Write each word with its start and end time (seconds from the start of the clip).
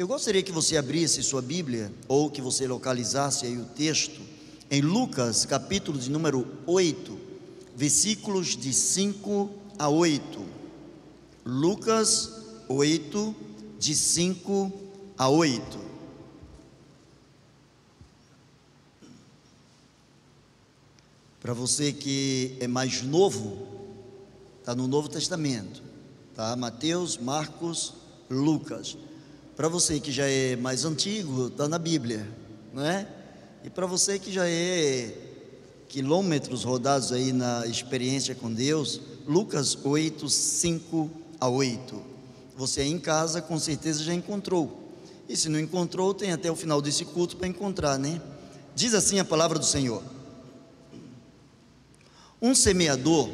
Eu 0.00 0.08
gostaria 0.08 0.42
que 0.42 0.50
você 0.50 0.78
abrisse 0.78 1.22
sua 1.22 1.42
Bíblia 1.42 1.92
ou 2.08 2.30
que 2.30 2.40
você 2.40 2.66
localizasse 2.66 3.44
aí 3.44 3.58
o 3.58 3.66
texto 3.66 4.22
em 4.70 4.80
Lucas, 4.80 5.44
capítulo 5.44 5.98
de 5.98 6.10
número 6.10 6.48
8, 6.66 7.18
versículos 7.76 8.56
de 8.56 8.72
5 8.72 9.50
a 9.78 9.90
8. 9.90 10.42
Lucas 11.44 12.32
8, 12.66 13.36
de 13.78 13.94
5 13.94 14.72
a 15.18 15.28
8. 15.28 15.78
Para 21.40 21.52
você 21.52 21.92
que 21.92 22.56
é 22.58 22.66
mais 22.66 23.02
novo, 23.02 23.66
está 24.60 24.74
no 24.74 24.88
Novo 24.88 25.10
Testamento, 25.10 25.82
tá? 26.34 26.56
Mateus, 26.56 27.18
Marcos, 27.18 27.92
Lucas. 28.30 28.96
Para 29.60 29.68
você 29.68 30.00
que 30.00 30.10
já 30.10 30.26
é 30.26 30.56
mais 30.56 30.86
antigo, 30.86 31.48
está 31.48 31.68
na 31.68 31.78
Bíblia, 31.78 32.26
não 32.72 32.82
é? 32.82 33.06
E 33.62 33.68
para 33.68 33.84
você 33.84 34.18
que 34.18 34.32
já 34.32 34.48
é 34.48 35.14
quilômetros 35.86 36.64
rodados 36.64 37.12
aí 37.12 37.30
na 37.30 37.66
experiência 37.66 38.34
com 38.34 38.50
Deus, 38.50 39.02
Lucas 39.28 39.76
8, 39.84 40.30
5 40.30 41.10
a 41.38 41.46
8. 41.46 42.02
Você 42.56 42.84
em 42.84 42.98
casa 42.98 43.42
com 43.42 43.58
certeza 43.58 44.02
já 44.02 44.14
encontrou. 44.14 44.94
E 45.28 45.36
se 45.36 45.50
não 45.50 45.60
encontrou, 45.60 46.14
tem 46.14 46.32
até 46.32 46.50
o 46.50 46.56
final 46.56 46.80
desse 46.80 47.04
culto 47.04 47.36
para 47.36 47.46
encontrar, 47.46 47.98
né? 47.98 48.18
Diz 48.74 48.94
assim 48.94 49.18
a 49.18 49.26
palavra 49.26 49.58
do 49.58 49.66
Senhor. 49.66 50.02
Um 52.40 52.54
semeador 52.54 53.28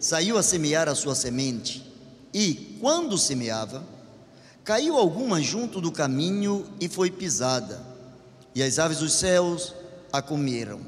saiu 0.00 0.36
a 0.38 0.42
semear 0.42 0.88
a 0.88 0.96
sua 0.96 1.14
semente, 1.14 1.84
e, 2.34 2.76
quando 2.80 3.16
semeava, 3.16 3.86
caiu 4.68 4.98
alguma 4.98 5.40
junto 5.40 5.80
do 5.80 5.90
caminho 5.90 6.66
e 6.78 6.90
foi 6.90 7.10
pisada, 7.10 7.80
e 8.54 8.62
as 8.62 8.78
aves 8.78 8.98
dos 8.98 9.14
céus 9.14 9.72
a 10.12 10.20
comeram. 10.20 10.78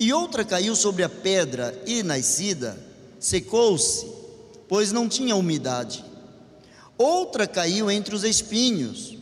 E 0.00 0.10
outra 0.10 0.42
caiu 0.42 0.74
sobre 0.74 1.02
a 1.02 1.08
pedra 1.10 1.78
e, 1.86 2.02
nascida, 2.02 2.78
secou-se, 3.20 4.06
pois 4.66 4.90
não 4.90 5.06
tinha 5.06 5.36
umidade. 5.36 6.02
Outra 6.96 7.46
caiu 7.46 7.90
entre 7.90 8.14
os 8.14 8.24
espinhos, 8.24 9.18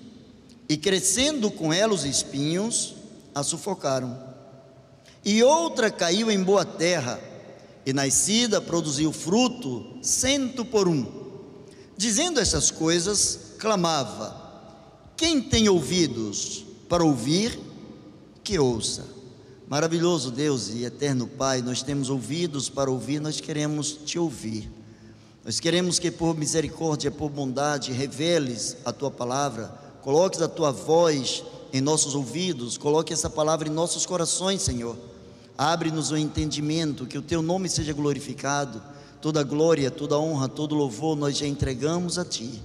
e 0.69 0.77
crescendo 0.77 1.51
com 1.51 1.73
ela 1.73 1.93
os 1.93 2.05
espinhos, 2.05 2.95
a 3.35 3.43
sufocaram. 3.43 4.17
E 5.25 5.43
outra 5.43 5.91
caiu 5.91 6.31
em 6.31 6.41
boa 6.41 6.65
terra, 6.65 7.21
e 7.85 7.93
nascida 7.93 8.61
produziu 8.61 9.13
fruto 9.13 9.99
cento 10.01 10.65
por 10.65 10.87
um. 10.87 11.05
Dizendo 11.97 12.39
essas 12.39 12.71
coisas, 12.71 13.52
clamava: 13.63 14.35
Quem 15.17 15.41
tem 15.41 15.69
ouvidos 15.69 16.65
para 16.89 17.05
ouvir, 17.05 17.57
que 18.43 18.59
ouça. 18.59 19.07
Maravilhoso 19.69 20.33
Deus 20.33 20.69
e 20.71 20.85
eterno 20.85 21.29
Pai, 21.29 21.63
nós 21.63 21.81
temos 21.81 22.11
ouvidos 22.11 22.69
para 22.69 22.91
ouvir, 22.91 23.21
nós 23.21 23.41
queremos 23.41 23.93
te 24.05 24.19
ouvir. 24.19 24.69
Nós 25.45 25.61
queremos 25.61 26.01
que 26.01 26.11
por 26.11 26.37
misericórdia, 26.37 27.11
por 27.11 27.31
bondade, 27.31 27.93
reveles 27.93 28.77
a 28.85 28.93
tua 28.93 29.11
palavra, 29.11 29.69
coloques 30.03 30.43
a 30.43 30.49
tua 30.49 30.73
voz 30.73 31.45
em 31.73 31.81
nossos 31.81 32.17
ouvidos, 32.17 32.77
coloque 32.77 33.13
essa 33.13 33.31
palavra 33.31 33.69
em 33.69 33.73
nossos 33.73 34.05
corações, 34.05 34.61
Senhor 34.61 34.97
Abre-nos 35.57 36.11
o 36.11 36.17
entendimento, 36.17 37.07
que 37.07 37.19
o 37.19 37.23
teu 37.23 37.43
nome 37.43 37.69
seja 37.69 37.93
glorificado. 37.93 38.83
Toda 39.21 39.45
glória, 39.45 39.91
toda 39.91 40.19
honra, 40.19 40.49
todo 40.49 40.75
louvor 40.75 41.17
nós 41.17 41.39
já 41.39 41.47
entregamos 41.47 42.19
a 42.19 42.25
ti. 42.25 42.61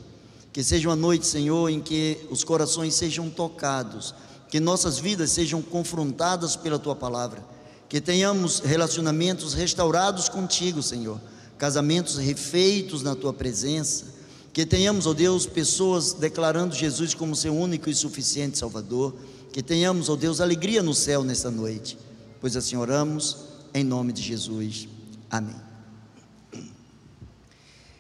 Que 0.58 0.64
seja 0.64 0.90
uma 0.90 0.96
noite, 0.96 1.28
Senhor, 1.28 1.70
em 1.70 1.80
que 1.80 2.18
os 2.32 2.44
corações 2.44 2.96
sejam 2.96 3.30
tocados, 3.30 4.16
que 4.50 4.60
nossas 4.60 4.98
vidas 4.98 5.30
sejam 5.30 5.62
confrontadas 5.62 6.56
pela 6.56 6.80
tua 6.80 6.96
palavra, 6.96 7.46
que 7.88 8.02
tenhamos 8.02 8.58
relacionamentos 8.62 9.54
restaurados 9.54 10.28
contigo, 10.28 10.82
Senhor, 10.82 11.22
casamentos 11.60 12.17
refeitos 12.17 13.04
na 13.04 13.14
tua 13.14 13.32
presença, 13.32 14.06
que 14.52 14.66
tenhamos, 14.66 15.06
ó 15.06 15.12
oh 15.12 15.14
Deus, 15.14 15.46
pessoas 15.46 16.14
declarando 16.14 16.73
Jesus 16.73 17.14
como 17.14 17.36
seu 17.36 17.56
único 17.56 17.88
e 17.88 17.94
suficiente 17.94 18.58
Salvador, 18.58 19.14
que 19.54 19.62
tenhamos, 19.62 20.10
ó 20.10 20.14
oh 20.14 20.17
Deus, 20.17 20.42
alegria 20.42 20.82
no 20.82 20.96
céu 20.96 21.23
nesta 21.23 21.52
noite 21.52 22.00
pois 22.40 22.56
assim 22.56 22.76
oramos 22.76 23.38
em 23.73 23.84
nome 23.84 24.14
de 24.14 24.22
Jesus. 24.22 24.88
Amém. 25.30 25.67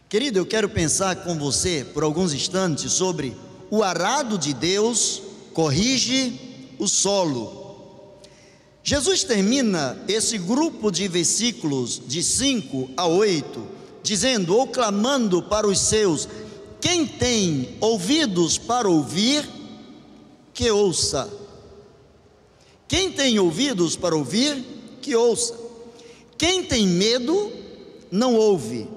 Querido, 0.09 0.39
eu 0.39 0.45
quero 0.45 0.69
pensar 0.69 1.17
com 1.17 1.37
você 1.37 1.85
por 1.93 2.01
alguns 2.01 2.33
instantes 2.33 2.93
sobre 2.93 3.35
o 3.69 3.83
arado 3.83 4.37
de 4.37 4.53
Deus 4.53 5.21
corrige 5.53 6.33
o 6.79 6.87
solo. 6.87 8.15
Jesus 8.81 9.25
termina 9.25 10.01
esse 10.07 10.37
grupo 10.37 10.89
de 10.91 11.09
versículos 11.09 12.01
de 12.07 12.23
5 12.23 12.91
a 12.95 13.05
8, 13.05 13.67
dizendo 14.01 14.55
ou 14.55 14.67
clamando 14.67 15.43
para 15.43 15.67
os 15.67 15.77
seus: 15.77 16.29
quem 16.79 17.05
tem 17.05 17.75
ouvidos 17.81 18.57
para 18.57 18.87
ouvir, 18.87 19.45
que 20.53 20.71
ouça. 20.71 21.29
Quem 22.87 23.11
tem 23.11 23.37
ouvidos 23.39 23.97
para 23.97 24.15
ouvir, 24.15 24.63
que 25.01 25.13
ouça. 25.17 25.53
Quem 26.37 26.63
tem 26.63 26.87
medo, 26.87 27.51
não 28.09 28.35
ouve. 28.35 28.95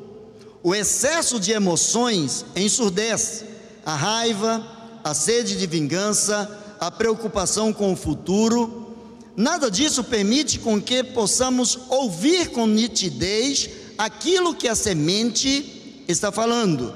O 0.62 0.74
excesso 0.74 1.40
de 1.40 1.52
emoções 1.52 2.44
ensurdece. 2.54 3.46
A 3.84 3.94
raiva, 3.94 4.66
a 5.02 5.14
sede 5.14 5.56
de 5.56 5.66
vingança, 5.66 6.76
a 6.78 6.90
preocupação 6.90 7.72
com 7.72 7.92
o 7.92 7.96
futuro, 7.96 8.94
nada 9.34 9.70
disso 9.70 10.04
permite 10.04 10.58
com 10.58 10.80
que 10.80 11.02
possamos 11.02 11.78
ouvir 11.88 12.50
com 12.50 12.66
nitidez 12.66 13.70
aquilo 13.96 14.54
que 14.54 14.68
a 14.68 14.74
semente 14.74 16.04
está 16.06 16.30
falando. 16.30 16.92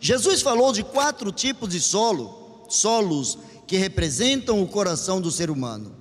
Jesus 0.00 0.42
falou 0.42 0.72
de 0.72 0.82
quatro 0.82 1.30
tipos 1.30 1.68
de 1.68 1.80
solo, 1.80 2.66
solos 2.68 3.38
que 3.66 3.76
representam 3.76 4.60
o 4.60 4.66
coração 4.66 5.20
do 5.20 5.30
ser 5.30 5.50
humano. 5.50 5.92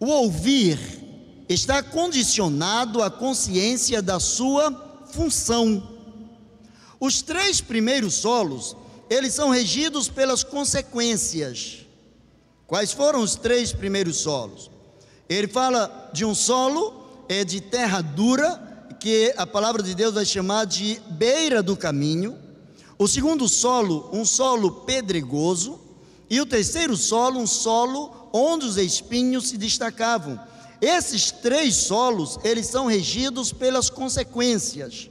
O 0.00 0.06
ouvir 0.06 0.78
está 1.48 1.82
condicionado 1.82 3.02
à 3.02 3.10
consciência 3.10 4.02
da 4.02 4.20
sua 4.20 4.87
função. 5.10 5.96
Os 7.00 7.22
três 7.22 7.60
primeiros 7.60 8.14
solos, 8.14 8.76
eles 9.08 9.34
são 9.34 9.50
regidos 9.50 10.08
pelas 10.08 10.42
consequências. 10.42 11.86
Quais 12.66 12.92
foram 12.92 13.20
os 13.20 13.34
três 13.34 13.72
primeiros 13.72 14.18
solos? 14.18 14.70
Ele 15.28 15.48
fala 15.48 16.10
de 16.12 16.24
um 16.24 16.34
solo 16.34 16.98
é 17.28 17.44
de 17.44 17.60
terra 17.60 18.00
dura, 18.00 18.86
que 18.98 19.32
a 19.36 19.46
palavra 19.46 19.82
de 19.82 19.94
Deus 19.94 20.14
vai 20.14 20.24
chamar 20.24 20.64
de 20.64 21.00
beira 21.10 21.62
do 21.62 21.76
caminho. 21.76 22.36
O 22.98 23.06
segundo 23.06 23.48
solo, 23.48 24.08
um 24.12 24.24
solo 24.24 24.72
pedregoso. 24.86 25.78
E 26.30 26.40
o 26.40 26.46
terceiro 26.46 26.96
solo, 26.96 27.38
um 27.38 27.46
solo 27.46 28.30
onde 28.32 28.66
os 28.66 28.76
espinhos 28.76 29.48
se 29.48 29.56
destacavam. 29.56 30.40
Esses 30.80 31.30
três 31.30 31.74
solos, 31.74 32.38
eles 32.44 32.66
são 32.66 32.86
regidos 32.86 33.52
pelas 33.52 33.90
consequências. 33.90 35.10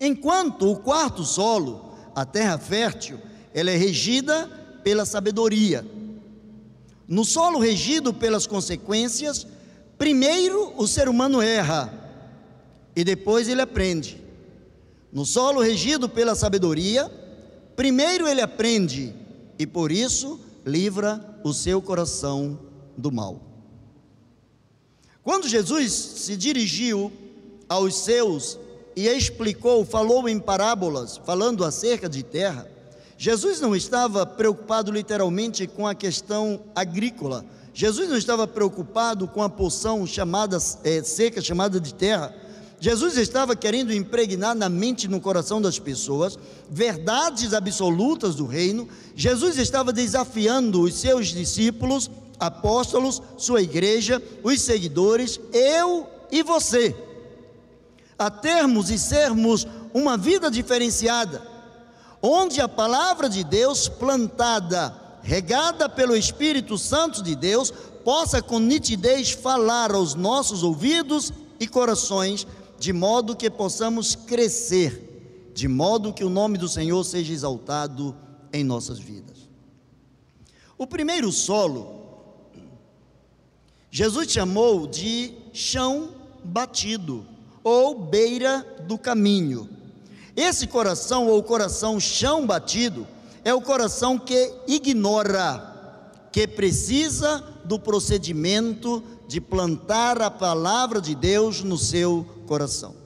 Enquanto 0.00 0.70
o 0.70 0.76
quarto 0.76 1.24
solo, 1.24 1.94
a 2.14 2.24
terra 2.24 2.58
fértil, 2.58 3.18
ela 3.52 3.70
é 3.70 3.76
regida 3.76 4.46
pela 4.82 5.04
sabedoria. 5.04 5.84
No 7.06 7.24
solo 7.24 7.58
regido 7.58 8.14
pelas 8.14 8.46
consequências, 8.46 9.46
primeiro 9.98 10.72
o 10.76 10.86
ser 10.86 11.08
humano 11.08 11.42
erra 11.42 11.92
e 12.94 13.02
depois 13.02 13.48
ele 13.48 13.60
aprende. 13.60 14.22
No 15.12 15.24
solo 15.26 15.60
regido 15.60 16.08
pela 16.08 16.34
sabedoria, 16.34 17.10
primeiro 17.76 18.26
ele 18.26 18.40
aprende 18.40 19.14
e 19.58 19.66
por 19.66 19.92
isso 19.92 20.40
livra 20.64 21.38
o 21.44 21.52
seu 21.52 21.80
coração 21.82 22.58
do 22.96 23.12
mal. 23.12 23.53
Quando 25.24 25.48
Jesus 25.48 25.90
se 25.90 26.36
dirigiu 26.36 27.10
aos 27.66 27.96
seus 27.96 28.58
e 28.94 29.08
explicou, 29.08 29.82
falou 29.82 30.28
em 30.28 30.38
parábolas, 30.38 31.18
falando 31.24 31.64
acerca 31.64 32.10
de 32.10 32.22
terra, 32.22 32.68
Jesus 33.16 33.58
não 33.58 33.74
estava 33.74 34.26
preocupado 34.26 34.92
literalmente 34.92 35.66
com 35.66 35.86
a 35.86 35.94
questão 35.94 36.60
agrícola. 36.74 37.42
Jesus 37.72 38.08
não 38.10 38.18
estava 38.18 38.46
preocupado 38.46 39.26
com 39.26 39.42
a 39.42 39.48
poção 39.48 40.06
chamada 40.06 40.58
é, 40.84 41.02
seca, 41.02 41.40
chamada 41.40 41.80
de 41.80 41.94
terra. 41.94 42.34
Jesus 42.78 43.16
estava 43.16 43.56
querendo 43.56 43.94
impregnar 43.94 44.54
na 44.54 44.68
mente 44.68 45.04
e 45.04 45.08
no 45.08 45.22
coração 45.22 45.58
das 45.58 45.78
pessoas 45.78 46.38
verdades 46.68 47.54
absolutas 47.54 48.34
do 48.34 48.44
reino. 48.44 48.86
Jesus 49.16 49.56
estava 49.56 49.90
desafiando 49.90 50.82
os 50.82 50.94
seus 50.94 51.28
discípulos, 51.28 52.10
apóstolos, 52.38 53.22
sua 53.36 53.62
igreja, 53.62 54.22
os 54.42 54.60
seguidores, 54.60 55.40
eu 55.52 56.06
e 56.30 56.42
você, 56.42 56.94
a 58.18 58.30
termos 58.30 58.90
e 58.90 58.98
sermos 58.98 59.66
uma 59.92 60.16
vida 60.16 60.50
diferenciada. 60.50 61.54
onde 62.26 62.58
a 62.58 62.66
palavra 62.66 63.28
de 63.28 63.44
Deus 63.44 63.86
plantada, 63.86 64.96
regada 65.22 65.90
pelo 65.90 66.16
Espírito 66.16 66.78
Santo 66.78 67.22
de 67.22 67.36
Deus, 67.36 67.70
possa 68.02 68.40
com 68.40 68.58
nitidez 68.58 69.32
falar 69.32 69.92
aos 69.92 70.14
nossos 70.14 70.62
ouvidos 70.62 71.30
e 71.60 71.68
corações, 71.68 72.46
de 72.78 72.94
modo 72.94 73.36
que 73.36 73.50
possamos 73.50 74.14
crescer, 74.14 75.50
de 75.54 75.68
modo 75.68 76.14
que 76.14 76.24
o 76.24 76.30
nome 76.30 76.56
do 76.56 76.66
Senhor 76.68 77.04
seja 77.04 77.30
exaltado 77.30 78.16
em 78.50 78.64
nossas 78.64 78.98
vidas. 78.98 79.36
O 80.78 80.86
primeiro 80.86 81.30
solo, 81.30 82.03
Jesus 83.96 84.28
chamou 84.32 84.88
de 84.88 85.32
chão 85.52 86.08
batido 86.42 87.24
ou 87.62 87.96
beira 87.96 88.66
do 88.88 88.98
caminho. 88.98 89.68
Esse 90.34 90.66
coração 90.66 91.28
ou 91.28 91.40
coração 91.44 92.00
chão 92.00 92.44
batido 92.44 93.06
é 93.44 93.54
o 93.54 93.60
coração 93.60 94.18
que 94.18 94.52
ignora, 94.66 96.26
que 96.32 96.44
precisa 96.44 97.38
do 97.64 97.78
procedimento 97.78 99.00
de 99.28 99.40
plantar 99.40 100.20
a 100.20 100.28
palavra 100.28 101.00
de 101.00 101.14
Deus 101.14 101.62
no 101.62 101.78
seu 101.78 102.26
coração. 102.48 102.96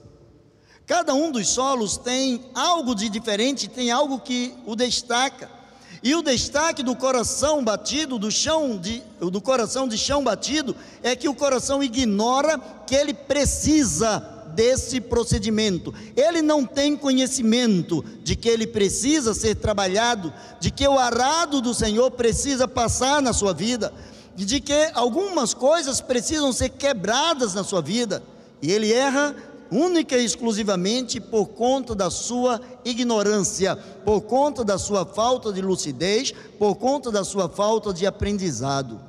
Cada 0.87 1.13
um 1.13 1.31
dos 1.31 1.49
solos 1.49 1.99
tem 1.99 2.47
algo 2.55 2.95
de 2.95 3.11
diferente, 3.11 3.69
tem 3.69 3.91
algo 3.91 4.21
que 4.21 4.55
o 4.65 4.75
destaca. 4.75 5.58
E 6.03 6.15
o 6.15 6.23
destaque 6.23 6.83
do 6.83 6.95
coração 6.95 7.65
batido, 7.65 8.19
do 8.19 8.31
chão 8.31 8.77
de, 8.77 9.03
do 9.21 9.41
coração 9.41 9.89
de 9.89 9.99
chão 9.99 10.23
batido, 10.23 10.77
é 11.03 11.17
que 11.17 11.29
o 11.29 11.35
coração 11.35 11.83
ignora 11.83 12.59
que 12.87 12.95
ele 12.95 13.13
precisa 13.13 14.21
desse 14.55 15.01
procedimento. 15.01 15.93
Ele 16.17 16.43
não 16.43 16.65
tem 16.65 16.97
conhecimento 16.97 18.05
de 18.23 18.37
que 18.37 18.49
ele 18.49 18.67
precisa 18.67 19.35
ser 19.35 19.57
trabalhado, 19.57 20.33
de 20.61 20.71
que 20.71 20.87
o 20.87 20.99
arado 20.99 21.61
do 21.61 21.75
Senhor 21.75 22.11
precisa 22.13 22.67
passar 22.67 23.21
na 23.21 23.33
sua 23.33 23.53
vida, 23.53 23.93
de 24.37 24.61
que 24.61 24.91
algumas 24.95 25.53
coisas 25.53 26.01
precisam 26.01 26.53
ser 26.53 26.71
quebradas 26.71 27.55
na 27.55 27.65
sua 27.65 27.81
vida. 27.81 28.23
E 28.61 28.73
ele 28.73 28.93
erra 28.93 29.35
única 29.71 30.17
e 30.17 30.25
exclusivamente 30.25 31.21
por 31.21 31.49
conta 31.49 31.95
da 31.95 32.11
sua 32.11 32.61
ignorância, 32.85 33.77
por 33.77 34.23
conta 34.23 34.65
da 34.65 34.79
sua 34.79 35.05
falta 35.05 35.53
de 35.53 35.61
lucidez, 35.61 36.33
por 36.59 36.77
conta 36.77 37.11
da 37.11 37.25
sua 37.25 37.49
falta 37.49 37.93
de 37.93 38.07
aprendizado. 38.07 39.01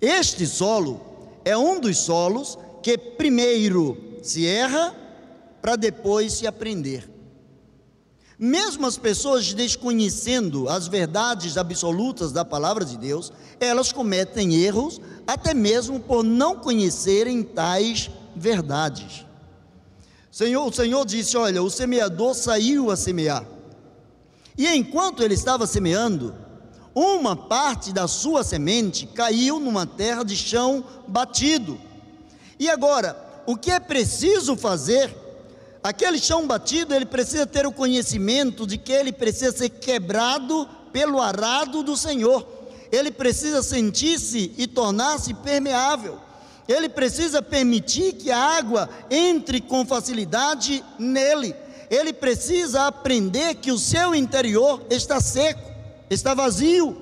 Este 0.00 0.46
solo 0.46 1.00
é 1.44 1.56
um 1.56 1.80
dos 1.80 1.98
solos 1.98 2.58
que 2.82 2.98
primeiro 2.98 3.96
se 4.22 4.46
erra 4.46 4.94
para 5.60 5.76
depois 5.76 6.32
se 6.32 6.46
aprender. 6.46 7.08
Mesmo 8.38 8.86
as 8.86 8.98
pessoas 8.98 9.54
desconhecendo 9.54 10.68
as 10.68 10.88
verdades 10.88 11.56
absolutas 11.56 12.32
da 12.32 12.44
palavra 12.44 12.84
de 12.84 12.96
Deus, 12.96 13.32
elas 13.60 13.92
cometem 13.92 14.56
erros, 14.56 15.00
até 15.24 15.54
mesmo 15.54 16.00
por 16.00 16.24
não 16.24 16.56
conhecerem 16.56 17.44
tais 17.44 18.10
verdades. 18.34 19.24
Senhor, 20.32 20.66
o 20.66 20.72
Senhor 20.72 21.04
disse: 21.04 21.36
Olha, 21.36 21.62
o 21.62 21.68
semeador 21.68 22.34
saiu 22.34 22.90
a 22.90 22.96
semear, 22.96 23.44
e 24.56 24.66
enquanto 24.66 25.22
ele 25.22 25.34
estava 25.34 25.66
semeando, 25.66 26.34
uma 26.94 27.36
parte 27.36 27.92
da 27.92 28.08
sua 28.08 28.42
semente 28.42 29.06
caiu 29.06 29.60
numa 29.60 29.86
terra 29.86 30.24
de 30.24 30.34
chão 30.34 30.84
batido. 31.06 31.78
E 32.58 32.70
agora, 32.70 33.14
o 33.46 33.56
que 33.56 33.70
é 33.70 33.78
preciso 33.78 34.56
fazer? 34.56 35.14
Aquele 35.82 36.18
chão 36.18 36.46
batido, 36.46 36.94
ele 36.94 37.06
precisa 37.06 37.46
ter 37.46 37.66
o 37.66 37.72
conhecimento 37.72 38.66
de 38.66 38.78
que 38.78 38.92
ele 38.92 39.12
precisa 39.12 39.52
ser 39.52 39.68
quebrado 39.68 40.66
pelo 40.92 41.20
arado 41.20 41.82
do 41.82 41.96
Senhor. 41.96 42.46
Ele 42.90 43.10
precisa 43.10 43.62
sentir-se 43.62 44.52
e 44.56 44.66
tornar-se 44.66 45.34
permeável. 45.34 46.18
Ele 46.68 46.88
precisa 46.88 47.42
permitir 47.42 48.14
que 48.14 48.30
a 48.30 48.38
água 48.38 48.88
entre 49.10 49.60
com 49.60 49.84
facilidade 49.84 50.84
nele. 50.98 51.54
Ele 51.90 52.12
precisa 52.12 52.86
aprender 52.86 53.56
que 53.56 53.70
o 53.72 53.78
seu 53.78 54.14
interior 54.14 54.80
está 54.88 55.20
seco, 55.20 55.70
está 56.08 56.34
vazio. 56.34 56.96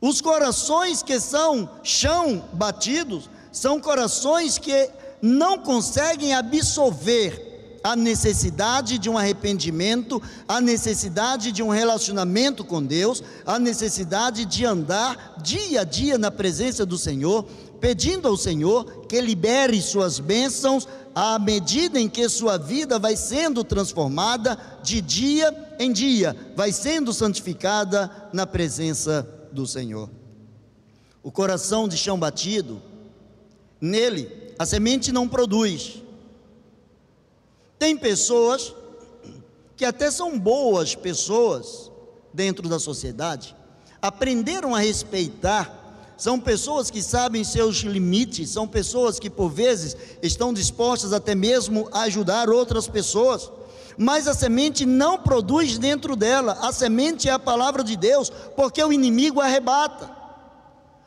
Os 0.00 0.20
corações 0.20 1.02
que 1.02 1.18
são 1.18 1.70
chão 1.82 2.44
batidos 2.52 3.30
são 3.50 3.80
corações 3.80 4.58
que 4.58 4.90
não 5.22 5.58
conseguem 5.58 6.34
absorver 6.34 7.46
a 7.82 7.94
necessidade 7.94 8.98
de 8.98 9.08
um 9.08 9.16
arrependimento, 9.16 10.20
a 10.48 10.60
necessidade 10.60 11.52
de 11.52 11.62
um 11.62 11.68
relacionamento 11.68 12.64
com 12.64 12.82
Deus, 12.82 13.22
a 13.46 13.60
necessidade 13.60 14.44
de 14.44 14.64
andar 14.66 15.36
dia 15.40 15.82
a 15.82 15.84
dia 15.84 16.18
na 16.18 16.30
presença 16.30 16.84
do 16.84 16.98
Senhor, 16.98 17.46
pedindo 17.80 18.28
ao 18.28 18.36
Senhor 18.36 19.06
que 19.06 19.20
libere 19.20 19.80
suas 19.80 20.18
bênçãos 20.18 20.86
à 21.14 21.38
medida 21.38 21.98
em 21.98 22.08
que 22.08 22.28
sua 22.28 22.58
vida 22.58 22.98
vai 22.98 23.16
sendo 23.16 23.64
transformada 23.64 24.58
de 24.82 25.00
dia 25.00 25.76
em 25.78 25.92
dia, 25.92 26.36
vai 26.54 26.72
sendo 26.72 27.12
santificada 27.12 28.10
na 28.32 28.46
presença 28.46 29.26
do 29.52 29.66
Senhor. 29.66 30.10
O 31.22 31.32
coração 31.32 31.88
de 31.88 31.96
chão 31.96 32.18
batido, 32.18 32.82
nele 33.80 34.54
a 34.58 34.64
semente 34.64 35.12
não 35.12 35.28
produz. 35.28 36.02
Tem 37.78 37.96
pessoas 37.96 38.74
que 39.76 39.84
até 39.84 40.10
são 40.10 40.38
boas 40.38 40.94
pessoas 40.94 41.90
dentro 42.32 42.68
da 42.68 42.78
sociedade, 42.78 43.54
aprenderam 44.00 44.74
a 44.74 44.80
respeitar 44.80 45.75
são 46.16 46.40
pessoas 46.40 46.90
que 46.90 47.02
sabem 47.02 47.44
seus 47.44 47.76
limites, 47.78 48.50
são 48.50 48.66
pessoas 48.66 49.18
que 49.18 49.28
por 49.28 49.50
vezes 49.50 49.96
estão 50.22 50.52
dispostas 50.52 51.12
até 51.12 51.34
mesmo 51.34 51.88
a 51.92 52.02
ajudar 52.02 52.48
outras 52.48 52.88
pessoas, 52.88 53.50
mas 53.98 54.26
a 54.26 54.34
semente 54.34 54.86
não 54.86 55.18
produz 55.18 55.78
dentro 55.78 56.16
dela, 56.16 56.58
a 56.62 56.72
semente 56.72 57.28
é 57.28 57.32
a 57.32 57.38
palavra 57.38 57.84
de 57.84 57.96
Deus, 57.96 58.30
porque 58.54 58.82
o 58.82 58.92
inimigo 58.92 59.40
arrebata. 59.40 60.16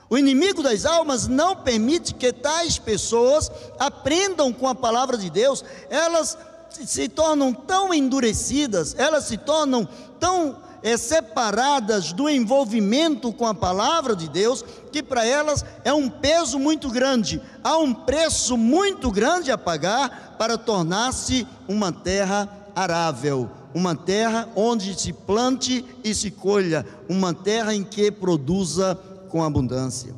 O 0.10 0.18
inimigo 0.18 0.64
das 0.64 0.86
almas 0.86 1.28
não 1.28 1.56
permite 1.56 2.16
que 2.16 2.34
tais 2.34 2.80
pessoas 2.80 3.52
aprendam 3.78 4.52
com 4.52 4.68
a 4.68 4.74
palavra 4.74 5.18
de 5.18 5.30
Deus, 5.30 5.64
elas 5.90 6.38
se 6.70 7.08
tornam 7.10 7.54
tão 7.54 7.94
endurecidas, 7.94 8.96
elas 8.98 9.26
se 9.26 9.38
tornam 9.38 9.88
tão 10.20 10.58
é, 10.82 10.98
separadas 10.98 12.14
do 12.14 12.30
envolvimento 12.30 13.32
com 13.34 13.46
a 13.46 13.54
palavra 13.54 14.16
de 14.16 14.30
Deus, 14.30 14.64
que 14.92 15.04
para 15.04 15.26
elas 15.26 15.66
é 15.84 15.94
um 15.94 16.10
peso 16.10 16.58
muito 16.58 16.90
grande, 16.90 17.42
há 17.64 17.78
um 17.78 17.94
preço 17.94 18.58
muito 18.58 19.12
grande 19.12 19.52
a 19.52 19.58
pagar 19.58 20.36
para 20.38 20.58
tornar-se 20.58 21.48
uma 21.68 21.92
terra 21.92 22.72
arável, 22.76 23.50
uma 23.74 23.96
terra 23.96 24.50
onde 24.56 25.00
se 25.00 25.14
plante 25.14 25.86
e 26.04 26.14
se 26.16 26.32
colha, 26.32 26.86
uma 27.08 27.34
terra 27.34 27.74
em 27.74 27.84
que 27.84 28.12
produza 28.12 28.96
com 29.30 29.44
abundância. 29.44 30.16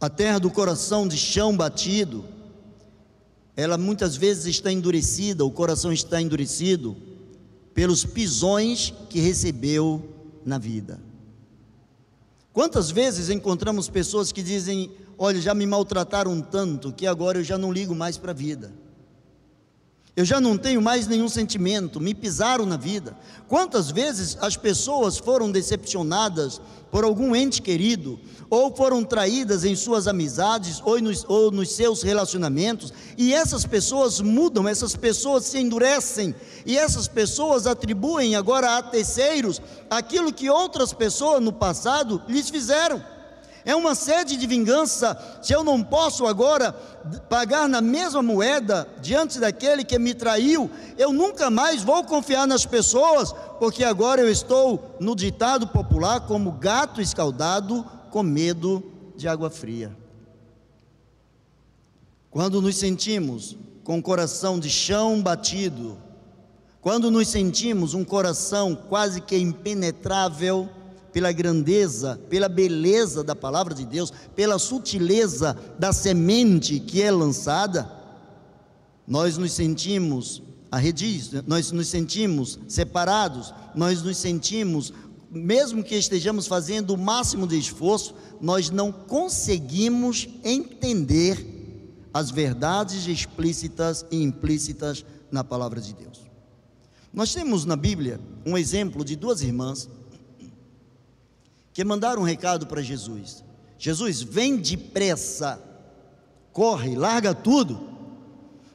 A 0.00 0.08
terra 0.10 0.38
do 0.38 0.50
coração 0.50 1.06
de 1.06 1.16
chão 1.16 1.56
batido, 1.56 2.24
ela 3.56 3.78
muitas 3.78 4.16
vezes 4.16 4.46
está 4.46 4.70
endurecida, 4.70 5.44
o 5.44 5.50
coração 5.50 5.92
está 5.92 6.20
endurecido 6.20 7.13
pelos 7.74 8.04
pisões 8.04 8.94
que 9.10 9.20
recebeu 9.20 10.02
na 10.44 10.58
vida. 10.58 11.00
Quantas 12.52 12.90
vezes 12.90 13.30
encontramos 13.30 13.88
pessoas 13.88 14.30
que 14.30 14.42
dizem: 14.42 14.92
Olha, 15.18 15.40
já 15.40 15.52
me 15.54 15.66
maltrataram 15.66 16.40
tanto 16.40 16.92
que 16.92 17.06
agora 17.06 17.38
eu 17.38 17.44
já 17.44 17.58
não 17.58 17.72
ligo 17.72 17.94
mais 17.94 18.16
para 18.16 18.30
a 18.30 18.34
vida. 18.34 18.72
Eu 20.16 20.24
já 20.24 20.40
não 20.40 20.56
tenho 20.56 20.80
mais 20.80 21.08
nenhum 21.08 21.28
sentimento, 21.28 22.00
me 22.00 22.14
pisaram 22.14 22.64
na 22.64 22.76
vida. 22.76 23.16
Quantas 23.48 23.90
vezes 23.90 24.38
as 24.40 24.56
pessoas 24.56 25.18
foram 25.18 25.50
decepcionadas 25.50 26.60
por 26.88 27.02
algum 27.02 27.34
ente 27.34 27.60
querido, 27.60 28.20
ou 28.48 28.72
foram 28.76 29.02
traídas 29.02 29.64
em 29.64 29.74
suas 29.74 30.06
amizades, 30.06 30.80
ou 30.84 31.00
nos, 31.00 31.24
ou 31.28 31.50
nos 31.50 31.72
seus 31.72 32.02
relacionamentos, 32.02 32.92
e 33.18 33.34
essas 33.34 33.66
pessoas 33.66 34.20
mudam, 34.20 34.68
essas 34.68 34.94
pessoas 34.94 35.46
se 35.46 35.58
endurecem, 35.58 36.32
e 36.64 36.78
essas 36.78 37.08
pessoas 37.08 37.66
atribuem 37.66 38.36
agora 38.36 38.78
a 38.78 38.82
terceiros 38.84 39.60
aquilo 39.90 40.32
que 40.32 40.48
outras 40.48 40.92
pessoas 40.92 41.42
no 41.42 41.52
passado 41.52 42.22
lhes 42.28 42.48
fizeram 42.48 43.13
é 43.64 43.74
uma 43.74 43.94
sede 43.94 44.36
de 44.36 44.46
vingança. 44.46 45.16
Se 45.42 45.52
eu 45.52 45.64
não 45.64 45.82
posso 45.82 46.26
agora 46.26 46.72
pagar 47.28 47.68
na 47.68 47.80
mesma 47.80 48.22
moeda 48.22 48.86
diante 49.00 49.40
daquele 49.40 49.84
que 49.84 49.98
me 49.98 50.14
traiu, 50.14 50.70
eu 50.98 51.12
nunca 51.12 51.50
mais 51.50 51.82
vou 51.82 52.04
confiar 52.04 52.46
nas 52.46 52.66
pessoas, 52.66 53.32
porque 53.58 53.82
agora 53.82 54.20
eu 54.20 54.30
estou 54.30 54.96
no 55.00 55.16
ditado 55.16 55.68
popular 55.68 56.26
como 56.26 56.52
gato 56.52 57.00
escaldado 57.00 57.84
com 58.10 58.22
medo 58.22 58.82
de 59.16 59.26
água 59.26 59.48
fria. 59.48 59.96
Quando 62.30 62.60
nos 62.60 62.76
sentimos 62.76 63.56
com 63.82 63.98
o 63.98 64.02
coração 64.02 64.58
de 64.58 64.68
chão 64.68 65.22
batido, 65.22 65.96
quando 66.80 67.10
nos 67.10 67.28
sentimos 67.28 67.94
um 67.94 68.04
coração 68.04 68.74
quase 68.74 69.20
que 69.20 69.38
impenetrável 69.38 70.68
pela 71.14 71.30
grandeza, 71.30 72.20
pela 72.28 72.48
beleza 72.48 73.22
da 73.22 73.36
palavra 73.36 73.72
de 73.72 73.86
Deus, 73.86 74.12
pela 74.34 74.58
sutileza 74.58 75.56
da 75.78 75.92
semente 75.92 76.80
que 76.80 77.00
é 77.00 77.08
lançada, 77.08 77.88
nós 79.06 79.38
nos 79.38 79.52
sentimos 79.52 80.42
arredios, 80.72 81.30
nós 81.46 81.70
nos 81.70 81.86
sentimos 81.86 82.58
separados, 82.66 83.54
nós 83.76 84.02
nos 84.02 84.16
sentimos, 84.16 84.92
mesmo 85.30 85.84
que 85.84 85.94
estejamos 85.94 86.48
fazendo 86.48 86.94
o 86.94 86.98
máximo 86.98 87.46
de 87.46 87.56
esforço, 87.56 88.16
nós 88.40 88.68
não 88.68 88.90
conseguimos 88.90 90.28
entender 90.42 91.46
as 92.12 92.32
verdades 92.32 93.06
explícitas 93.06 94.04
e 94.10 94.20
implícitas 94.20 95.04
na 95.30 95.44
palavra 95.44 95.80
de 95.80 95.94
Deus. 95.94 96.24
Nós 97.12 97.32
temos 97.32 97.64
na 97.64 97.76
Bíblia 97.76 98.18
um 98.44 98.58
exemplo 98.58 99.04
de 99.04 99.14
duas 99.14 99.42
irmãs 99.42 99.88
que 101.74 101.84
mandaram 101.84 102.22
um 102.22 102.24
recado 102.24 102.66
para 102.66 102.80
Jesus: 102.80 103.44
Jesus, 103.76 104.22
vem 104.22 104.56
depressa, 104.56 105.62
corre, 106.52 106.94
larga 106.94 107.34
tudo 107.34 107.92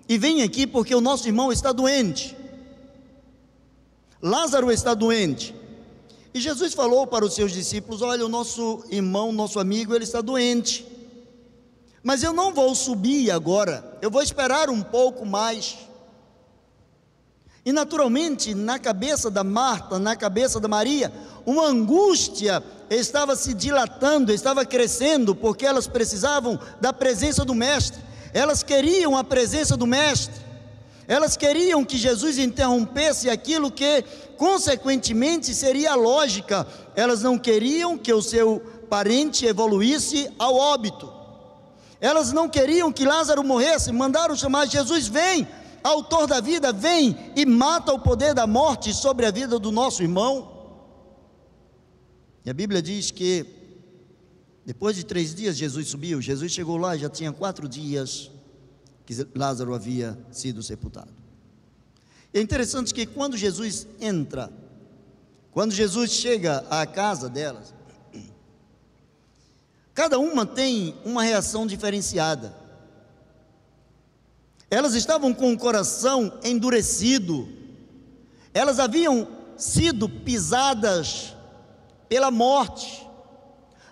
e 0.08 0.18
vem 0.18 0.44
aqui 0.44 0.68
porque 0.68 0.94
o 0.94 1.02
nosso 1.02 1.28
irmão 1.28 1.52
está 1.52 1.72
doente. 1.72 2.36
Lázaro 4.22 4.72
está 4.72 4.94
doente. 4.94 5.56
E 6.34 6.42
Jesus 6.42 6.74
falou 6.74 7.08
para 7.08 7.24
os 7.24 7.34
seus 7.34 7.52
discípulos: 7.52 8.02
Olha, 8.02 8.26
o 8.26 8.30
nosso 8.30 8.84
irmão, 8.90 9.32
nosso 9.32 9.60
amigo, 9.60 9.96
ele 9.96 10.04
está 10.04 10.20
doente. 10.20 10.86
Mas 12.04 12.24
eu 12.24 12.34
não 12.34 12.54
vou 12.54 12.74
subir 12.76 13.30
agora, 13.30 13.98
eu 14.02 14.10
vou 14.10 14.22
esperar 14.22 14.70
um 14.70 14.82
pouco 14.82 15.26
mais. 15.26 15.78
E 17.66 17.72
naturalmente, 17.72 18.56
na 18.56 18.80
cabeça 18.80 19.30
da 19.30 19.44
Marta, 19.44 20.00
na 20.00 20.16
cabeça 20.16 20.60
da 20.60 20.68
Maria, 20.68 21.14
uma 21.46 21.68
angústia 21.68 22.64
estava 22.90 23.36
se 23.36 23.54
dilatando, 23.54 24.32
estava 24.32 24.66
crescendo, 24.66 25.36
porque 25.36 25.66
elas 25.66 25.88
precisavam 25.88 26.60
da 26.82 26.92
presença 26.92 27.46
do 27.46 27.54
Mestre, 27.54 28.02
elas 28.34 28.64
queriam 28.64 29.18
a 29.18 29.24
presença 29.24 29.76
do 29.78 29.88
Mestre, 29.88 30.42
elas 31.08 31.36
queriam 31.36 31.84
que 31.84 31.98
Jesus 31.98 32.38
interrompesse 32.38 33.30
aquilo 33.30 33.72
que, 33.72 34.04
consequentemente, 34.38 35.54
seria 35.56 35.96
lógica, 35.96 36.68
elas 36.96 37.24
não 37.24 37.38
queriam 37.38 37.98
que 37.98 38.14
o 38.14 38.22
seu 38.22 38.62
parente 38.90 39.46
evoluísse 39.46 40.30
ao 40.38 40.56
óbito, 40.56 41.12
elas 42.00 42.32
não 42.32 42.48
queriam 42.48 42.92
que 42.92 43.06
Lázaro 43.06 43.44
morresse, 43.44 43.92
mandaram 43.92 44.36
chamar 44.36 44.68
Jesus, 44.68 45.08
vem, 45.08 45.48
autor 45.84 46.28
da 46.28 46.40
vida, 46.40 46.72
vem 46.72 47.18
e 47.36 47.46
mata 47.46 47.94
o 47.94 48.00
poder 48.00 48.34
da 48.34 48.48
morte 48.48 48.94
sobre 48.94 49.26
a 49.26 49.32
vida 49.32 49.60
do 49.60 49.72
nosso 49.72 50.02
irmão. 50.02 50.59
E 52.50 52.52
a 52.52 52.54
Bíblia 52.56 52.82
diz 52.82 53.12
que 53.12 53.46
depois 54.66 54.96
de 54.96 55.06
três 55.06 55.36
dias 55.36 55.56
Jesus 55.56 55.88
subiu, 55.90 56.20
Jesus 56.20 56.52
chegou 56.52 56.78
lá 56.78 56.96
e 56.96 57.00
já 57.00 57.08
tinha 57.08 57.32
quatro 57.32 57.70
dias 57.70 58.32
que 59.06 59.14
Lázaro 59.36 59.72
havia 59.76 60.18
sido 60.32 60.64
sepultado. 60.64 61.14
É 62.34 62.42
interessante 62.42 62.92
que 62.92 63.06
quando 63.06 63.38
Jesus 63.38 63.86
entra, 64.02 64.52
quando 65.52 65.74
Jesus 65.74 66.10
chega 66.10 66.66
à 66.72 66.88
casa 66.88 67.30
delas, 67.30 67.72
cada 69.94 70.18
uma 70.18 70.44
tem 70.44 70.96
uma 71.06 71.22
reação 71.22 71.68
diferenciada. 71.68 72.52
Elas 74.72 74.96
estavam 74.96 75.36
com 75.36 75.54
o 75.54 75.58
coração 75.60 76.40
endurecido, 76.44 77.48
elas 78.52 78.80
haviam 78.80 79.28
sido 79.56 80.10
pisadas 80.10 81.36
pela 82.10 82.32
morte. 82.32 83.08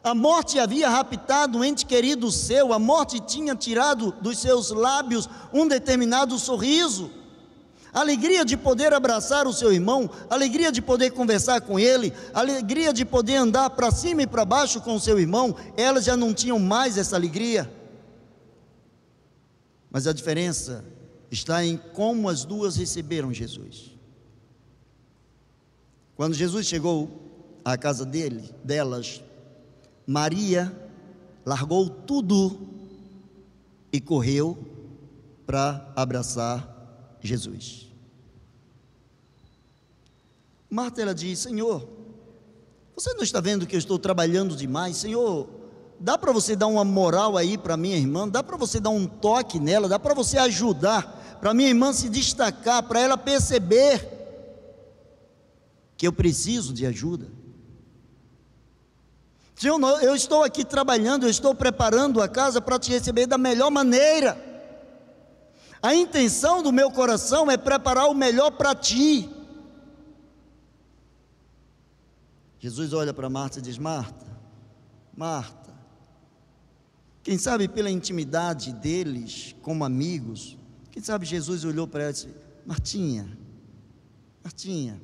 A 0.04 0.16
morte 0.16 0.58
havia 0.60 0.90
raptado 0.90 1.60
um 1.60 1.64
ente 1.64 1.86
querido 1.86 2.32
seu, 2.32 2.74
a 2.74 2.80
morte 2.80 3.20
tinha 3.20 3.56
tirado 3.56 4.12
dos 4.22 4.40
seus 4.40 4.72
lábios 4.72 5.30
um 5.54 5.68
determinado 5.68 6.38
sorriso. 6.40 7.12
Alegria 7.94 8.44
de 8.44 8.56
poder 8.58 8.94
abraçar 8.94 9.48
o 9.48 9.54
seu 9.54 9.72
irmão, 9.72 10.10
alegria 10.30 10.72
de 10.72 10.82
poder 10.82 11.12
conversar 11.12 11.62
com 11.62 11.80
ele, 11.80 12.14
alegria 12.34 12.94
de 12.94 13.04
poder 13.06 13.36
andar 13.36 13.70
para 13.72 13.92
cima 13.92 14.24
e 14.24 14.28
para 14.28 14.46
baixo 14.46 14.82
com 14.82 14.96
o 14.96 15.00
seu 15.00 15.20
irmão, 15.20 15.56
elas 15.76 16.06
já 16.06 16.16
não 16.16 16.34
tinham 16.34 16.60
mais 16.60 16.98
essa 16.98 17.16
alegria. 17.16 17.72
Mas 19.90 20.06
a 20.06 20.14
diferença 20.14 20.86
está 21.32 21.66
em 21.66 21.78
como 21.78 22.30
as 22.30 22.46
duas 22.46 22.76
receberam 22.76 23.34
Jesus. 23.34 23.92
Quando 26.16 26.34
Jesus 26.34 26.66
chegou 26.66 27.27
à 27.68 27.78
casa 27.78 28.06
dele, 28.06 28.50
delas, 28.64 29.22
Maria 30.06 30.74
largou 31.46 31.90
tudo 31.90 32.66
e 33.92 34.00
correu 34.00 34.58
para 35.46 35.92
abraçar 35.94 37.18
Jesus. 37.20 37.90
Marta 40.70 41.02
ela 41.02 41.14
diz: 41.14 41.40
Senhor, 41.40 41.86
você 42.96 43.14
não 43.14 43.22
está 43.22 43.42
vendo 43.42 43.68
que 43.68 43.76
eu 43.76 43.80
estou 43.80 44.00
trabalhando 44.00 44.56
demais? 44.56 44.96
Senhor, 44.96 45.50
dá 46.00 46.18
para 46.18 46.32
você 46.32 46.56
dar 46.56 46.68
uma 46.68 46.86
moral 46.86 47.36
aí 47.36 47.58
para 47.58 47.76
minha 47.76 47.98
irmã, 47.98 48.30
dá 48.30 48.42
para 48.42 48.56
você 48.56 48.80
dar 48.80 48.92
um 48.92 49.06
toque 49.06 49.60
nela, 49.60 49.90
dá 49.90 50.00
para 50.00 50.14
você 50.14 50.38
ajudar, 50.38 51.38
para 51.42 51.54
minha 51.54 51.68
irmã 51.68 51.92
se 51.92 52.08
destacar, 52.08 52.84
para 52.84 53.02
ela 53.02 53.18
perceber 53.18 54.08
que 55.98 56.08
eu 56.08 56.14
preciso 56.14 56.74
de 56.74 56.86
ajuda. 56.86 57.37
Eu 59.66 60.16
estou 60.16 60.44
aqui 60.44 60.64
trabalhando, 60.64 61.24
eu 61.26 61.30
estou 61.30 61.56
preparando 61.56 62.22
a 62.22 62.28
casa 62.28 62.62
para 62.62 62.78
te 62.78 62.92
receber 62.92 63.26
da 63.26 63.38
melhor 63.38 63.72
maneira. 63.72 64.38
A 65.82 65.96
intenção 65.96 66.62
do 66.62 66.72
meu 66.72 66.92
coração 66.92 67.50
é 67.50 67.58
preparar 67.58 68.08
o 68.08 68.14
melhor 68.14 68.52
para 68.52 68.76
ti. 68.76 69.30
Jesus 72.60 72.94
olha 72.94 73.14
para 73.14 73.30
Marta 73.30 73.60
e 73.60 73.62
diz: 73.62 73.78
Marta, 73.78 74.26
Marta, 75.16 75.74
quem 77.24 77.38
sabe 77.38 77.68
pela 77.68 77.90
intimidade 77.90 78.74
deles 78.74 79.56
como 79.62 79.84
amigos, 79.84 80.58
quem 80.92 81.02
sabe 81.02 81.26
Jesus 81.26 81.64
olhou 81.64 81.88
para 81.88 82.04
ela 82.04 82.12
e 82.12 82.14
disse: 82.14 82.36
Martinha, 82.66 83.38
Martinha, 84.44 85.02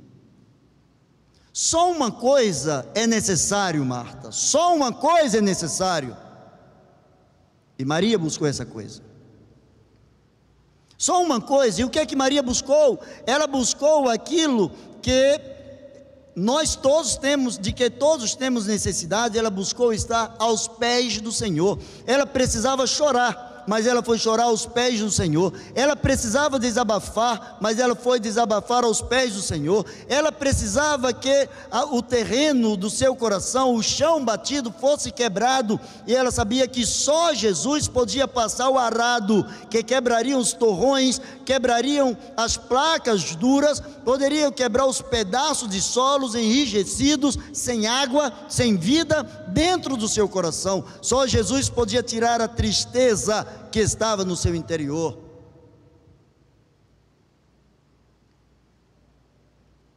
só 1.54 1.92
uma 1.92 2.12
coisa 2.12 2.90
é 2.96 3.06
necessário, 3.06 3.86
Marta, 3.86 4.32
só 4.32 4.76
uma 4.76 4.92
coisa 4.92 5.38
é 5.38 5.42
necessário. 5.42 6.18
E 7.78 7.86
Maria 7.86 8.18
buscou 8.18 8.48
essa 8.48 8.66
coisa. 8.66 9.04
Só 10.98 11.22
uma 11.22 11.40
coisa, 11.40 11.82
e 11.82 11.84
o 11.84 11.92
que 11.92 12.00
é 12.00 12.08
que 12.08 12.16
Maria 12.16 12.42
buscou? 12.42 13.00
Ela 13.28 13.46
buscou 13.46 14.10
aquilo 14.10 14.72
que 15.00 15.40
nós 16.36 16.76
todos 16.76 17.18
temos, 17.18 17.60
de 17.60 17.72
que 17.72 17.88
todos 17.88 18.34
temos 18.34 18.66
necessidade, 18.66 19.38
ela 19.38 19.52
buscou 19.52 19.94
estar 19.94 20.36
aos 20.40 20.68
pés 20.68 21.22
do 21.22 21.32
Senhor. 21.32 21.78
Ela 22.08 22.26
precisava 22.26 22.88
chorar 22.88 23.53
mas 23.68 23.88
ela 23.88 24.04
foi 24.04 24.18
chorar 24.18 24.46
aos 24.46 24.66
pés 24.66 25.00
do 25.00 25.12
Senhor. 25.12 25.54
Ela 25.76 25.96
precisava 25.96 26.60
desabafar, 26.60 27.58
mas 27.62 27.80
ela 27.80 27.96
foi 27.96 28.20
desabafar 28.20 28.84
aos 28.84 29.02
pés 29.02 29.34
do 29.34 29.42
Senhor. 29.42 29.86
Ela 30.08 30.32
precisava 30.32 31.14
que 31.14 31.48
o 31.92 32.02
terreno 32.02 32.76
do 32.76 32.90
seu 32.90 33.16
coração, 33.16 33.76
o 33.76 33.84
chão 33.84 34.24
batido, 34.24 34.74
fosse 34.80 35.12
quebrado, 35.12 35.80
e 36.06 36.16
ela 36.16 36.32
sabia 36.32 36.68
que 36.68 36.86
só 36.86 37.34
Jesus 37.34 37.88
podia 37.88 38.28
passar 38.28 38.70
o 38.70 38.78
arado, 38.78 39.46
que 39.70 39.84
quebrariam 39.84 40.40
os 40.40 40.54
torrões, 40.54 41.22
quebrariam 41.46 42.18
as 42.36 42.58
placas 42.58 43.36
duras, 43.36 43.80
poderiam 43.80 44.52
quebrar 44.52 44.86
os 44.86 45.02
pedaços 45.02 45.70
de 45.70 45.82
solos 45.82 46.36
enrijecidos, 46.36 47.38
sem 47.52 47.88
água, 47.88 48.32
sem 48.48 48.76
vida, 48.76 49.24
dentro 49.48 49.96
do 49.96 50.08
seu 50.08 50.28
coração. 50.28 50.84
Só 51.02 51.28
Jesus 51.28 51.70
podia 51.70 52.04
tirar 52.04 52.42
a 52.42 52.48
tristeza 52.48 53.46
que 53.72 53.80
estava 53.80 54.24
no 54.24 54.36
seu 54.36 54.56
interior. 54.56 55.18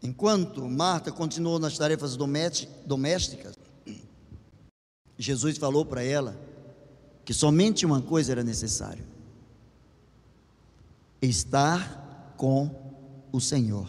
Enquanto 0.02 0.68
Marta 0.68 1.10
continuou 1.10 1.58
nas 1.58 1.76
tarefas 1.76 2.16
domésticas, 2.16 3.54
Jesus 5.18 5.58
falou 5.58 5.84
para 5.84 6.02
ela 6.02 6.38
que 7.24 7.34
somente 7.34 7.84
uma 7.84 8.00
coisa 8.00 8.32
era 8.32 8.44
necessário: 8.44 9.04
estar 11.20 12.34
com 12.36 12.70
o 13.32 13.40
Senhor. 13.40 13.88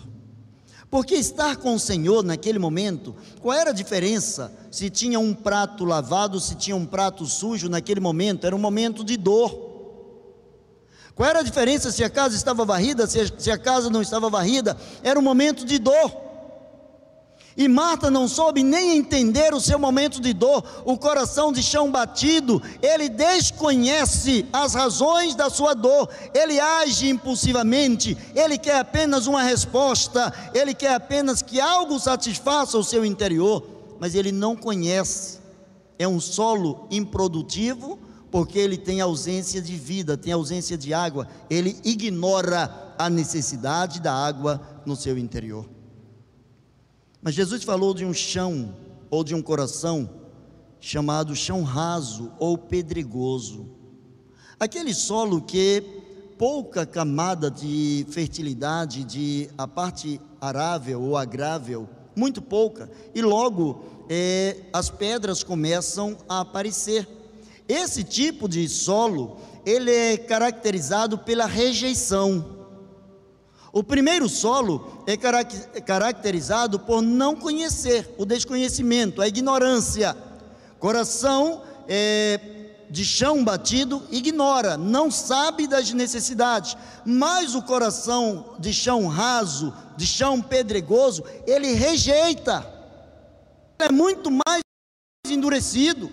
Porque 0.90 1.16
estar 1.16 1.58
com 1.58 1.76
o 1.76 1.80
Senhor 1.80 2.24
naquele 2.24 2.58
momento, 2.58 3.16
qual 3.42 3.58
era 3.58 3.72
a 3.72 3.74
diferença 3.74 4.52
se 4.72 4.90
tinha 4.90 5.20
um 5.20 5.34
prato 5.34 5.84
lavado, 5.84 6.40
se 6.40 6.56
tinha 6.56 6.76
um 6.76 6.86
prato 6.86 7.26
sujo 7.26 7.68
naquele 7.68 8.00
momento? 8.00 8.48
Era 8.48 8.56
um 8.56 8.60
momento 8.60 9.04
de 9.04 9.18
dor. 9.18 9.68
Qual 11.14 11.28
era 11.28 11.40
a 11.40 11.44
diferença 11.44 11.92
se 11.92 12.04
a 12.04 12.10
casa 12.10 12.36
estava 12.36 12.64
varrida, 12.64 13.06
se 13.08 13.52
a 13.52 13.58
casa 13.58 13.90
não 13.90 14.02
estava 14.02 14.30
varrida? 14.30 14.78
Era 15.04 15.20
um 15.20 15.24
momento 15.24 15.66
de 15.66 15.78
dor. 15.80 16.27
E 17.58 17.68
Marta 17.68 18.12
não 18.12 18.28
soube 18.28 18.62
nem 18.62 18.96
entender 18.96 19.52
o 19.52 19.60
seu 19.60 19.80
momento 19.80 20.22
de 20.22 20.32
dor, 20.32 20.64
o 20.86 20.96
coração 20.96 21.52
de 21.52 21.64
chão 21.64 21.92
batido, 21.92 22.62
ele 22.84 23.10
desconhece 23.10 24.46
as 24.54 24.76
razões 24.76 25.34
da 25.34 25.50
sua 25.50 25.74
dor, 25.74 26.08
ele 26.36 26.60
age 26.60 27.10
impulsivamente, 27.10 28.16
ele 28.36 28.60
quer 28.60 28.78
apenas 28.78 29.26
uma 29.26 29.42
resposta, 29.42 30.32
ele 30.54 30.76
quer 30.76 30.94
apenas 30.94 31.42
que 31.42 31.60
algo 31.60 32.00
satisfaça 32.00 32.78
o 32.78 32.84
seu 32.84 33.04
interior, 33.04 33.66
mas 34.00 34.14
ele 34.14 34.32
não 34.32 34.56
conhece. 34.56 35.40
É 35.98 36.08
um 36.08 36.20
solo 36.20 36.88
improdutivo, 36.92 37.98
porque 38.30 38.60
ele 38.60 38.78
tem 38.78 39.02
ausência 39.02 39.60
de 39.60 39.76
vida, 39.76 40.16
tem 40.16 40.32
ausência 40.32 40.78
de 40.78 40.94
água, 40.94 41.28
ele 41.50 41.76
ignora 41.84 42.94
a 43.00 43.10
necessidade 43.10 44.00
da 44.00 44.14
água 44.14 44.62
no 44.86 44.96
seu 44.96 45.18
interior. 45.18 45.77
Mas 47.28 47.36
Jesus 47.36 47.62
falou 47.62 47.94
de 47.94 48.06
um 48.06 48.14
chão 48.14 48.74
ou 49.12 49.22
de 49.22 49.36
um 49.36 49.42
coração 49.42 50.10
chamado 50.80 51.36
chão 51.36 51.62
raso 51.62 52.32
ou 52.40 52.58
pedregoso. 52.58 53.68
Aquele 54.58 54.94
solo 54.94 55.42
que 55.42 55.84
pouca 56.38 56.86
camada 56.86 57.52
de 57.52 58.08
fertilidade, 58.12 59.04
de 59.04 59.50
a 59.58 59.68
parte 59.68 60.22
arável 60.40 61.02
ou 61.02 61.18
agrável, 61.18 61.90
muito 62.16 62.42
pouca, 62.42 62.90
e 63.14 63.22
logo 63.22 63.84
é, 64.10 64.62
as 64.72 64.90
pedras 64.90 65.44
começam 65.44 66.16
a 66.30 66.40
aparecer. 66.40 67.06
Esse 67.68 68.06
tipo 68.06 68.48
de 68.48 68.70
solo, 68.70 69.36
ele 69.66 69.92
é 69.92 70.16
caracterizado 70.16 71.18
pela 71.18 71.46
rejeição. 71.46 72.57
O 73.78 73.84
primeiro 73.84 74.28
solo 74.28 75.04
é 75.06 75.16
caracterizado 75.82 76.80
por 76.80 77.00
não 77.00 77.36
conhecer, 77.36 78.12
o 78.18 78.26
desconhecimento, 78.26 79.22
a 79.22 79.28
ignorância. 79.28 80.18
Coração 80.80 81.62
é, 81.88 82.40
de 82.90 83.06
chão 83.06 83.44
batido 83.44 84.02
ignora, 84.10 84.78
não 84.78 85.12
sabe 85.12 85.68
das 85.68 85.94
necessidades. 85.94 86.76
Mas 87.06 87.54
o 87.54 87.62
coração 87.62 88.56
de 88.58 88.74
chão 88.74 89.06
raso, 89.06 89.72
de 89.96 90.08
chão 90.08 90.42
pedregoso, 90.42 91.24
ele 91.46 91.74
rejeita. 91.74 92.68
É 93.78 93.92
muito 93.92 94.32
mais 94.32 94.64
endurecido. 95.30 96.10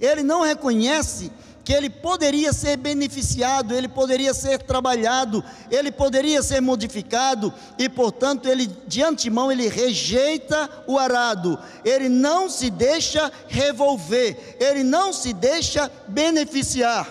Ele 0.00 0.24
não 0.24 0.42
reconhece 0.42 1.30
que 1.68 1.74
ele 1.74 1.90
poderia 1.90 2.50
ser 2.50 2.78
beneficiado, 2.78 3.74
ele 3.74 3.88
poderia 3.88 4.32
ser 4.32 4.62
trabalhado, 4.62 5.44
ele 5.70 5.92
poderia 5.92 6.42
ser 6.42 6.62
modificado 6.62 7.52
e, 7.78 7.90
portanto, 7.90 8.48
ele 8.48 8.66
de 8.86 9.02
antemão 9.02 9.52
ele 9.52 9.68
rejeita 9.68 10.70
o 10.86 10.98
arado. 10.98 11.58
Ele 11.84 12.08
não 12.08 12.48
se 12.48 12.70
deixa 12.70 13.30
revolver, 13.48 14.56
ele 14.58 14.82
não 14.82 15.12
se 15.12 15.34
deixa 15.34 15.92
beneficiar. 16.08 17.06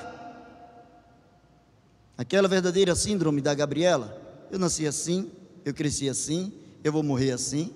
Aquela 2.17 2.47
verdadeira 2.47 2.95
síndrome 2.95 3.41
da 3.41 3.53
Gabriela, 3.53 4.19
eu 4.49 4.57
nasci 4.57 4.87
assim, 4.87 5.31
eu 5.63 5.71
cresci 5.71 6.09
assim, 6.09 6.51
eu 6.83 6.91
vou 6.91 7.03
morrer 7.03 7.29
assim. 7.29 7.75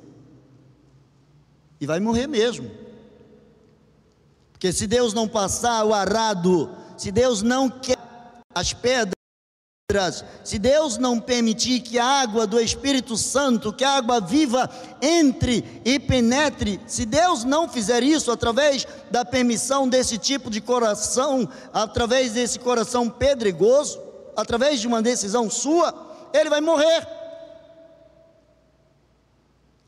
E 1.80 1.86
vai 1.86 2.00
morrer 2.00 2.26
mesmo. 2.26 2.72
Porque 4.62 4.74
se 4.74 4.86
Deus 4.86 5.12
não 5.12 5.28
passar 5.28 5.84
o 5.86 5.92
arado, 5.92 6.70
se 6.96 7.12
Deus 7.12 7.42
não 7.42 7.68
quer 7.68 7.98
as 8.54 8.74
pedras, 8.74 10.24
se 10.44 10.60
Deus 10.60 11.00
não 11.00 11.20
permitir 11.20 11.80
que 11.80 11.98
a 11.98 12.06
água 12.06 12.46
do 12.46 12.62
Espírito 12.62 13.18
Santo, 13.18 13.74
que 13.74 13.84
a 13.84 13.94
água 13.98 14.22
viva 14.22 14.70
entre 15.02 15.82
e 15.84 15.98
penetre, 15.98 16.80
se 16.86 17.08
Deus 17.08 17.44
não 17.44 17.68
fizer 17.68 18.04
isso 18.04 18.32
através 18.32 18.86
da 19.10 19.26
permissão 19.26 19.90
desse 19.90 20.20
tipo 20.20 20.48
de 20.48 20.62
coração, 20.62 21.50
através 21.74 22.34
desse 22.34 22.60
coração 22.60 23.10
pedregoso, 23.10 24.00
através 24.38 24.80
de 24.80 24.86
uma 24.86 25.02
decisão 25.02 25.50
sua, 25.50 26.30
ele 26.32 26.52
vai 26.52 26.62
morrer. 26.62 27.08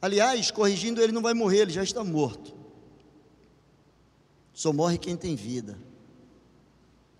Aliás, 0.02 0.50
corrigindo, 0.50 1.00
ele 1.00 1.14
não 1.14 1.22
vai 1.22 1.36
morrer, 1.36 1.60
ele 1.60 1.74
já 1.74 1.84
está 1.84 2.04
morto. 2.04 2.63
Só 4.54 4.72
morre 4.72 4.98
quem 4.98 5.18
tem 5.18 5.36
vida. 5.36 5.78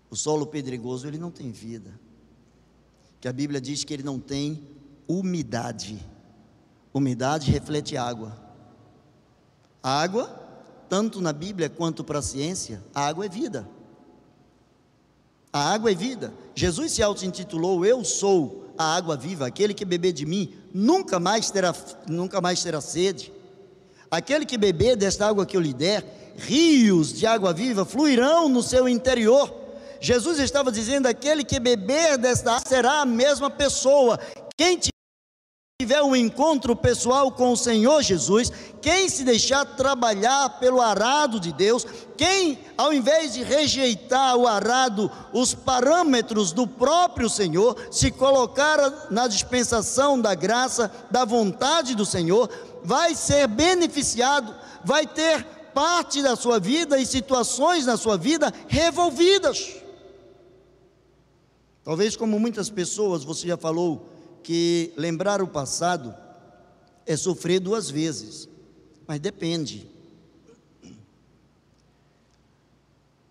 O 0.10 0.16
solo 0.16 0.46
pedregoso, 0.46 1.08
ele 1.08 1.18
não 1.18 1.32
tem 1.32 1.52
vida. 1.52 2.00
Que 3.20 3.28
a 3.28 3.34
Bíblia 3.34 3.60
diz 3.60 3.84
que 3.84 3.94
ele 3.94 4.04
não 4.04 4.20
tem 4.20 4.62
umidade. 5.08 6.00
Umidade 6.94 7.50
reflete 7.50 7.98
água. 7.98 8.38
A 9.82 10.02
água, 10.02 10.28
tanto 10.88 11.20
na 11.20 11.34
Bíblia 11.34 11.70
quanto 11.70 12.04
para 12.04 12.20
a 12.20 12.22
ciência, 12.22 12.84
a 12.94 13.08
água 13.08 13.26
é 13.26 13.30
vida. 13.30 13.68
A 15.52 15.74
água 15.74 15.92
é 15.92 15.96
vida. 15.96 16.34
Jesus 16.56 16.92
se 16.92 17.02
auto-intitulou 17.02 17.86
Eu 17.86 18.04
sou 18.04 18.64
a 18.78 18.96
água 18.96 19.16
viva, 19.16 19.46
aquele 19.46 19.74
que 19.74 19.86
beber 19.86 20.12
de 20.12 20.26
mim 20.26 20.54
nunca 20.74 21.20
mais 21.20 21.52
terá 21.52 21.76
nunca 22.08 22.42
mais 22.42 22.62
terá 22.64 22.82
sede. 22.82 23.32
Aquele 24.10 24.46
que 24.46 24.58
beber 24.58 24.96
desta 24.96 25.28
água 25.28 25.46
que 25.46 25.56
eu 25.56 25.62
lhe 25.62 25.74
der, 25.74 26.23
rios 26.38 27.14
de 27.14 27.26
água 27.26 27.54
viva 27.54 27.86
fluirão 27.86 28.50
no 28.50 28.64
seu 28.64 28.88
interior. 28.88 29.54
Jesus 30.00 30.40
estava 30.40 30.72
dizendo: 30.72 31.08
aquele 31.08 31.44
que 31.44 31.60
beber 31.60 32.18
desta 32.18 32.60
será 32.60 33.02
a 33.02 33.06
mesma 33.06 33.50
pessoa. 33.50 34.20
Quem 34.58 34.80
tiver 35.82 36.02
um 36.02 36.16
encontro 36.16 36.76
pessoal 36.76 37.32
com 37.32 37.52
o 37.52 37.58
Senhor 37.58 38.02
Jesus, 38.02 38.52
quem 38.82 39.10
se 39.10 39.24
deixar 39.24 39.66
trabalhar 39.66 40.60
pelo 40.60 40.80
arado 40.80 41.40
de 41.40 41.52
Deus, 41.52 41.86
quem, 42.16 42.60
ao 42.78 42.94
invés 42.94 43.34
de 43.34 43.44
rejeitar 43.44 44.36
o 44.36 44.48
arado, 44.48 45.12
os 45.34 45.54
parâmetros 45.54 46.52
do 46.52 46.68
próprio 46.68 47.30
Senhor, 47.30 47.76
se 47.92 48.12
colocar 48.12 49.08
na 49.10 49.28
dispensação 49.28 50.20
da 50.20 50.36
graça, 50.36 50.92
da 51.10 51.26
vontade 51.26 51.96
do 51.96 52.06
Senhor, 52.06 52.50
vai 52.84 53.16
ser 53.16 53.48
beneficiado, 53.48 54.54
vai 54.86 55.08
ter 55.08 55.46
parte 55.74 56.22
da 56.22 56.36
sua 56.36 56.60
vida 56.60 57.00
e 57.00 57.06
situações 57.06 57.86
na 57.86 57.98
sua 57.98 58.18
vida 58.18 58.54
revolvidas. 58.68 59.76
Talvez, 61.84 62.16
como 62.16 62.40
muitas 62.40 62.70
pessoas, 62.70 63.24
você 63.24 63.48
já 63.48 63.58
falou 63.58 64.08
que 64.42 64.94
lembrar 64.96 65.42
o 65.42 65.48
passado 65.48 66.16
é 67.06 67.18
sofrer 67.18 67.60
duas 67.60 67.90
vezes, 67.90 68.48
mas 69.06 69.20
depende. 69.20 69.90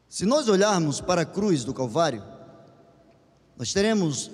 Se 0.09 0.27
nós 0.27 0.49
olharmos 0.49 1.01
para 1.01 1.23
a 1.23 1.27
cruz 1.27 1.65
do 1.65 1.73
Calvário, 1.73 2.23
nós 3.57 3.73
teremos 3.73 4.31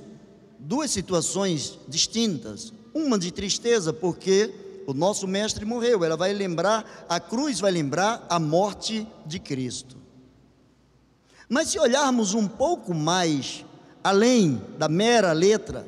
duas 0.58 0.90
situações 0.90 1.78
distintas. 1.86 2.72
Uma 2.92 3.16
de 3.16 3.30
tristeza, 3.30 3.92
porque 3.92 4.52
o 4.88 4.94
nosso 4.94 5.28
mestre 5.28 5.66
morreu, 5.66 6.02
ela 6.02 6.16
vai 6.16 6.32
lembrar, 6.32 7.04
a 7.10 7.20
cruz 7.20 7.60
vai 7.60 7.70
lembrar 7.70 8.24
a 8.26 8.38
morte 8.38 9.06
de 9.26 9.38
Cristo. 9.38 9.98
Mas 11.46 11.68
se 11.68 11.78
olharmos 11.78 12.32
um 12.32 12.48
pouco 12.48 12.94
mais 12.94 13.66
além 14.02 14.58
da 14.78 14.88
mera 14.88 15.32
letra, 15.32 15.86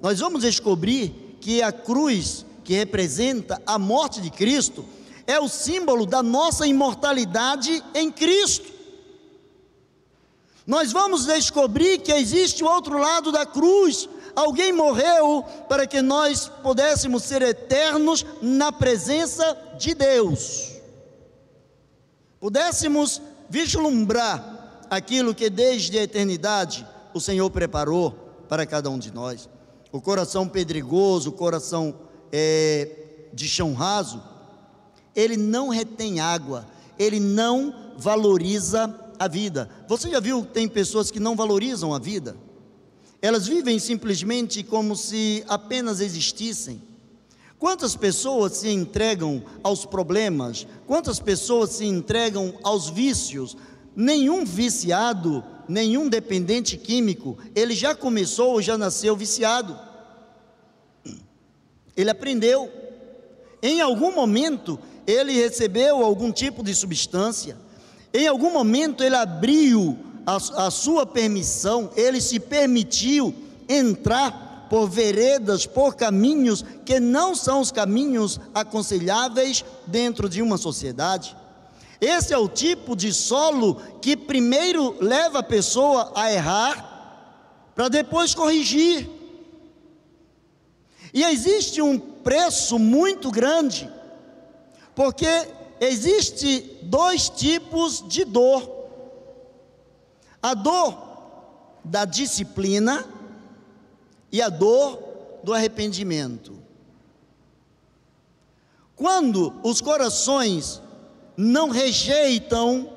nós 0.00 0.18
vamos 0.18 0.42
descobrir 0.42 1.38
que 1.40 1.62
a 1.62 1.70
cruz, 1.70 2.44
que 2.64 2.74
representa 2.74 3.62
a 3.64 3.78
morte 3.78 4.20
de 4.20 4.28
Cristo, 4.28 4.84
é 5.24 5.38
o 5.38 5.48
símbolo 5.48 6.04
da 6.04 6.20
nossa 6.20 6.66
imortalidade 6.66 7.80
em 7.94 8.10
Cristo. 8.10 8.72
Nós 10.66 10.90
vamos 10.90 11.26
descobrir 11.26 11.98
que 11.98 12.10
existe 12.10 12.64
o 12.64 12.68
outro 12.68 12.98
lado 12.98 13.30
da 13.30 13.46
cruz, 13.46 14.08
Alguém 14.34 14.72
morreu 14.72 15.44
para 15.68 15.86
que 15.86 16.00
nós 16.00 16.48
pudéssemos 16.62 17.24
ser 17.24 17.42
eternos 17.42 18.24
na 18.40 18.72
presença 18.72 19.56
de 19.78 19.94
Deus. 19.94 20.72
Pudéssemos 22.40 23.20
vislumbrar 23.48 24.86
aquilo 24.88 25.34
que 25.34 25.48
desde 25.48 25.98
a 25.98 26.02
eternidade 26.02 26.86
o 27.14 27.20
Senhor 27.20 27.48
preparou 27.50 28.12
para 28.48 28.66
cada 28.66 28.90
um 28.90 28.98
de 28.98 29.12
nós. 29.12 29.48
O 29.90 30.00
coração 30.00 30.48
pedregoso, 30.48 31.30
o 31.30 31.32
coração 31.32 31.94
é, 32.32 32.88
de 33.32 33.46
chão 33.46 33.74
raso, 33.74 34.22
ele 35.14 35.36
não 35.36 35.68
retém 35.68 36.20
água, 36.20 36.66
ele 36.98 37.20
não 37.20 37.92
valoriza 37.96 38.94
a 39.18 39.28
vida. 39.28 39.68
Você 39.86 40.10
já 40.10 40.18
viu 40.18 40.42
que 40.42 40.52
tem 40.52 40.66
pessoas 40.66 41.10
que 41.10 41.20
não 41.20 41.36
valorizam 41.36 41.94
a 41.94 41.98
vida? 41.98 42.36
Elas 43.22 43.46
vivem 43.46 43.78
simplesmente 43.78 44.64
como 44.64 44.96
se 44.96 45.44
apenas 45.46 46.00
existissem. 46.00 46.82
Quantas 47.56 47.94
pessoas 47.94 48.54
se 48.54 48.68
entregam 48.68 49.40
aos 49.62 49.86
problemas? 49.86 50.66
Quantas 50.84 51.20
pessoas 51.20 51.70
se 51.70 51.86
entregam 51.86 52.52
aos 52.64 52.90
vícios? 52.90 53.56
Nenhum 53.94 54.44
viciado, 54.44 55.44
nenhum 55.68 56.08
dependente 56.08 56.76
químico, 56.76 57.38
ele 57.54 57.74
já 57.74 57.94
começou 57.94 58.54
ou 58.54 58.62
já 58.62 58.76
nasceu 58.76 59.16
viciado. 59.16 59.78
Ele 61.96 62.10
aprendeu. 62.10 62.68
Em 63.62 63.80
algum 63.80 64.12
momento, 64.12 64.76
ele 65.06 65.32
recebeu 65.32 66.02
algum 66.02 66.32
tipo 66.32 66.64
de 66.64 66.74
substância. 66.74 67.56
Em 68.12 68.26
algum 68.26 68.52
momento, 68.52 69.04
ele 69.04 69.14
abriu 69.14 69.96
a, 70.26 70.66
a 70.66 70.70
sua 70.70 71.04
permissão, 71.04 71.90
ele 71.96 72.20
se 72.20 72.38
permitiu 72.38 73.34
entrar 73.68 74.66
por 74.68 74.88
veredas, 74.88 75.66
por 75.66 75.94
caminhos 75.94 76.64
que 76.84 76.98
não 76.98 77.34
são 77.34 77.60
os 77.60 77.70
caminhos 77.70 78.40
aconselháveis 78.54 79.64
dentro 79.86 80.28
de 80.28 80.40
uma 80.40 80.56
sociedade. 80.56 81.36
Esse 82.00 82.32
é 82.32 82.38
o 82.38 82.48
tipo 82.48 82.96
de 82.96 83.12
solo 83.12 83.80
que 84.00 84.16
primeiro 84.16 84.96
leva 85.00 85.40
a 85.40 85.42
pessoa 85.42 86.10
a 86.14 86.32
errar, 86.32 86.88
para 87.74 87.88
depois 87.88 88.34
corrigir. 88.34 89.08
E 91.14 91.22
existe 91.22 91.82
um 91.82 91.98
preço 91.98 92.78
muito 92.78 93.30
grande, 93.30 93.88
porque 94.94 95.46
existe 95.80 96.78
dois 96.82 97.28
tipos 97.28 98.02
de 98.08 98.24
dor. 98.24 98.81
A 100.42 100.54
dor 100.54 100.98
da 101.84 102.04
disciplina 102.04 103.04
e 104.30 104.42
a 104.42 104.48
dor 104.48 104.98
do 105.44 105.52
arrependimento. 105.52 106.52
Quando 108.96 109.54
os 109.62 109.80
corações 109.80 110.80
não 111.36 111.70
rejeitam 111.70 112.90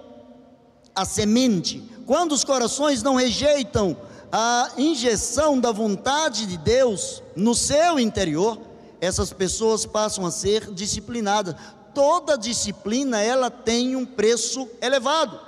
a 0.94 1.04
semente, 1.04 1.84
quando 2.06 2.34
os 2.34 2.44
corações 2.44 3.02
não 3.02 3.16
rejeitam 3.16 3.98
a 4.32 4.72
injeção 4.78 5.60
da 5.60 5.72
vontade 5.72 6.46
de 6.46 6.58
Deus 6.58 7.24
no 7.36 7.56
seu 7.56 8.00
interior, 8.00 8.60
essas 9.02 9.32
pessoas 9.34 9.86
passam 9.86 10.26
a 10.26 10.32
ser 10.32 10.72
disciplinadas. 10.72 11.56
Toda 11.94 12.38
disciplina 12.38 13.22
ela 13.22 13.50
tem 13.50 13.96
um 13.96 14.06
preço 14.06 14.68
elevado. 14.82 15.40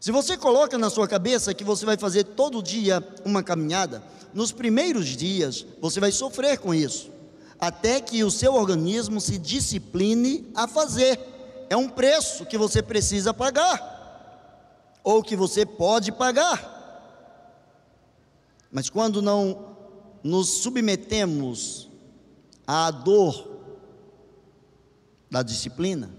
Se 0.00 0.12
você 0.12 0.36
coloca 0.36 0.78
na 0.78 0.90
sua 0.90 1.08
cabeça 1.08 1.54
que 1.54 1.64
você 1.64 1.84
vai 1.84 1.96
fazer 1.96 2.24
todo 2.24 2.62
dia 2.62 3.06
uma 3.24 3.42
caminhada, 3.42 4.02
nos 4.32 4.52
primeiros 4.52 5.06
dias 5.06 5.66
você 5.80 5.98
vai 5.98 6.12
sofrer 6.12 6.58
com 6.58 6.74
isso 6.74 7.18
até 7.58 8.00
que 8.00 8.22
o 8.22 8.30
seu 8.30 8.54
organismo 8.54 9.20
se 9.20 9.36
discipline 9.38 10.50
a 10.54 10.68
fazer. 10.68 11.18
É 11.68 11.76
um 11.76 11.88
preço 11.88 12.46
que 12.46 12.56
você 12.56 12.82
precisa 12.82 13.34
pagar, 13.34 15.00
ou 15.02 15.22
que 15.22 15.36
você 15.36 15.66
pode 15.66 16.12
pagar. 16.12 16.76
Mas 18.70 18.88
quando 18.88 19.20
não 19.20 19.76
nos 20.22 20.48
submetemos 20.48 21.90
à 22.66 22.90
dor 22.90 23.56
da 25.30 25.42
disciplina, 25.42 26.10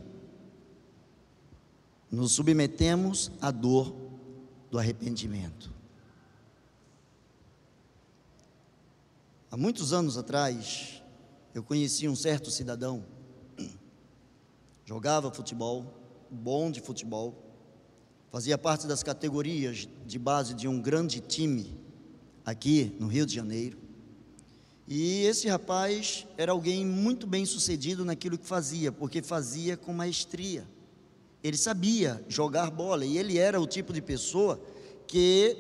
nos 2.12 2.34
submetemos 2.34 3.32
à 3.40 3.52
dor 3.52 3.96
do 4.72 4.78
arrependimento. 4.78 5.72
Há 9.52 9.58
muitos 9.58 9.94
anos 9.94 10.18
atrás, 10.18 11.02
eu 11.54 11.64
conheci 11.64 12.08
um 12.08 12.16
certo 12.16 12.52
cidadão, 12.52 13.04
jogava 14.86 15.32
futebol, 15.32 15.94
bom 16.30 16.70
de 16.70 16.82
futebol, 16.82 17.36
fazia 18.32 18.58
parte 18.58 18.86
das 18.86 19.02
categorias 19.02 19.88
de 20.06 20.20
base 20.20 20.54
de 20.54 20.68
um 20.68 20.80
grande 20.80 21.20
time 21.20 21.76
aqui 22.46 22.96
no 23.00 23.08
Rio 23.08 23.26
de 23.26 23.34
Janeiro. 23.34 23.78
E 24.88 25.24
esse 25.26 25.48
rapaz 25.48 26.28
era 26.36 26.52
alguém 26.52 26.86
muito 26.86 27.28
bem 27.28 27.46
sucedido 27.46 28.04
naquilo 28.04 28.38
que 28.38 28.46
fazia, 28.46 28.92
porque 28.92 29.22
fazia 29.22 29.78
com 29.78 29.94
maestria. 29.94 30.68
Ele 31.44 31.58
sabia 31.58 32.24
jogar 32.28 32.70
bola 32.70 33.06
e 33.06 33.18
ele 33.18 33.38
era 33.38 33.60
o 33.60 33.68
tipo 33.68 33.94
de 33.94 34.02
pessoa 34.02 34.60
que 35.08 35.56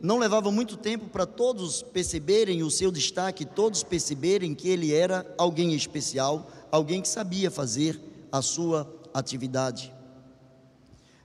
não 0.00 0.18
levava 0.18 0.50
muito 0.50 0.76
tempo 0.76 1.08
para 1.08 1.26
todos 1.26 1.82
perceberem 1.82 2.62
o 2.62 2.70
seu 2.70 2.90
destaque, 2.90 3.44
todos 3.44 3.82
perceberem 3.82 4.54
que 4.54 4.68
ele 4.68 4.92
era 4.92 5.32
alguém 5.36 5.74
especial, 5.74 6.50
alguém 6.72 7.02
que 7.02 7.08
sabia 7.08 7.50
fazer 7.50 8.00
a 8.32 8.40
sua 8.40 8.90
atividade. 9.12 9.92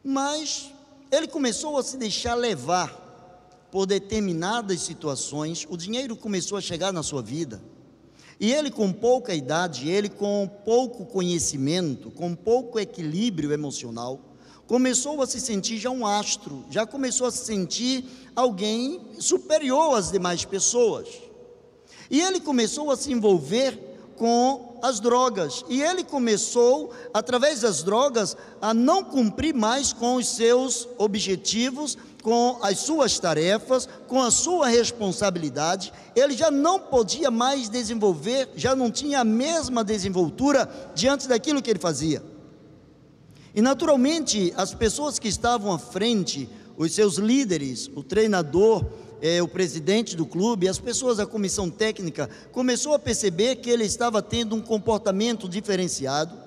Mas 0.04 0.72
ele 1.12 1.28
começou 1.28 1.78
a 1.78 1.84
se 1.84 1.98
deixar 1.98 2.36
levar 2.36 3.04
por 3.72 3.86
determinadas 3.86 4.82
situações, 4.82 5.65
o 5.70 5.76
dinheiro 5.76 6.15
começou 6.15 6.58
a 6.58 6.62
chegar 6.62 6.94
na 6.94 7.04
sua 7.04 7.22
vida. 7.22 7.62
E 8.39 8.52
ele, 8.52 8.69
com 8.69 8.91
pouca 8.91 9.34
idade, 9.34 9.89
ele 9.89 10.10
com 10.10 10.50
pouco 10.65 11.06
conhecimento, 11.06 12.12
com 12.12 12.36
pouco 12.36 12.80
equilíbrio 12.80 13.54
emocional, 13.54 14.19
começou 14.67 15.21
a 15.21 15.28
se 15.28 15.39
sentir 15.39 15.78
já 15.78 15.89
um 15.89 16.06
astro, 16.06 16.65
já 16.69 16.86
começou 16.86 17.28
a 17.28 17.32
se 17.32 17.45
sentir 17.45 18.06
alguém 18.36 19.00
superior 19.19 19.98
às 19.98 20.12
demais 20.12 20.43
pessoas. 20.43 21.08
E 22.10 22.21
ele 22.21 22.39
começou 22.39 22.91
a 22.91 22.98
se 22.98 23.12
envolver 23.12 23.80
com 24.17 24.78
as 24.82 25.00
drogas. 25.00 25.63
E 25.67 25.82
ele 25.82 26.04
começou, 26.04 26.91
através 27.13 27.62
das 27.62 27.84
drogas, 27.84 28.36
a 28.62 28.74
não 28.74 29.04
cumprir 29.04 29.54
mais 29.54 29.91
com 29.91 30.15
os 30.15 30.28
seus 30.28 30.88
objetivos, 30.98 31.98
com 32.26 32.58
as 32.64 32.80
suas 32.80 33.20
tarefas, 33.20 33.88
com 34.08 34.20
a 34.20 34.32
sua 34.32 34.68
responsabilidade. 34.68 35.94
Ele 36.16 36.36
já 36.36 36.50
não 36.50 36.80
podia 36.80 37.30
mais 37.30 37.70
desenvolver, 37.70 38.50
já 38.56 38.76
não 38.76 38.90
tinha 38.90 39.20
a 39.20 39.24
mesma 39.24 39.84
desenvoltura 39.84 40.68
diante 40.96 41.28
daquilo 41.28 41.62
que 41.62 41.70
ele 41.70 41.78
fazia. 41.78 42.24
E 43.54 43.62
naturalmente, 43.62 44.52
as 44.58 44.74
pessoas 44.74 45.20
que 45.20 45.28
estavam 45.28 45.72
à 45.72 45.78
frente, 45.78 46.50
os 46.76 46.94
seus 46.94 47.18
líderes, 47.18 47.92
o 47.96 48.02
treinador, 48.02 48.84
é, 49.22 49.44
o 49.44 49.48
presidente 49.48 50.16
do 50.16 50.26
clube, 50.26 50.68
as 50.68 50.80
pessoas 50.80 51.18
da 51.18 51.28
comissão 51.28 51.70
técnica, 51.70 52.28
começou 52.52 52.96
a 52.96 53.00
perceber 53.00 53.58
que 53.58 53.70
ele 53.70 53.84
estava 53.84 54.20
tendo 54.20 54.56
um 54.56 54.62
comportamento 54.62 55.48
diferenciado 55.48 56.44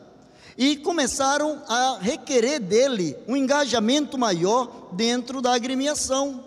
e 0.58 0.76
começaram 0.76 1.62
a 1.68 1.98
requerer 2.00 2.58
dele 2.58 3.16
um 3.28 3.36
engajamento 3.36 4.18
maior 4.18 4.88
dentro 4.90 5.40
da 5.40 5.54
agremiação. 5.54 6.42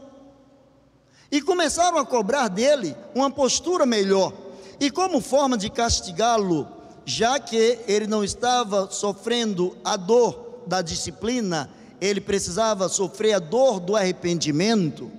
E 1.31 1.41
começaram 1.41 1.97
a 1.97 2.05
cobrar 2.05 2.49
dele 2.49 2.93
uma 3.15 3.31
postura 3.31 3.85
melhor. 3.85 4.33
E 4.81 4.91
como 4.91 5.21
forma 5.21 5.57
de 5.57 5.69
castigá-lo, 5.69 6.67
já 7.05 7.39
que 7.39 7.79
ele 7.87 8.05
não 8.05 8.21
estava 8.21 8.91
sofrendo 8.91 9.77
a 9.81 9.95
dor 9.95 10.59
da 10.67 10.81
disciplina, 10.81 11.69
ele 12.01 12.19
precisava 12.19 12.89
sofrer 12.89 13.33
a 13.35 13.39
dor 13.39 13.79
do 13.79 13.95
arrependimento, 13.95 15.09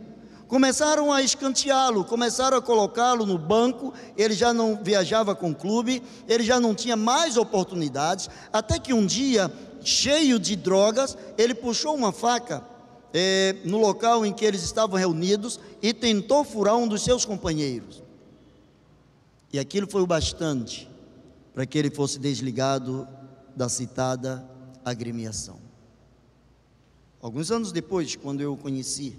começaram 0.52 1.10
a 1.10 1.22
escanteá-lo, 1.22 2.04
começaram 2.04 2.58
a 2.58 2.60
colocá-lo 2.60 3.24
no 3.24 3.38
banco, 3.38 3.90
ele 4.18 4.34
já 4.34 4.52
não 4.52 4.78
viajava 4.84 5.34
com 5.34 5.50
o 5.50 5.54
clube, 5.54 6.02
ele 6.28 6.44
já 6.44 6.60
não 6.60 6.74
tinha 6.74 6.94
mais 6.94 7.38
oportunidades, 7.38 8.28
até 8.52 8.78
que 8.78 8.92
um 8.92 9.06
dia, 9.06 9.50
cheio 9.82 10.38
de 10.38 10.54
drogas, 10.54 11.16
ele 11.38 11.54
puxou 11.54 11.94
uma 11.94 12.12
faca 12.12 12.62
é, 13.14 13.56
no 13.64 13.78
local 13.78 14.26
em 14.26 14.32
que 14.34 14.44
eles 14.44 14.62
estavam 14.62 14.98
reunidos 14.98 15.58
e 15.80 15.94
tentou 15.94 16.44
furar 16.44 16.76
um 16.76 16.86
dos 16.86 17.02
seus 17.02 17.24
companheiros. 17.24 18.02
E 19.54 19.58
aquilo 19.58 19.90
foi 19.90 20.02
o 20.02 20.06
bastante 20.06 20.86
para 21.54 21.64
que 21.64 21.78
ele 21.78 21.90
fosse 21.90 22.18
desligado 22.18 23.08
da 23.56 23.70
citada 23.70 24.46
agremiação. 24.84 25.56
Alguns 27.22 27.50
anos 27.50 27.72
depois, 27.72 28.14
quando 28.16 28.42
eu 28.42 28.52
o 28.52 28.58
conheci, 28.58 29.16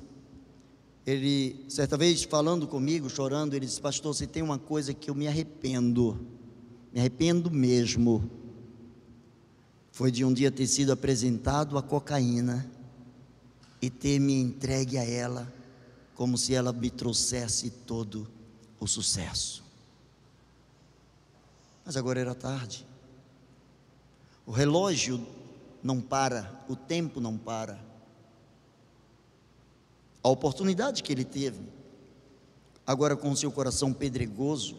ele, 1.06 1.66
certa 1.68 1.98
vez, 1.98 2.24
falando 2.24 2.68
comigo, 2.68 3.10
chorando, 3.10 3.54
ele 3.54 3.66
disse: 3.66 3.82
Pastor, 3.82 4.14
você 4.14 4.26
tem 4.26 4.42
uma 4.42 4.58
coisa 4.58 4.94
que 4.94 5.10
eu 5.10 5.16
me 5.16 5.28
arrependo, 5.28 6.20
me 6.94 7.00
arrependo 7.00 7.52
mesmo. 7.52 8.30
Foi 9.92 10.10
de 10.10 10.24
um 10.24 10.34
dia 10.34 10.50
ter 10.50 10.66
sido 10.66 10.92
apresentado 10.92 11.78
a 11.78 11.84
cocaína 11.84 12.70
e 13.82 13.90
ter 13.90 14.18
me 14.18 14.34
entregue 14.34 14.98
a 14.98 15.04
ela, 15.04 15.52
como 16.16 16.38
se 16.38 16.56
ela 16.56 16.72
me 16.72 16.90
trouxesse 16.90 17.70
todo 17.70 18.28
o 18.80 18.88
sucesso. 18.88 19.64
Mas 21.86 21.98
agora 21.98 22.20
era 22.20 22.34
tarde. 22.34 22.86
O 24.46 24.52
relógio 24.52 25.26
não 25.84 26.00
para, 26.00 26.64
o 26.70 26.76
tempo 26.76 27.20
não 27.20 27.38
para. 27.38 27.80
A 30.24 30.30
oportunidade 30.30 31.04
que 31.04 31.12
ele 31.12 31.26
teve, 31.26 31.60
agora 32.88 33.16
com 33.16 33.30
o 33.30 33.36
seu 33.36 33.52
coração 33.52 33.92
pedregoso, 33.92 34.78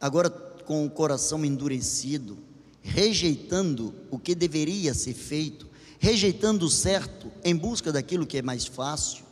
agora 0.00 0.28
com 0.28 0.84
o 0.84 0.90
coração 0.90 1.44
endurecido, 1.44 2.36
rejeitando 2.82 3.94
o 4.10 4.18
que 4.18 4.34
deveria 4.34 4.92
ser 4.94 5.14
feito, 5.14 5.68
rejeitando 5.98 6.64
o 6.66 6.70
certo 6.70 7.30
em 7.44 7.54
busca 7.54 7.92
daquilo 7.92 8.26
que 8.26 8.38
é 8.38 8.42
mais 8.42 8.66
fácil, 8.66 9.24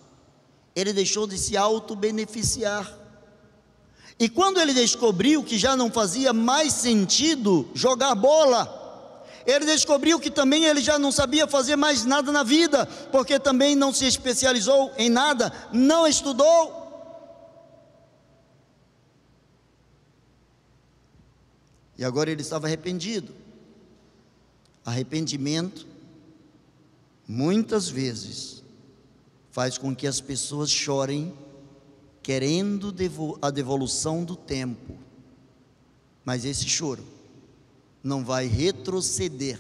ele 0.75 0.93
deixou 0.93 1.27
de 1.27 1.39
se 1.39 1.57
auto-beneficiar. 1.57 3.01
E 4.19 4.29
quando 4.29 4.61
ele 4.61 4.73
descobriu 4.73 5.43
que 5.43 5.59
já 5.59 5.77
não 5.77 5.91
fazia 5.91 6.33
mais 6.33 6.73
sentido 6.73 7.69
jogar 7.75 8.15
bola, 8.15 8.84
ele 9.47 9.67
descobriu 9.67 10.19
que 10.19 10.31
também 10.31 10.65
ele 10.65 10.81
já 10.81 10.99
não 10.99 11.13
sabia 11.13 11.47
fazer 11.47 11.77
mais 11.77 12.05
nada 12.05 12.33
na 12.33 12.43
vida, 12.43 12.87
porque 13.13 13.39
também 13.39 13.77
não 13.77 13.93
se 13.93 14.07
especializou 14.07 14.93
em 14.97 15.11
nada, 15.11 15.53
não 15.73 16.07
estudou. 16.07 16.83
E 21.97 22.05
agora 22.05 22.31
ele 22.31 22.41
estava 22.41 22.67
arrependido. 22.67 23.35
Arrependimento, 24.85 25.87
muitas 27.29 27.89
vezes, 27.89 28.63
faz 29.51 29.79
com 29.79 29.95
que 29.95 30.07
as 30.07 30.21
pessoas 30.21 30.71
chorem, 30.71 31.33
querendo 32.23 32.95
a 33.41 33.51
devolução 33.51 34.25
do 34.25 34.37
tempo. 34.37 34.99
Mas 36.25 36.45
esse 36.47 36.67
choro 36.67 37.14
não 38.05 38.25
vai 38.25 38.47
retroceder 38.47 39.59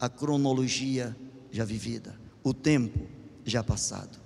a 0.00 0.08
cronologia 0.08 1.16
já 1.52 1.64
vivida, 1.64 2.18
o 2.42 2.52
tempo 2.52 3.06
já 3.44 3.62
passado. 3.62 4.18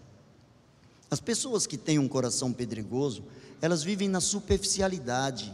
As 1.10 1.20
pessoas 1.20 1.66
que 1.66 1.76
têm 1.76 1.98
um 1.98 2.08
coração 2.08 2.52
pedregoso, 2.52 3.22
elas 3.60 3.82
vivem 3.82 4.08
na 4.08 4.20
superficialidade 4.20 5.52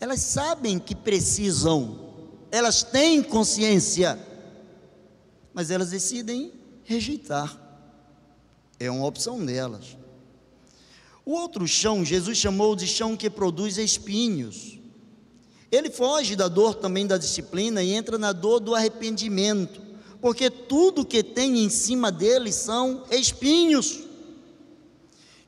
elas 0.00 0.20
sabem 0.20 0.78
que 0.78 0.94
precisam, 0.94 2.10
elas 2.50 2.82
têm 2.82 3.22
consciência, 3.22 4.18
mas 5.52 5.70
elas 5.70 5.90
decidem 5.90 6.50
rejeitar. 6.84 7.54
É 8.78 8.90
uma 8.90 9.04
opção 9.04 9.44
delas. 9.44 9.98
O 11.22 11.32
outro 11.32 11.68
chão, 11.68 12.02
Jesus 12.02 12.38
chamou 12.38 12.74
de 12.74 12.86
chão 12.86 13.14
que 13.14 13.28
produz 13.28 13.76
espinhos. 13.76 14.79
Ele 15.70 15.90
foge 15.90 16.34
da 16.34 16.48
dor 16.48 16.74
também 16.74 17.06
da 17.06 17.16
disciplina 17.16 17.82
e 17.82 17.92
entra 17.92 18.18
na 18.18 18.32
dor 18.32 18.58
do 18.58 18.74
arrependimento, 18.74 19.80
porque 20.20 20.50
tudo 20.50 21.04
que 21.04 21.22
tem 21.22 21.62
em 21.62 21.70
cima 21.70 22.10
dele 22.10 22.52
são 22.52 23.04
espinhos. 23.10 24.00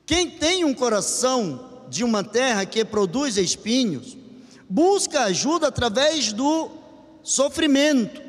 Quem 0.05 0.29
tem 0.29 0.63
um 0.63 0.73
coração 0.73 1.83
de 1.89 2.03
uma 2.03 2.23
terra 2.23 2.65
que 2.65 2.83
produz 2.83 3.37
espinhos, 3.37 4.17
busca 4.69 5.25
ajuda 5.25 5.67
através 5.67 6.33
do 6.33 6.69
sofrimento. 7.21 8.21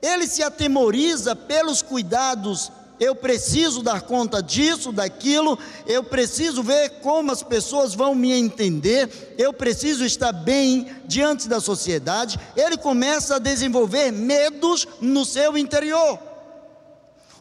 Ele 0.00 0.26
se 0.26 0.42
atemoriza 0.42 1.34
pelos 1.34 1.82
cuidados. 1.82 2.70
Eu 3.00 3.14
preciso 3.14 3.82
dar 3.82 4.02
conta 4.02 4.42
disso, 4.42 4.92
daquilo, 4.92 5.58
eu 5.86 6.04
preciso 6.04 6.62
ver 6.62 7.00
como 7.00 7.32
as 7.32 7.42
pessoas 7.42 7.94
vão 7.94 8.14
me 8.14 8.30
entender, 8.32 9.34
eu 9.38 9.52
preciso 9.52 10.04
estar 10.04 10.32
bem 10.32 10.86
diante 11.06 11.48
da 11.48 11.60
sociedade. 11.60 12.38
Ele 12.54 12.76
começa 12.76 13.36
a 13.36 13.40
desenvolver 13.40 14.12
medos 14.12 14.86
no 15.00 15.24
seu 15.24 15.56
interior. 15.56 16.18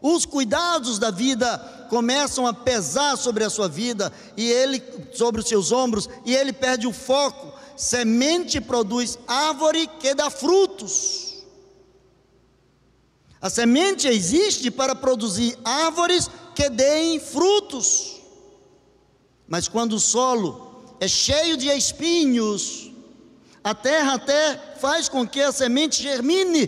Os 0.02 0.26
cuidados 0.26 0.98
da 0.98 1.12
vida 1.12 1.58
começam 1.90 2.48
a 2.48 2.54
pesar 2.54 3.18
sobre 3.18 3.44
a 3.44 3.50
sua 3.50 3.68
vida 3.68 4.14
e 4.38 4.50
ele 4.50 4.82
sobre 5.12 5.42
os 5.42 5.48
seus 5.48 5.74
ombros 5.74 6.08
e 6.26 6.34
ele 6.34 6.54
perde 6.54 6.88
o 6.88 6.94
foco 6.94 7.60
Semente 7.80 8.60
produz 8.60 9.18
árvore 9.26 9.88
que 10.02 10.14
dá 10.14 10.30
frutos. 10.30 11.29
A 13.42 13.50
semente 13.50 14.08
existe 14.08 14.70
para 14.70 14.94
produzir 14.96 15.58
árvores 15.64 16.30
que 16.54 16.70
deem 16.70 17.20
frutos. 17.20 18.22
Mas 19.48 19.68
quando 19.68 19.94
o 19.94 20.00
solo 20.00 20.96
é 21.00 21.08
cheio 21.08 21.56
de 21.56 21.68
espinhos, 21.70 22.92
a 23.64 23.74
terra 23.74 24.16
até 24.16 24.76
faz 24.80 25.08
com 25.08 25.28
que 25.28 25.42
a 25.42 25.52
semente 25.52 26.02
germine, 26.02 26.68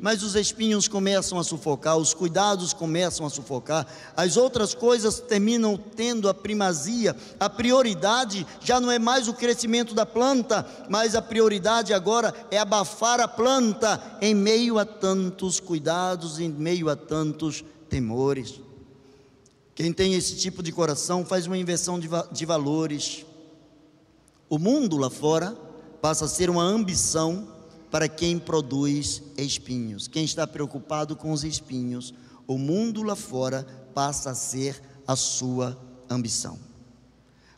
mas 0.00 0.22
os 0.22 0.34
espinhos 0.34 0.88
começam 0.88 1.38
a 1.38 1.44
sufocar, 1.44 1.96
os 1.96 2.14
cuidados 2.14 2.72
começam 2.72 3.26
a 3.26 3.30
sufocar, 3.30 3.86
as 4.16 4.36
outras 4.36 4.74
coisas 4.74 5.20
terminam 5.20 5.76
tendo 5.76 6.28
a 6.28 6.34
primazia, 6.34 7.14
a 7.38 7.50
prioridade 7.50 8.46
já 8.60 8.80
não 8.80 8.90
é 8.90 8.98
mais 8.98 9.28
o 9.28 9.34
crescimento 9.34 9.94
da 9.94 10.06
planta, 10.06 10.66
mas 10.88 11.14
a 11.14 11.22
prioridade 11.22 11.92
agora 11.92 12.34
é 12.50 12.58
abafar 12.58 13.20
a 13.20 13.28
planta 13.28 14.18
em 14.20 14.34
meio 14.34 14.78
a 14.78 14.84
tantos 14.84 15.60
cuidados, 15.60 16.38
em 16.38 16.48
meio 16.48 16.88
a 16.88 16.96
tantos 16.96 17.62
temores. 17.88 18.60
Quem 19.74 19.92
tem 19.92 20.14
esse 20.14 20.36
tipo 20.36 20.62
de 20.62 20.72
coração 20.72 21.24
faz 21.24 21.46
uma 21.46 21.56
inversão 21.56 21.98
de, 21.98 22.08
de 22.32 22.46
valores. 22.46 23.24
O 24.48 24.58
mundo 24.58 24.96
lá 24.96 25.08
fora 25.08 25.56
passa 26.00 26.24
a 26.24 26.28
ser 26.28 26.50
uma 26.50 26.62
ambição 26.62 27.59
para 27.90 28.08
quem 28.08 28.38
produz 28.38 29.22
espinhos. 29.36 30.06
Quem 30.06 30.24
está 30.24 30.46
preocupado 30.46 31.16
com 31.16 31.32
os 31.32 31.42
espinhos, 31.44 32.14
o 32.46 32.56
mundo 32.56 33.02
lá 33.02 33.16
fora 33.16 33.66
passa 33.94 34.30
a 34.30 34.34
ser 34.34 34.80
a 35.06 35.16
sua 35.16 35.78
ambição. 36.08 36.58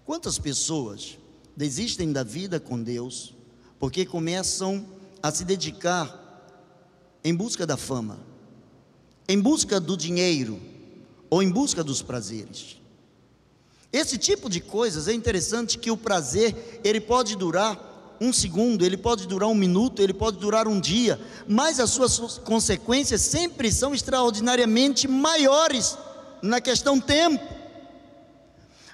Quantas 0.04 0.38
pessoas 0.38 1.18
desistem 1.56 2.12
da 2.12 2.22
vida 2.22 2.58
com 2.58 2.82
Deus 2.82 3.34
porque 3.78 4.06
começam 4.06 4.86
a 5.22 5.30
se 5.30 5.44
dedicar 5.44 6.18
em 7.22 7.34
busca 7.34 7.66
da 7.66 7.76
fama, 7.76 8.18
em 9.28 9.38
busca 9.38 9.78
do 9.78 9.96
dinheiro 9.96 10.60
ou 11.28 11.42
em 11.42 11.50
busca 11.50 11.84
dos 11.84 12.00
prazeres? 12.00 12.80
Esse 13.92 14.16
tipo 14.16 14.48
de 14.48 14.60
coisas 14.60 15.06
é 15.06 15.12
interessante 15.12 15.78
que 15.78 15.90
o 15.90 15.96
prazer 15.96 16.80
ele 16.82 17.00
pode 17.00 17.36
durar 17.36 17.91
um 18.22 18.32
segundo, 18.32 18.84
ele 18.84 18.96
pode 18.96 19.26
durar 19.26 19.48
um 19.48 19.54
minuto, 19.54 20.00
ele 20.00 20.14
pode 20.14 20.38
durar 20.38 20.68
um 20.68 20.78
dia, 20.78 21.20
mas 21.48 21.80
as 21.80 21.90
suas 21.90 22.38
consequências 22.38 23.20
sempre 23.20 23.72
são 23.72 23.92
extraordinariamente 23.92 25.08
maiores 25.08 25.98
na 26.40 26.60
questão 26.60 27.00
tempo. 27.00 27.42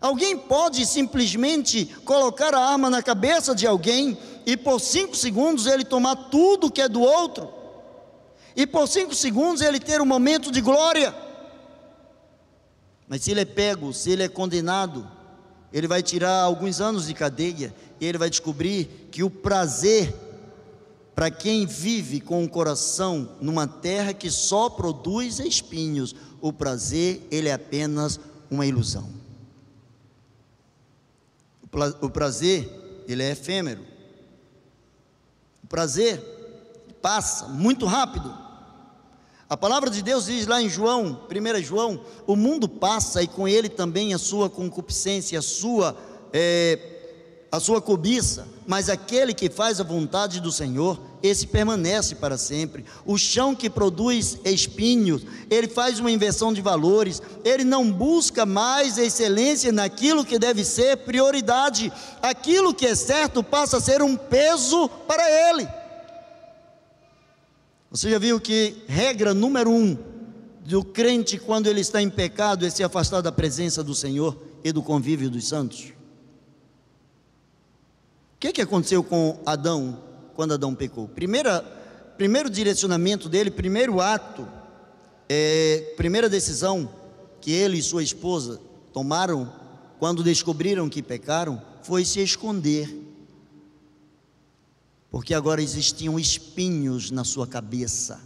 Alguém 0.01 0.37
pode 0.37 0.87
simplesmente 0.87 1.85
colocar 2.05 2.55
a 2.55 2.71
arma 2.71 2.89
na 2.89 3.03
cabeça 3.03 3.55
de 3.55 3.67
alguém 3.67 4.17
e 4.47 4.57
por 4.57 4.81
cinco 4.81 5.15
segundos 5.15 5.67
ele 5.67 5.85
tomar 5.85 6.17
tudo 6.31 6.71
que 6.71 6.81
é 6.81 6.89
do 6.89 7.03
outro, 7.03 7.53
e 8.57 8.67
por 8.67 8.89
cinco 8.89 9.15
segundos 9.15 9.61
ele 9.61 9.79
ter 9.79 10.01
um 10.01 10.07
momento 10.07 10.51
de 10.51 10.63
glória. 10.63 11.15
Mas 13.07 13.23
se 13.23 13.31
ele 13.31 13.41
é 13.41 13.45
pego, 13.45 13.93
se 13.93 14.11
ele 14.11 14.23
é 14.23 14.29
condenado, 14.29 15.18
ele 15.73 15.87
vai 15.87 16.03
tirar 16.03 16.43
alguns 16.43 16.81
anos 16.81 17.07
de 17.07 17.15
cadeia 17.15 17.75
e 18.01 18.07
ele 18.07 18.19
vai 18.19 18.31
descobrir 18.31 19.09
que 19.11 19.23
o 19.23 19.31
prazer, 19.31 20.15
para 21.15 21.31
quem 21.31 21.67
vive 21.67 22.21
com 22.21 22.45
o 22.45 22.49
coração 22.49 23.37
numa 23.41 23.67
terra 23.67 24.15
que 24.15 24.31
só 24.31 24.71
produz 24.71 25.39
espinhos, 25.39 26.15
o 26.41 26.53
prazer, 26.53 27.27
ele 27.31 27.49
é 27.49 27.53
apenas 27.53 28.19
uma 28.51 28.65
ilusão. 28.65 29.09
O 32.01 32.09
prazer, 32.09 33.05
ele 33.07 33.23
é 33.23 33.33
efêmero. 33.33 33.85
O 35.63 35.67
prazer 35.67 36.19
passa 37.03 37.47
muito 37.49 37.85
rápido. 37.85 38.48
A 39.49 39.57
palavra 39.57 39.89
de 39.89 40.03
Deus 40.03 40.27
diz 40.27 40.47
lá 40.47 40.61
em 40.61 40.69
João, 40.69 41.23
1 41.31 41.63
João, 41.63 42.01
o 42.27 42.37
mundo 42.37 42.69
passa 42.69 43.23
e 43.23 43.27
com 43.27 43.49
ele 43.49 43.71
também 43.71 44.13
a 44.13 44.19
sua 44.19 44.51
concupiscência, 44.51 45.39
a 45.39 45.43
sua 45.43 45.97
é, 46.35 46.79
a 47.51 47.59
sua 47.59 47.81
cobiça, 47.81 48.47
mas 48.67 48.91
aquele 48.91 49.33
que 49.33 49.49
faz 49.49 49.81
a 49.81 49.85
vontade 49.85 50.39
do 50.39 50.53
Senhor, 50.53 51.01
esse 51.23 51.47
permanece 51.47 52.15
para 52.15 52.37
sempre. 52.37 52.85
O 53.07 53.17
chão 53.17 53.55
que 53.55 53.71
produz 53.71 54.39
espinhos, 54.45 55.23
ele 55.49 55.67
faz 55.67 55.99
uma 55.99 56.11
inversão 56.11 56.53
de 56.53 56.61
valores, 56.61 57.23
ele 57.43 57.65
não 57.65 57.91
busca 57.91 58.45
mais 58.45 58.99
excelência 58.99 59.73
naquilo 59.73 60.27
que 60.27 60.39
deve 60.39 60.63
ser 60.63 60.99
prioridade, 60.99 61.91
aquilo 62.21 62.75
que 62.75 62.87
é 62.87 62.95
certo 62.95 63.43
passa 63.43 63.79
a 63.79 63.81
ser 63.81 64.03
um 64.03 64.15
peso 64.15 64.87
para 65.07 65.25
ele. 65.49 65.67
Você 67.99 68.11
já 68.13 68.19
viu 68.21 68.39
que 68.39 68.77
regra 68.87 69.35
número 69.35 69.73
um 69.73 69.99
do 70.65 70.85
crente 70.85 71.37
quando 71.37 71.67
ele 71.67 71.81
está 71.81 72.01
em 72.01 72.09
pecado 72.09 72.65
é 72.65 72.71
se 72.71 72.85
afastar 72.85 73.21
da 73.21 73.33
presença 73.33 73.83
do 73.83 73.93
Senhor 73.93 74.41
e 74.63 74.71
do 74.71 74.85
convívio 74.85 75.29
dos 75.29 75.49
santos? 75.49 75.87
O 78.37 78.39
que, 78.39 78.53
que 78.53 78.63
aconteceu 78.63 79.03
com 79.03 79.41
Adão 79.45 80.01
quando 80.37 80.55
Adão 80.55 80.77
pecou? 80.77 81.09
Primeira, 81.09 81.61
primeiro 82.17 82.49
direcionamento 82.49 83.29
dele, 83.29 83.51
primeiro 83.51 84.01
ato, 84.01 84.47
é, 85.29 85.93
primeira 85.97 86.29
decisão 86.29 86.89
que 87.41 87.51
ele 87.51 87.79
e 87.79 87.83
sua 87.83 88.05
esposa 88.05 88.61
tomaram 88.93 89.53
quando 89.99 90.23
descobriram 90.23 90.89
que 90.89 91.03
pecaram 91.03 91.61
foi 91.83 92.05
se 92.05 92.21
esconder. 92.21 93.08
Porque 95.11 95.33
agora 95.35 95.63
existiam 95.63 96.19
espinhos 96.19 97.11
na 97.11 97.25
sua 97.25 97.47
cabeça. 97.47 98.21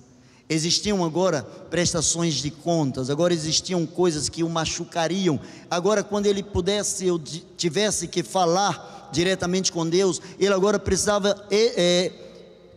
Existiam 0.48 1.04
agora 1.04 1.42
prestações 1.70 2.34
de 2.34 2.50
contas, 2.50 3.08
agora 3.08 3.32
existiam 3.32 3.86
coisas 3.86 4.28
que 4.28 4.42
o 4.42 4.50
machucariam. 4.50 5.40
Agora, 5.70 6.02
quando 6.02 6.26
ele 6.26 6.42
pudesse 6.42 7.10
ou 7.10 7.18
tivesse 7.56 8.08
que 8.08 8.22
falar 8.22 9.10
diretamente 9.12 9.72
com 9.72 9.88
Deus, 9.88 10.20
ele 10.38 10.52
agora 10.52 10.78
precisava 10.78 11.46
é, 11.50 11.80
é, 11.80 12.12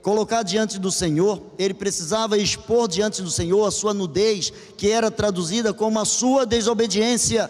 colocar 0.02 0.44
diante 0.44 0.78
do 0.78 0.92
Senhor, 0.92 1.42
ele 1.58 1.74
precisava 1.74 2.38
expor 2.38 2.88
diante 2.88 3.24
do 3.24 3.32
Senhor 3.32 3.66
a 3.66 3.72
sua 3.72 3.94
nudez, 3.94 4.54
que 4.78 4.90
era 4.92 5.10
traduzida 5.10 5.74
como 5.74 6.00
a 6.00 6.06
sua 6.06 6.46
desobediência. 6.46 7.50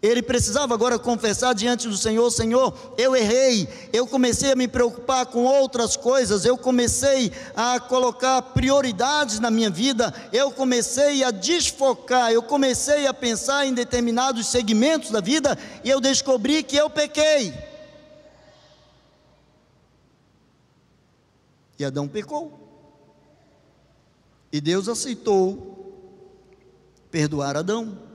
Ele 0.00 0.22
precisava 0.22 0.74
agora 0.74 0.98
confessar 0.98 1.54
diante 1.54 1.88
do 1.88 1.96
Senhor: 1.96 2.30
Senhor, 2.30 2.94
eu 2.96 3.16
errei, 3.16 3.68
eu 3.92 4.06
comecei 4.06 4.52
a 4.52 4.56
me 4.56 4.68
preocupar 4.68 5.26
com 5.26 5.44
outras 5.44 5.96
coisas, 5.96 6.44
eu 6.44 6.56
comecei 6.56 7.32
a 7.56 7.80
colocar 7.80 8.40
prioridades 8.42 9.40
na 9.40 9.50
minha 9.50 9.70
vida, 9.70 10.14
eu 10.32 10.52
comecei 10.52 11.24
a 11.24 11.32
desfocar, 11.32 12.32
eu 12.32 12.42
comecei 12.42 13.06
a 13.06 13.14
pensar 13.14 13.66
em 13.66 13.74
determinados 13.74 14.46
segmentos 14.46 15.10
da 15.10 15.20
vida 15.20 15.58
e 15.82 15.90
eu 15.90 16.00
descobri 16.00 16.62
que 16.62 16.76
eu 16.76 16.88
pequei. 16.88 17.52
E 21.76 21.84
Adão 21.84 22.06
pecou. 22.08 22.66
E 24.52 24.60
Deus 24.60 24.88
aceitou 24.88 25.92
perdoar 27.10 27.56
Adão. 27.56 28.07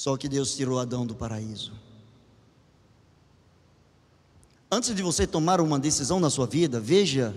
Só 0.00 0.16
que 0.16 0.30
Deus 0.30 0.56
tirou 0.56 0.78
Adão 0.78 1.04
do 1.04 1.14
paraíso. 1.14 1.74
Antes 4.72 4.94
de 4.94 5.02
você 5.02 5.26
tomar 5.26 5.60
uma 5.60 5.78
decisão 5.78 6.18
na 6.18 6.30
sua 6.30 6.46
vida, 6.46 6.80
veja 6.80 7.36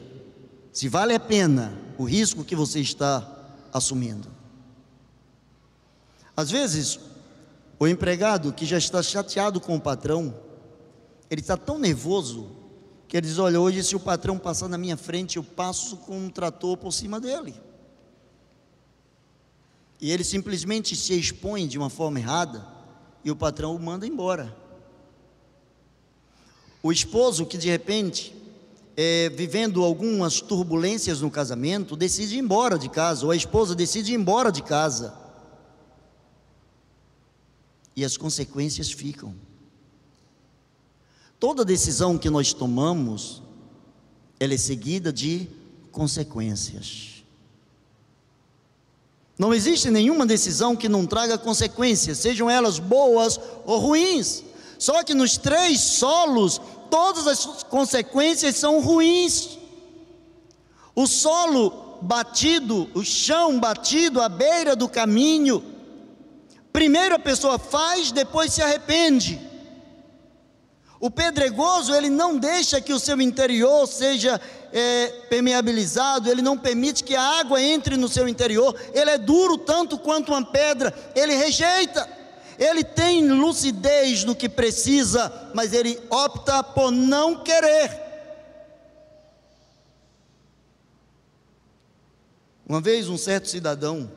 se 0.71 0.87
vale 0.87 1.13
a 1.13 1.19
pena 1.19 1.77
o 1.97 2.05
risco 2.05 2.41
que 2.41 2.55
você 2.55 2.79
está 2.79 3.29
assumindo. 3.73 4.29
Às 6.37 6.51
vezes, 6.51 7.01
o 7.77 7.85
empregado 7.85 8.53
que 8.53 8.65
já 8.65 8.77
está 8.77 9.03
chateado 9.03 9.59
com 9.59 9.75
o 9.75 9.81
patrão, 9.81 10.33
ele 11.29 11.41
está 11.41 11.57
tão 11.57 11.77
nervoso 11.77 12.49
que 13.09 13.17
ele 13.17 13.27
diz: 13.27 13.39
Olha, 13.39 13.59
hoje 13.59 13.83
se 13.83 13.93
o 13.93 13.99
patrão 13.99 14.39
passar 14.39 14.69
na 14.69 14.77
minha 14.77 14.95
frente, 14.95 15.35
eu 15.35 15.43
passo 15.43 15.97
com 15.97 16.17
um 16.17 16.29
trator 16.29 16.77
por 16.77 16.93
cima 16.93 17.19
dele 17.19 17.53
e 20.03 20.11
ele 20.11 20.25
simplesmente 20.25 20.97
se 20.97 21.17
expõe 21.17 21.65
de 21.65 21.77
uma 21.77 21.89
forma 21.89 22.19
errada 22.19 22.67
e 23.23 23.31
o 23.31 23.35
patrão 23.37 23.73
o 23.73 23.79
manda 23.79 24.05
embora. 24.05 24.53
O 26.83 26.91
esposo 26.91 27.45
que 27.45 27.57
de 27.57 27.69
repente, 27.69 28.35
é, 28.97 29.29
vivendo 29.29 29.81
algumas 29.81 30.41
turbulências 30.41 31.21
no 31.21 31.31
casamento, 31.31 31.95
decide 31.95 32.35
ir 32.35 32.39
embora 32.39 32.77
de 32.77 32.89
casa, 32.89 33.23
ou 33.23 33.31
a 33.31 33.35
esposa 33.35 33.73
decide 33.73 34.11
ir 34.11 34.15
embora 34.15 34.51
de 34.51 34.61
casa. 34.61 35.17
E 37.95 38.03
as 38.03 38.17
consequências 38.17 38.91
ficam. 38.91 39.33
Toda 41.39 41.63
decisão 41.63 42.17
que 42.17 42.29
nós 42.29 42.51
tomamos, 42.51 43.41
ela 44.37 44.53
é 44.53 44.57
seguida 44.57 45.13
de 45.13 45.47
consequências. 45.93 47.12
Não 49.43 49.53
existe 49.53 49.91
nenhuma 49.91 50.25
decisão 50.25 50.73
que 50.73 50.87
não 50.87 51.05
traga 51.05 51.37
consequências, 51.37 52.19
sejam 52.19 52.49
elas 52.49 52.79
boas 52.79 53.37
ou 53.65 53.77
ruins. 53.77 54.41
Só 54.79 55.03
que 55.03 55.13
nos 55.13 55.35
três 55.37 55.81
solos, 55.81 56.61
todas 56.89 57.27
as 57.27 57.61
consequências 57.63 58.55
são 58.55 58.79
ruins. 58.79 59.59
O 60.95 61.05
solo 61.05 61.99
batido, 62.01 62.89
o 62.93 63.03
chão 63.03 63.59
batido 63.59 64.21
à 64.21 64.29
beira 64.29 64.77
do 64.77 64.87
caminho, 64.87 65.61
primeiro 66.71 67.15
a 67.15 67.19
pessoa 67.19 67.59
faz, 67.59 68.13
depois 68.13 68.53
se 68.53 68.61
arrepende. 68.61 69.41
O 71.03 71.11
pedregoso, 71.11 71.93
ele 71.93 72.09
não 72.09 72.37
deixa 72.37 72.79
que 72.79 72.93
o 72.93 72.97
seu 72.97 73.19
interior 73.19 73.85
seja 73.87 74.39
é, 74.71 75.07
permeabilizado, 75.29 76.31
ele 76.31 76.41
não 76.41 76.57
permite 76.57 77.03
que 77.03 77.13
a 77.13 77.41
água 77.41 77.61
entre 77.61 77.97
no 77.97 78.07
seu 78.07 78.25
interior, 78.25 78.73
ele 78.93 79.09
é 79.09 79.17
duro 79.17 79.57
tanto 79.57 79.99
quanto 79.99 80.31
uma 80.31 80.45
pedra, 80.45 80.93
ele 81.13 81.35
rejeita, 81.35 82.09
ele 82.57 82.85
tem 82.85 83.27
lucidez 83.27 84.23
no 84.23 84.33
que 84.33 84.47
precisa, 84.47 85.51
mas 85.53 85.73
ele 85.73 86.01
opta 86.09 86.63
por 86.63 86.89
não 86.89 87.43
querer. 87.43 88.01
Uma 92.65 92.79
vez 92.79 93.09
um 93.09 93.17
certo 93.17 93.49
cidadão, 93.49 94.09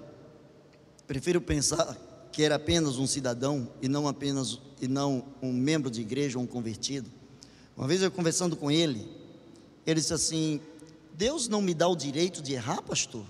prefiro 1.05 1.41
pensar 1.41 2.06
que 2.37 2.43
era 2.43 2.57
apenas 2.57 2.99
um 2.99 3.07
cidadão 3.07 3.67
e 3.81 3.89
não 3.89 4.07
apenas 4.07 4.61
e 4.79 4.87
não 4.87 5.25
um 5.41 5.51
membro 5.55 5.91
de 5.91 6.03
igreja 6.03 6.37
ou 6.37 6.45
um 6.45 6.47
convertido. 6.47 7.11
Uma 7.75 7.89
vez 7.89 8.03
eu 8.03 8.11
conversando 8.11 8.55
com 8.55 8.71
ele, 8.71 9.09
ele 9.87 9.99
disse 9.99 10.13
assim: 10.13 10.61
Deus 11.15 11.49
não 11.49 11.63
me 11.63 11.73
dá 11.73 11.89
o 11.89 11.97
direito 11.97 12.43
de 12.43 12.53
errar, 12.53 12.83
pastor? 12.83 13.25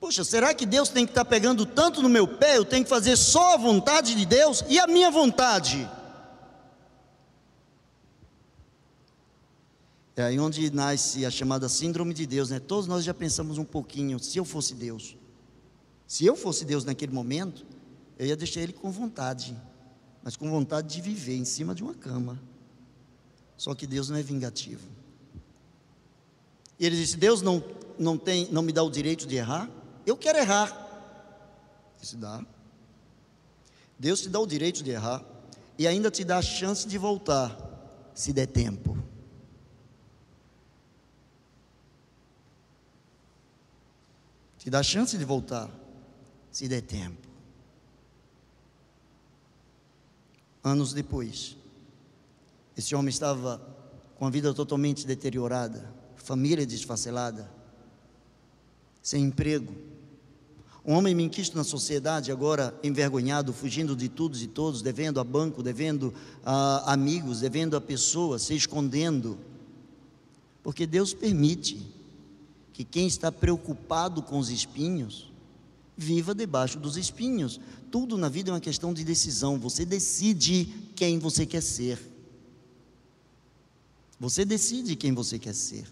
Poxa, 0.00 0.24
será 0.24 0.54
que 0.54 0.64
Deus 0.64 0.88
tem 0.88 1.04
que 1.04 1.10
estar 1.12 1.26
pegando 1.26 1.66
tanto 1.66 2.00
no 2.00 2.08
meu 2.08 2.26
pé? 2.26 2.56
Eu 2.56 2.64
tenho 2.64 2.84
que 2.84 2.88
fazer 2.88 3.18
só 3.18 3.52
a 3.52 3.58
vontade 3.58 4.14
de 4.14 4.24
Deus 4.24 4.64
e 4.66 4.78
a 4.78 4.86
minha 4.86 5.10
vontade? 5.10 5.86
É 10.16 10.22
aí 10.22 10.40
onde 10.40 10.70
nasce 10.70 11.26
a 11.26 11.30
chamada 11.30 11.68
síndrome 11.68 12.14
de 12.14 12.24
Deus, 12.24 12.48
né? 12.48 12.58
Todos 12.58 12.86
nós 12.86 13.04
já 13.04 13.12
pensamos 13.12 13.58
um 13.58 13.64
pouquinho, 13.64 14.18
se 14.18 14.38
eu 14.38 14.44
fosse 14.46 14.74
Deus. 14.74 15.18
Se 16.06 16.24
eu 16.24 16.36
fosse 16.36 16.64
Deus 16.64 16.84
naquele 16.84 17.12
momento, 17.12 17.64
eu 18.18 18.26
ia 18.26 18.36
deixar 18.36 18.60
ele 18.60 18.72
com 18.72 18.90
vontade, 18.90 19.56
mas 20.22 20.36
com 20.36 20.48
vontade 20.50 20.94
de 20.94 21.00
viver 21.00 21.36
em 21.36 21.44
cima 21.44 21.74
de 21.74 21.82
uma 21.82 21.94
cama. 21.94 22.40
Só 23.56 23.74
que 23.74 23.86
Deus 23.86 24.08
não 24.08 24.16
é 24.16 24.22
vingativo. 24.22 24.86
E 26.78 26.86
ele 26.86 26.96
disse: 26.96 27.16
Deus 27.16 27.40
não, 27.40 27.62
não, 27.98 28.18
tem, 28.18 28.48
não 28.50 28.62
me 28.62 28.72
dá 28.72 28.82
o 28.82 28.90
direito 28.90 29.26
de 29.26 29.36
errar? 29.36 29.70
Eu 30.06 30.16
quero 30.16 30.38
errar. 30.38 30.80
Disse: 32.00 32.16
dá. 32.16 32.44
Deus 33.98 34.20
te 34.20 34.28
dá 34.28 34.38
o 34.40 34.46
direito 34.46 34.82
de 34.82 34.90
errar 34.90 35.24
e 35.78 35.86
ainda 35.86 36.10
te 36.10 36.24
dá 36.24 36.38
a 36.38 36.42
chance 36.42 36.86
de 36.86 36.98
voltar, 36.98 37.56
se 38.14 38.32
der 38.32 38.46
tempo. 38.46 38.98
Te 44.58 44.68
dá 44.68 44.80
a 44.80 44.82
chance 44.82 45.16
de 45.16 45.24
voltar 45.24 45.83
se 46.54 46.68
der 46.68 46.82
tempo. 46.82 47.26
Anos 50.62 50.94
depois, 50.94 51.56
esse 52.76 52.94
homem 52.94 53.08
estava 53.08 53.60
com 54.14 54.24
a 54.24 54.30
vida 54.30 54.54
totalmente 54.54 55.04
deteriorada, 55.04 55.92
família 56.14 56.64
desfacelada, 56.64 57.50
sem 59.02 59.24
emprego. 59.24 59.74
Um 60.84 60.94
homem 60.94 61.12
menquisto 61.12 61.56
na 61.56 61.64
sociedade, 61.64 62.30
agora 62.30 62.72
envergonhado, 62.84 63.52
fugindo 63.52 63.96
de 63.96 64.08
todos 64.08 64.40
e 64.40 64.46
todos, 64.46 64.80
devendo 64.80 65.18
a 65.18 65.24
banco, 65.24 65.60
devendo 65.60 66.14
a 66.44 66.92
amigos, 66.92 67.40
devendo 67.40 67.76
a 67.76 67.80
pessoas, 67.80 68.42
se 68.42 68.54
escondendo. 68.54 69.36
Porque 70.62 70.86
Deus 70.86 71.12
permite 71.12 71.84
que 72.72 72.84
quem 72.84 73.08
está 73.08 73.32
preocupado 73.32 74.22
com 74.22 74.38
os 74.38 74.50
espinhos, 74.50 75.33
viva 75.96 76.34
debaixo 76.34 76.78
dos 76.78 76.96
espinhos. 76.96 77.60
Tudo 77.90 78.16
na 78.16 78.28
vida 78.28 78.50
é 78.50 78.52
uma 78.52 78.60
questão 78.60 78.92
de 78.92 79.04
decisão. 79.04 79.58
Você 79.58 79.84
decide 79.84 80.66
quem 80.94 81.18
você 81.18 81.46
quer 81.46 81.62
ser. 81.62 81.98
Você 84.18 84.44
decide 84.44 84.96
quem 84.96 85.12
você 85.12 85.38
quer 85.38 85.54
ser. 85.54 85.86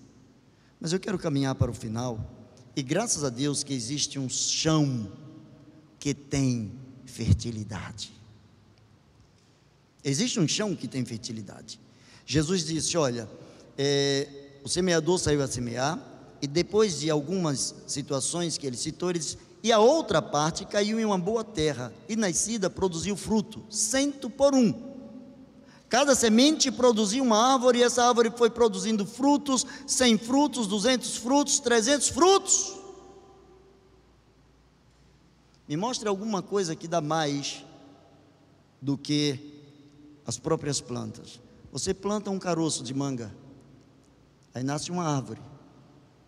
Mas 0.81 0.93
eu 0.93 1.01
quero 1.01 1.19
caminhar 1.19 1.55
para 1.55 1.71
o 1.71 1.75
final. 1.75 2.19
E 2.75 2.83
graças 2.83 3.23
a 3.25 3.29
Deus 3.29 3.63
que 3.63 3.73
existe 3.73 4.19
um 4.19 4.29
chão 4.29 5.11
que 5.99 6.15
tem 6.15 6.73
fertilidade. 7.05 8.13
Existe 10.03 10.41
um 10.41 10.49
chão 10.49 10.75
que 10.75 10.89
tem 10.89 11.05
fertilidade. 11.05 11.79
Jesus 12.27 12.65
disse: 12.65 12.97
Olha, 12.97 13.29
é, 13.79 14.29
o 14.65 14.69
semeador 14.69 15.19
saiu 15.19 15.43
a 15.43 15.47
semear, 15.47 16.01
e 16.41 16.47
depois 16.47 16.99
de 16.99 17.11
algumas 17.11 17.75
situações 17.87 18.59
que 18.59 18.67
ele 18.67 18.77
citou, 18.77 19.11
ele 19.11 19.21
disse: 19.21 19.39
e 19.63 19.71
a 19.71 19.79
outra 19.79 20.21
parte 20.21 20.65
caiu 20.65 20.99
em 20.99 21.05
uma 21.05 21.19
boa 21.19 21.45
terra, 21.45 21.93
e 22.09 22.17
nascida 22.17 22.69
produziu 22.69 23.17
fruto, 23.17 23.65
cento 23.71 24.29
por 24.29 24.55
um. 24.55 24.93
Cada 25.89 26.15
semente 26.15 26.71
produzia 26.71 27.23
uma 27.23 27.53
árvore, 27.53 27.79
e 27.79 27.83
essa 27.83 28.05
árvore 28.05 28.33
foi 28.37 28.51
produzindo 28.51 29.07
frutos, 29.07 29.67
cem 29.87 30.19
frutos, 30.19 30.67
duzentos 30.67 31.17
frutos, 31.17 31.61
trezentos 31.61 32.09
frutos. 32.09 32.75
Me 35.69 35.77
mostre 35.77 36.09
alguma 36.09 36.43
coisa 36.43 36.75
que 36.75 36.89
dá 36.89 37.01
mais 37.01 37.65
do 38.81 38.99
que 38.99 39.39
as 40.27 40.39
próprias 40.39 40.81
plantas. 40.81 41.41
Você 41.71 41.95
planta 41.95 42.31
um 42.31 42.39
caroço 42.39 42.83
de 42.83 42.93
manga, 42.93 43.33
Aí 44.55 44.63
nasce 44.63 44.91
uma 44.91 45.05
árvore, 45.05 45.41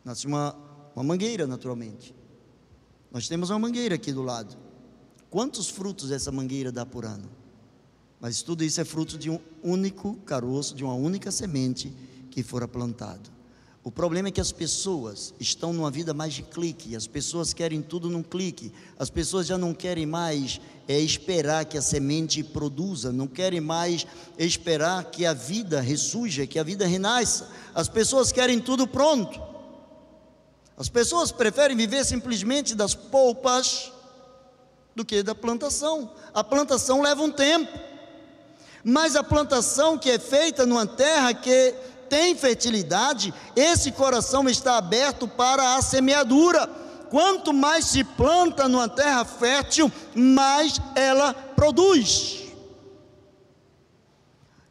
nasce 0.05 0.27
uma, 0.27 0.57
uma 0.95 1.05
mangueira, 1.05 1.47
naturalmente. 1.47 2.15
Nós 3.15 3.29
temos 3.29 3.49
uma 3.49 3.61
mangueira 3.61 3.95
aqui 3.95 4.13
do 4.13 4.23
lado. 4.23 4.57
Quantos 5.31 5.69
frutos 5.69 6.11
essa 6.11 6.33
mangueira 6.33 6.73
dá 6.73 6.85
por 6.85 7.05
ano? 7.05 7.31
Mas 8.21 8.43
tudo 8.43 8.65
isso 8.65 8.81
é 8.81 8.85
fruto 8.85 9.17
de 9.17 9.31
um 9.31 9.39
único 9.63 10.17
caroço, 10.27 10.75
de 10.75 10.83
uma 10.83 10.95
única 10.95 11.31
semente 11.31 11.95
que 12.29 12.43
fora 12.43 12.67
plantado. 12.67 13.31
O 13.85 13.91
problema 13.93 14.29
é 14.29 14.31
que 14.33 14.41
as 14.41 14.51
pessoas 14.51 15.33
estão 15.39 15.73
numa 15.73 15.93
vida 15.93 16.13
mais 16.13 16.35
de 16.35 16.43
clique, 16.43 16.97
as 16.97 17.07
pessoas 17.07 17.53
querem 17.53 17.81
tudo 17.81 18.11
num 18.11 18.23
clique, 18.23 18.73
as 18.99 19.11
pessoas 19.11 19.47
já 19.47 19.57
não 19.57 19.73
querem 19.73 20.07
mais 20.07 20.61
é, 20.89 20.99
esperar 20.99 21.67
que 21.67 21.79
a 21.79 21.83
semente 21.83 22.43
produza, 22.43 23.13
não 23.13 23.29
querem 23.29 23.61
mais 23.61 24.05
esperar 24.37 25.05
que 25.05 25.25
a 25.25 25.33
vida 25.33 25.81
ressurja, 25.81 26.49
que 26.49 26.59
a 26.59 26.65
vida 26.65 26.85
renasça, 26.85 27.49
as 27.73 27.89
pessoas 27.89 28.33
querem 28.33 28.59
tudo 28.59 28.89
pronto. 28.89 29.54
As 30.77 30.89
pessoas 30.89 31.31
preferem 31.31 31.77
viver 31.77 32.05
simplesmente 32.05 32.75
das 32.75 32.95
polpas 32.95 33.93
do 34.95 35.05
que 35.05 35.23
da 35.23 35.35
plantação. 35.35 36.11
A 36.33 36.43
plantação 36.43 37.01
leva 37.01 37.23
um 37.23 37.31
tempo, 37.31 37.79
mas 38.83 39.15
a 39.15 39.23
plantação 39.23 39.97
que 39.97 40.11
é 40.11 40.19
feita 40.19 40.67
numa 40.67 40.87
terra 40.87 41.33
que 41.33 41.75
tem 42.09 42.35
fertilidade, 42.35 43.33
esse 43.57 43.93
coração 43.93 44.49
está 44.49 44.77
aberto 44.77 45.27
para 45.27 45.77
a 45.77 45.83
semeadura. 45.83 46.67
Quanto 47.09 47.53
mais 47.53 47.87
se 47.87 48.03
planta 48.03 48.69
numa 48.69 48.89
terra 48.89 49.25
fértil, 49.25 49.91
mais 50.15 50.81
ela 50.97 51.33
produz. 51.33 52.43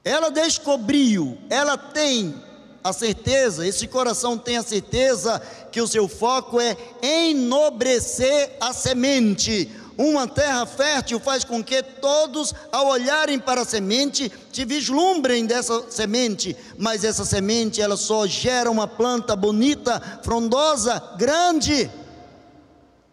Ela 0.03 0.29
descobriu, 0.29 1.37
ela 1.49 1.77
tem 1.77 2.35
a 2.83 2.91
certeza, 2.91 3.65
esse 3.65 3.87
coração 3.87 4.37
tem 4.37 4.57
a 4.57 4.63
certeza 4.63 5.41
que 5.71 5.81
o 5.81 5.87
seu 5.87 6.07
foco 6.07 6.59
é 6.59 6.75
enobrecer 7.01 8.57
a 8.59 8.73
semente, 8.73 9.71
uma 9.97 10.27
terra 10.27 10.65
fértil 10.65 11.19
faz 11.19 11.43
com 11.43 11.63
que 11.63 11.81
todos, 11.83 12.53
ao 12.71 12.87
olharem 12.87 13.37
para 13.39 13.61
a 13.61 13.65
semente, 13.65 14.31
te 14.51 14.65
vislumbrem 14.65 15.45
dessa 15.45 15.89
semente, 15.91 16.55
mas 16.77 17.03
essa 17.03 17.23
semente 17.23 17.79
ela 17.79 17.95
só 17.95 18.25
gera 18.25 18.71
uma 18.71 18.87
planta 18.87 19.35
bonita, 19.35 19.99
frondosa, 20.23 20.99
grande, 21.17 21.91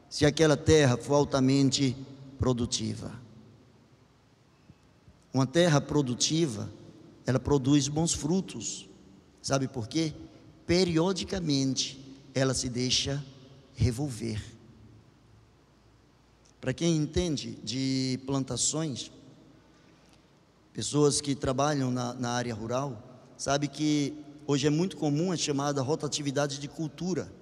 se 0.09 0.25
aquela 0.25 0.57
terra 0.57 0.97
for 0.97 1.14
altamente 1.14 1.97
produtiva. 2.39 3.12
Uma 5.33 5.47
terra 5.47 5.81
produtiva, 5.81 6.68
ela 7.27 7.39
produz 7.39 7.87
bons 7.89 8.12
frutos. 8.12 8.89
Sabe 9.43 9.68
por 9.68 9.88
quê? 9.88 10.12
Periodicamente 10.66 11.99
ela 12.34 12.55
se 12.55 12.68
deixa 12.68 13.22
revolver. 13.74 14.41
Para 16.61 16.74
quem 16.74 16.97
entende 16.97 17.53
de 17.64 18.20
plantações, 18.26 19.11
pessoas 20.74 21.20
que 21.20 21.34
trabalham 21.34 21.91
na, 21.91 22.12
na 22.14 22.30
área 22.30 22.55
rural, 22.55 23.03
sabe 23.36 23.66
que 23.66 24.14
hoje 24.47 24.66
é 24.66 24.70
muito 24.70 24.97
comum 24.97 25.32
a 25.32 25.36
chamada 25.36 25.80
rotatividade 25.80 26.61
de 26.61 26.68
cultura. 26.68 27.32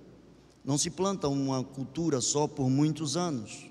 Não 0.65 0.79
se 0.79 0.91
planta 0.91 1.29
uma 1.29 1.65
cultura 1.65 2.21
só 2.21 2.47
por 2.47 2.71
muitos 2.71 3.17
anos, 3.17 3.67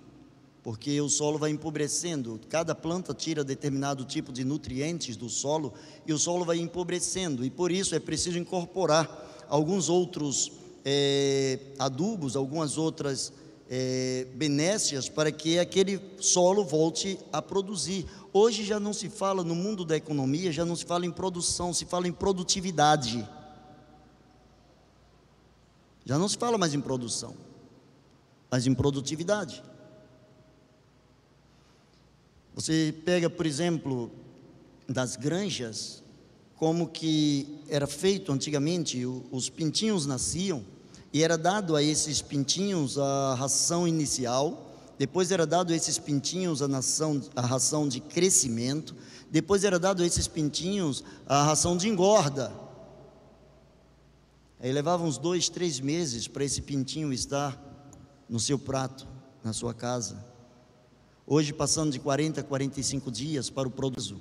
porque 0.68 1.00
o 1.00 1.08
solo 1.08 1.38
vai 1.38 1.50
empobrecendo. 1.50 2.42
Cada 2.50 2.76
planta 2.76 3.14
tira 3.14 3.42
determinado 3.42 4.04
tipo 4.04 4.34
de 4.34 4.44
nutrientes 4.44 5.16
do 5.16 5.30
solo 5.30 5.74
e 6.06 6.12
o 6.12 6.20
solo 6.20 6.44
vai 6.44 6.58
empobrecendo, 6.58 7.46
e 7.46 7.50
por 7.50 7.72
isso 7.72 7.96
é 7.96 8.00
preciso 8.02 8.38
incorporar 8.38 9.46
alguns 9.48 9.88
outros 9.88 10.52
é, 10.84 11.58
adubos, 11.80 12.36
algumas 12.36 12.78
outras 12.78 13.32
é, 13.70 14.28
benécias 14.36 15.08
para 15.08 15.32
que 15.32 15.58
aquele 15.58 16.02
solo 16.20 16.66
volte 16.66 17.18
a 17.32 17.42
produzir. 17.42 18.06
Hoje 18.34 18.66
já 18.66 18.78
não 18.78 18.92
se 18.92 19.08
fala 19.08 19.46
no 19.46 19.56
mundo 19.56 19.86
da 19.86 19.96
economia, 19.96 20.52
já 20.52 20.66
não 20.66 20.76
se 20.76 20.84
fala 20.84 21.06
em 21.06 21.12
produção, 21.12 21.74
se 21.74 21.86
fala 21.86 22.10
em 22.10 22.12
produtividade. 22.12 23.26
Já 26.04 26.18
não 26.18 26.28
se 26.28 26.38
fala 26.38 26.58
mais 26.58 26.74
em 26.74 26.82
produção, 26.82 27.38
mas 28.52 28.68
em 28.68 28.74
produtividade. 28.74 29.64
Você 32.58 32.92
pega, 33.06 33.30
por 33.30 33.46
exemplo, 33.46 34.10
das 34.90 35.16
granjas, 35.16 36.04
como 36.56 36.88
que 36.88 37.62
era 37.70 37.86
feito 37.86 38.32
antigamente, 38.32 39.06
os 39.06 39.48
pintinhos 39.48 40.08
nasciam 40.08 40.66
e 41.14 41.22
era 41.22 41.38
dado 41.38 41.76
a 41.76 41.84
esses 41.84 42.20
pintinhos 42.20 42.98
a 42.98 43.36
ração 43.36 43.88
inicial, 43.88 44.76
depois 44.98 45.32
era 45.32 45.46
dado 45.46 45.72
a 45.72 45.76
esses 45.76 46.00
pintinhos 46.00 46.64
a, 46.64 46.68
nação, 46.68 47.22
a 47.36 47.42
ração 47.42 47.88
de 47.88 48.00
crescimento, 48.00 48.96
depois 49.30 49.64
era 49.64 49.78
dado 49.78 50.02
a 50.02 50.06
esses 50.08 50.28
pintinhos 50.28 51.04
a 51.28 51.44
ração 51.44 51.78
de 51.78 51.88
engorda. 51.88 52.52
Aí 54.60 54.72
levava 54.72 55.04
uns 55.04 55.20
dois, 55.20 55.48
três 55.48 55.80
meses 55.80 56.28
para 56.28 56.44
esse 56.44 56.64
pintinho 56.64 57.14
estar 57.14 57.56
no 58.28 58.40
seu 58.40 58.58
prato, 58.58 59.08
na 59.44 59.54
sua 59.54 59.76
casa. 59.76 60.37
Hoje, 61.30 61.52
passando 61.52 61.92
de 61.92 62.00
40 62.00 62.40
a 62.40 62.44
45 62.44 63.12
dias 63.12 63.50
para 63.50 63.68
o 63.68 63.72
produto. 63.72 64.18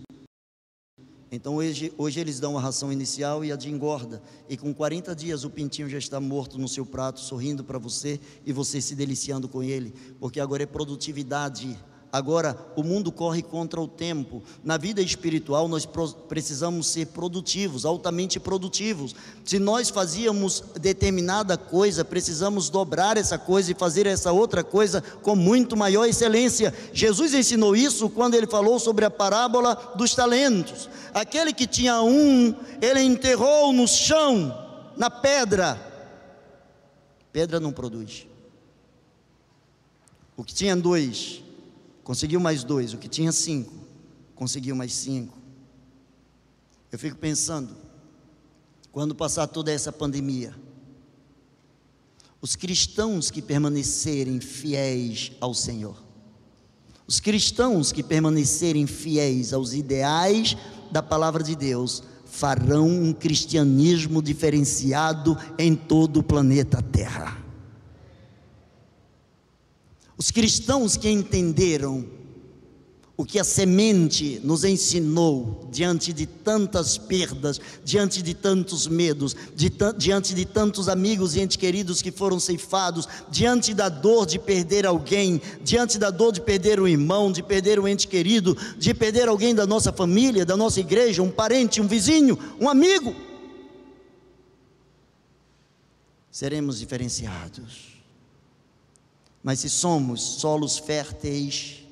Então 1.30 1.54
hoje, 1.54 1.92
hoje 1.96 2.18
eles 2.18 2.40
dão 2.40 2.59
a 2.59 2.61
ração 2.61 2.92
inicial 2.92 3.44
e 3.44 3.52
a 3.52 3.57
de 3.57 3.70
engorda. 3.70 4.20
E 4.48 4.57
com 4.57 4.74
40 4.74 5.14
dias 5.14 5.44
o 5.44 5.50
pintinho 5.50 5.88
já 5.88 5.98
está 5.98 6.18
morto 6.18 6.59
no 6.59 6.66
seu 6.66 6.84
prato, 6.84 7.20
sorrindo 7.20 7.62
para 7.62 7.78
você 7.78 8.18
e 8.44 8.52
você 8.52 8.80
se 8.80 8.96
deliciando 8.96 9.48
com 9.48 9.62
ele, 9.62 9.94
porque 10.18 10.40
agora 10.40 10.64
é 10.64 10.66
produtividade 10.66 11.78
Agora, 12.16 12.56
o 12.74 12.82
mundo 12.82 13.12
corre 13.12 13.42
contra 13.42 13.78
o 13.78 13.86
tempo. 13.86 14.42
Na 14.64 14.78
vida 14.78 15.02
espiritual, 15.02 15.68
nós 15.68 15.86
precisamos 16.26 16.86
ser 16.86 17.08
produtivos, 17.08 17.84
altamente 17.84 18.40
produtivos. 18.40 19.14
Se 19.44 19.58
nós 19.58 19.90
fazíamos 19.90 20.64
determinada 20.80 21.58
coisa, 21.58 22.06
precisamos 22.06 22.70
dobrar 22.70 23.18
essa 23.18 23.38
coisa 23.38 23.70
e 23.70 23.74
fazer 23.74 24.06
essa 24.06 24.32
outra 24.32 24.64
coisa 24.64 25.02
com 25.20 25.36
muito 25.36 25.76
maior 25.76 26.06
excelência. 26.06 26.72
Jesus 26.90 27.34
ensinou 27.34 27.76
isso 27.76 28.08
quando 28.08 28.34
ele 28.34 28.46
falou 28.46 28.78
sobre 28.78 29.04
a 29.04 29.10
parábola 29.10 29.92
dos 29.94 30.14
talentos. 30.14 30.88
Aquele 31.12 31.52
que 31.52 31.66
tinha 31.66 32.00
um, 32.00 32.54
ele 32.80 33.02
enterrou 33.02 33.74
no 33.74 33.86
chão, 33.86 34.56
na 34.96 35.10
pedra. 35.10 35.78
Pedra 37.30 37.60
não 37.60 37.72
produz. 37.72 38.26
O 40.34 40.42
que 40.42 40.54
tinha 40.54 40.74
dois, 40.74 41.42
conseguiu 42.07 42.38
mais 42.38 42.62
dois. 42.62 42.94
O 42.94 42.98
que 42.98 43.09
tinha 43.09 43.32
cinco, 43.32 43.74
conseguiu 44.36 44.76
mais 44.76 44.94
cinco. 44.94 45.36
Eu 46.92 47.00
fico 47.00 47.16
pensando, 47.16 47.76
quando 48.92 49.12
passar 49.12 49.48
toda 49.48 49.72
essa 49.72 49.90
pandemia, 49.90 50.54
os 52.40 52.54
cristãos 52.54 53.28
que 53.28 53.42
permanecerem 53.42 54.38
fiéis 54.38 55.32
ao 55.40 55.52
Senhor, 55.52 56.00
os 57.09 57.18
cristãos 57.18 57.90
que 57.90 58.04
permanecerem 58.04 58.86
fiéis 58.86 59.52
aos 59.52 59.74
ideais 59.74 60.57
da 60.92 61.02
palavra 61.02 61.42
de 61.42 61.57
Deus, 61.57 62.04
farão 62.24 62.86
um 62.86 63.12
cristianismo 63.12 64.22
diferenciado 64.22 65.36
em 65.59 65.74
todo 65.74 66.20
o 66.20 66.22
planeta 66.22 66.80
Terra. 66.80 67.45
Os 70.18 70.30
cristãos 70.30 70.96
que 70.96 71.10
entenderam 71.10 72.06
o 73.18 73.24
que 73.24 73.38
a 73.38 73.44
semente 73.44 74.40
nos 74.44 74.62
ensinou 74.62 75.68
diante 75.72 76.12
de 76.12 76.26
tantas 76.26 76.98
perdas, 76.98 77.58
diante 77.82 78.22
de 78.22 78.34
tantos 78.34 78.86
medos, 78.86 79.34
de 79.54 79.72
diante 79.96 80.34
de 80.34 80.44
tantos 80.44 80.86
amigos 80.86 81.34
e 81.34 81.40
entes 81.40 81.56
queridos 81.56 82.02
que 82.02 82.10
foram 82.10 82.38
ceifados, 82.38 83.08
diante 83.30 83.72
da 83.72 83.88
dor 83.88 84.26
de 84.26 84.38
perder 84.38 84.84
alguém, 84.84 85.40
diante 85.62 85.98
da 85.98 86.10
dor 86.10 86.30
de 86.30 86.42
perder 86.42 86.78
um 86.78 86.86
irmão, 86.86 87.32
de 87.32 87.42
perder 87.42 87.80
um 87.80 87.88
ente 87.88 88.06
querido, 88.06 88.56
de 88.78 88.92
perder 88.92 89.28
alguém 89.28 89.54
da 89.54 89.66
nossa 89.66 89.90
família, 89.90 90.44
da 90.44 90.56
nossa 90.56 90.80
igreja, 90.80 91.22
um 91.22 91.30
parente, 91.30 91.80
um 91.80 91.86
vizinho, 91.86 92.38
um 92.60 92.68
amigo. 92.68 93.16
Seremos 96.30 96.78
diferenciados 96.78 97.95
mas 99.47 99.61
se 99.61 99.70
somos 99.70 100.20
solos 100.40 100.76
férteis, 100.76 101.86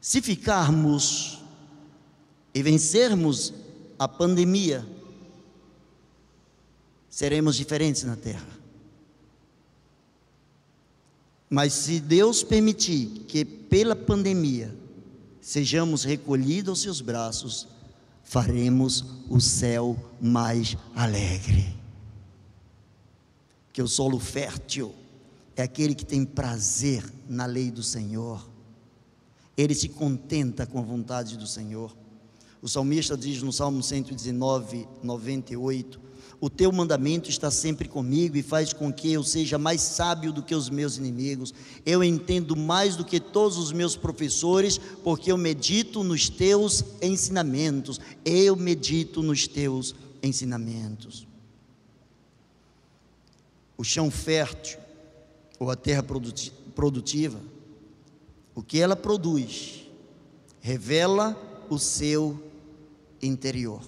se 0.00 0.22
ficarmos 0.22 1.42
e 2.54 2.62
vencermos 2.62 3.52
a 3.98 4.08
pandemia, 4.08 4.82
seremos 7.10 7.54
diferentes 7.54 8.02
na 8.04 8.16
terra. 8.16 8.48
Mas 11.50 11.74
se 11.74 12.00
Deus 12.00 12.42
permitir 12.42 13.26
que 13.28 13.44
pela 13.44 13.94
pandemia 13.94 14.74
sejamos 15.38 16.02
recolhidos 16.02 16.70
aos 16.70 16.80
seus 16.80 17.00
braços, 17.02 17.68
faremos 18.24 19.04
o 19.28 19.38
céu 19.38 19.94
mais 20.18 20.78
alegre. 20.96 21.76
Que 23.70 23.82
o 23.82 23.86
solo 23.86 24.18
fértil 24.18 24.94
é 25.60 25.64
aquele 25.64 25.94
que 25.94 26.06
tem 26.06 26.24
prazer 26.24 27.04
na 27.28 27.44
lei 27.44 27.70
do 27.70 27.82
Senhor, 27.82 28.48
ele 29.56 29.74
se 29.74 29.88
contenta 29.88 30.64
com 30.64 30.78
a 30.78 30.82
vontade 30.82 31.36
do 31.36 31.48
Senhor. 31.48 31.96
O 32.62 32.68
salmista 32.68 33.16
diz 33.16 33.42
no 33.42 33.52
Salmo 33.52 33.82
119, 33.82 34.86
98: 35.02 36.00
O 36.40 36.48
teu 36.48 36.70
mandamento 36.70 37.28
está 37.28 37.50
sempre 37.50 37.88
comigo 37.88 38.36
e 38.36 38.42
faz 38.42 38.72
com 38.72 38.92
que 38.92 39.12
eu 39.12 39.24
seja 39.24 39.58
mais 39.58 39.80
sábio 39.80 40.32
do 40.32 40.44
que 40.44 40.54
os 40.54 40.70
meus 40.70 40.96
inimigos. 40.96 41.52
Eu 41.84 42.04
entendo 42.04 42.54
mais 42.54 42.94
do 42.94 43.04
que 43.04 43.18
todos 43.18 43.58
os 43.58 43.72
meus 43.72 43.96
professores, 43.96 44.78
porque 45.02 45.32
eu 45.32 45.36
medito 45.36 46.04
nos 46.04 46.28
teus 46.28 46.84
ensinamentos. 47.02 48.00
Eu 48.24 48.54
medito 48.54 49.24
nos 49.24 49.48
teus 49.48 49.92
ensinamentos. 50.22 51.26
O 53.76 53.82
chão 53.82 54.08
fértil 54.08 54.87
ou 55.58 55.70
a 55.70 55.76
terra 55.76 56.04
produtiva, 56.74 57.40
o 58.54 58.62
que 58.62 58.80
ela 58.80 58.96
produz, 58.96 59.86
revela 60.60 61.36
o 61.68 61.78
seu 61.78 62.42
interior. 63.22 63.82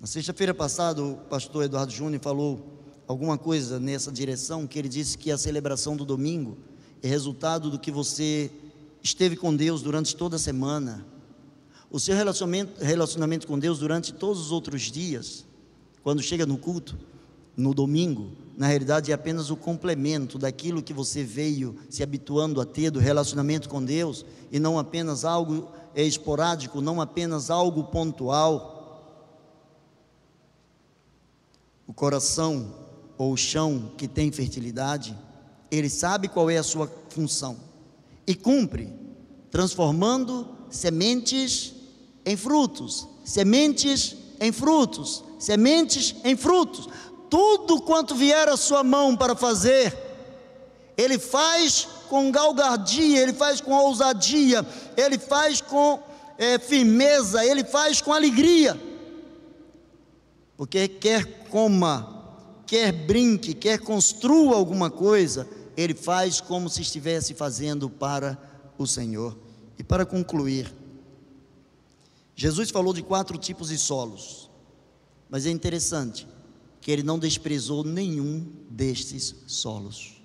Na 0.00 0.06
sexta-feira 0.06 0.54
passada, 0.54 1.02
o 1.02 1.16
pastor 1.16 1.64
Eduardo 1.64 1.92
Júnior 1.92 2.22
falou 2.22 2.60
alguma 3.06 3.38
coisa 3.38 3.80
nessa 3.80 4.12
direção, 4.12 4.66
que 4.66 4.78
ele 4.78 4.88
disse 4.88 5.16
que 5.16 5.30
a 5.30 5.38
celebração 5.38 5.96
do 5.96 6.04
domingo 6.04 6.56
é 7.02 7.08
resultado 7.08 7.70
do 7.70 7.78
que 7.78 7.90
você 7.90 8.50
esteve 9.02 9.36
com 9.36 9.54
Deus 9.54 9.82
durante 9.82 10.14
toda 10.14 10.36
a 10.36 10.38
semana, 10.38 11.06
o 11.90 11.98
seu 11.98 12.14
relacionamento, 12.14 12.84
relacionamento 12.84 13.46
com 13.46 13.58
Deus 13.58 13.78
durante 13.78 14.12
todos 14.12 14.40
os 14.40 14.52
outros 14.52 14.82
dias, 14.82 15.46
quando 16.02 16.22
chega 16.22 16.44
no 16.44 16.58
culto, 16.58 16.98
no 17.58 17.74
domingo, 17.74 18.30
na 18.56 18.68
realidade 18.68 19.10
é 19.10 19.14
apenas 19.14 19.50
o 19.50 19.56
complemento 19.56 20.38
daquilo 20.38 20.82
que 20.82 20.92
você 20.92 21.24
veio 21.24 21.76
se 21.90 22.04
habituando 22.04 22.60
a 22.60 22.64
ter 22.64 22.90
do 22.90 23.00
relacionamento 23.00 23.68
com 23.68 23.84
Deus 23.84 24.24
e 24.50 24.60
não 24.60 24.78
apenas 24.78 25.24
algo 25.24 25.68
esporádico, 25.94 26.80
não 26.80 27.00
apenas 27.00 27.50
algo 27.50 27.84
pontual. 27.84 28.76
O 31.84 31.92
coração 31.92 32.72
ou 33.16 33.32
o 33.32 33.36
chão 33.36 33.90
que 33.96 34.06
tem 34.06 34.30
fertilidade, 34.30 35.16
ele 35.68 35.88
sabe 35.88 36.28
qual 36.28 36.48
é 36.48 36.58
a 36.58 36.62
sua 36.62 36.88
função 37.10 37.56
e 38.24 38.36
cumpre, 38.36 38.92
transformando 39.50 40.48
sementes 40.70 41.74
em 42.24 42.36
frutos, 42.36 43.08
sementes 43.24 44.16
em 44.40 44.52
frutos, 44.52 45.24
sementes 45.38 46.14
em 46.24 46.36
frutos 46.36 46.88
tudo 47.30 47.80
quanto 47.82 48.14
vier 48.14 48.48
à 48.48 48.56
sua 48.56 48.82
mão 48.82 49.16
para 49.16 49.34
fazer, 49.34 49.96
ele 50.96 51.18
faz 51.18 51.86
com 52.08 52.30
galgardia, 52.30 53.20
ele 53.20 53.32
faz 53.32 53.60
com 53.60 53.72
ousadia, 53.72 54.66
ele 54.96 55.18
faz 55.18 55.60
com 55.60 56.02
é, 56.36 56.58
firmeza, 56.58 57.44
ele 57.44 57.64
faz 57.64 58.00
com 58.00 58.12
alegria, 58.12 58.80
porque 60.56 60.88
quer 60.88 61.44
coma, 61.48 62.34
quer 62.66 62.92
brinque, 62.92 63.54
quer 63.54 63.78
construa 63.78 64.56
alguma 64.56 64.90
coisa, 64.90 65.48
ele 65.76 65.94
faz 65.94 66.40
como 66.40 66.68
se 66.68 66.82
estivesse 66.82 67.34
fazendo 67.34 67.88
para 67.88 68.36
o 68.76 68.86
Senhor. 68.86 69.36
E 69.78 69.84
para 69.84 70.04
concluir, 70.04 70.74
Jesus 72.34 72.70
falou 72.70 72.92
de 72.92 73.02
quatro 73.02 73.38
tipos 73.38 73.68
de 73.68 73.78
solos, 73.78 74.50
mas 75.30 75.46
é 75.46 75.50
interessante, 75.50 76.26
que 76.80 76.90
ele 76.90 77.02
não 77.02 77.18
desprezou 77.18 77.84
nenhum 77.84 78.46
destes 78.70 79.34
solos. 79.46 80.18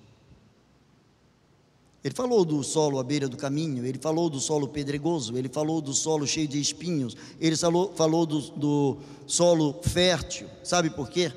Ele 2.04 2.14
falou 2.14 2.44
do 2.44 2.62
solo 2.62 2.98
à 2.98 3.02
beira 3.02 3.26
do 3.26 3.36
caminho, 3.36 3.86
ele 3.86 3.98
falou 3.98 4.28
do 4.28 4.38
solo 4.38 4.68
pedregoso, 4.68 5.38
ele 5.38 5.48
falou 5.48 5.80
do 5.80 5.94
solo 5.94 6.26
cheio 6.26 6.46
de 6.46 6.60
espinhos, 6.60 7.16
ele 7.40 7.56
falou, 7.56 7.94
falou 7.96 8.26
do, 8.26 8.40
do 8.50 8.98
solo 9.26 9.80
fértil. 9.82 10.46
Sabe 10.62 10.90
por 10.90 11.08
quê? 11.08 11.32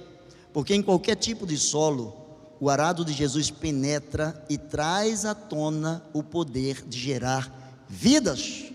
Porque 0.51 0.75
em 0.75 0.81
qualquer 0.81 1.15
tipo 1.15 1.47
de 1.47 1.57
solo, 1.57 2.13
o 2.59 2.69
arado 2.69 3.05
de 3.05 3.13
Jesus 3.13 3.49
penetra 3.49 4.45
e 4.49 4.57
traz 4.57 5.23
à 5.23 5.33
tona 5.33 6.03
o 6.11 6.21
poder 6.21 6.83
de 6.85 6.99
gerar 6.99 7.85
vidas. 7.87 8.65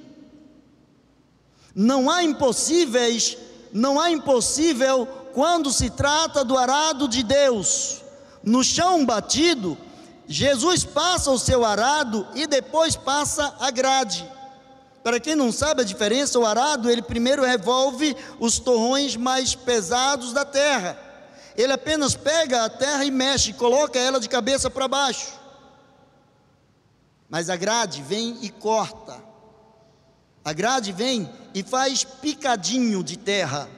Não 1.74 2.08
há 2.08 2.22
impossíveis, 2.22 3.36
não 3.70 4.00
há 4.00 4.10
impossível 4.10 5.06
quando 5.32 5.72
se 5.72 5.90
trata 5.90 6.44
do 6.44 6.56
arado 6.56 7.08
de 7.08 7.22
Deus, 7.22 8.02
no 8.42 8.62
chão 8.62 9.04
batido, 9.04 9.76
Jesus 10.26 10.84
passa 10.84 11.30
o 11.30 11.38
seu 11.38 11.64
arado 11.64 12.26
e 12.34 12.46
depois 12.46 12.96
passa 12.96 13.54
a 13.60 13.70
grade. 13.70 14.28
Para 15.02 15.18
quem 15.18 15.34
não 15.34 15.50
sabe 15.50 15.82
a 15.82 15.84
diferença, 15.84 16.38
o 16.38 16.46
arado 16.46 16.88
ele 16.88 17.02
primeiro 17.02 17.44
revolve 17.44 18.16
os 18.38 18.58
torrões 18.58 19.16
mais 19.16 19.54
pesados 19.54 20.32
da 20.32 20.44
terra. 20.44 20.96
Ele 21.56 21.72
apenas 21.72 22.14
pega 22.14 22.64
a 22.64 22.70
terra 22.70 23.04
e 23.04 23.10
mexe, 23.10 23.52
coloca 23.52 23.98
ela 23.98 24.20
de 24.20 24.28
cabeça 24.28 24.70
para 24.70 24.88
baixo. 24.88 25.32
Mas 27.28 27.50
a 27.50 27.56
grade 27.56 28.02
vem 28.02 28.38
e 28.42 28.48
corta. 28.48 29.16
A 30.44 30.52
grade 30.52 30.92
vem 30.92 31.30
e 31.54 31.62
faz 31.62 32.04
picadinho 32.04 33.02
de 33.02 33.16
terra 33.16 33.68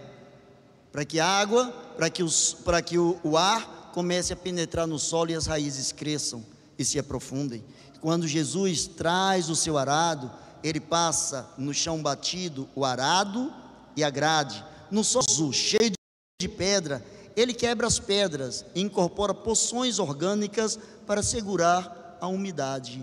para 0.95 1.05
que 1.05 1.19
a 1.19 1.27
água, 1.27 1.73
para 1.97 2.09
que, 2.09 2.23
os, 2.23 2.55
para 2.55 2.81
que 2.81 2.97
o, 2.97 3.19
o 3.25 3.37
ar 3.37 3.91
comece 3.93 4.33
a 4.33 4.37
penetrar 4.37 4.87
no 4.87 4.97
solo 4.97 5.33
e 5.33 5.35
as 5.35 5.45
raízes 5.45 5.91
cresçam 5.91 6.47
e 6.79 6.85
se 6.85 7.01
aprofundem. 7.01 7.65
Quando 8.01 8.29
Jesus 8.29 8.87
traz 8.87 9.51
o 9.51 9.57
seu 9.57 9.77
arado, 9.77 10.31
ele 10.63 10.79
passa 10.79 11.51
no 11.59 11.75
chão 11.75 12.01
batido 12.01 12.69
o 12.77 12.85
arado 12.85 13.53
e 13.97 14.05
a 14.05 14.09
grade. 14.09 14.65
No 14.89 15.03
solo 15.03 15.53
cheio 15.53 15.91
de 16.41 16.49
pedra, 16.49 17.05
ele 17.35 17.53
quebra 17.53 17.89
as 17.89 17.99
pedras 17.99 18.65
e 18.73 18.81
incorpora 18.81 19.35
poções 19.35 19.99
orgânicas 19.99 20.79
para 21.09 21.25
segurar 21.25 22.19
a 22.21 22.29
umidade. 22.29 23.03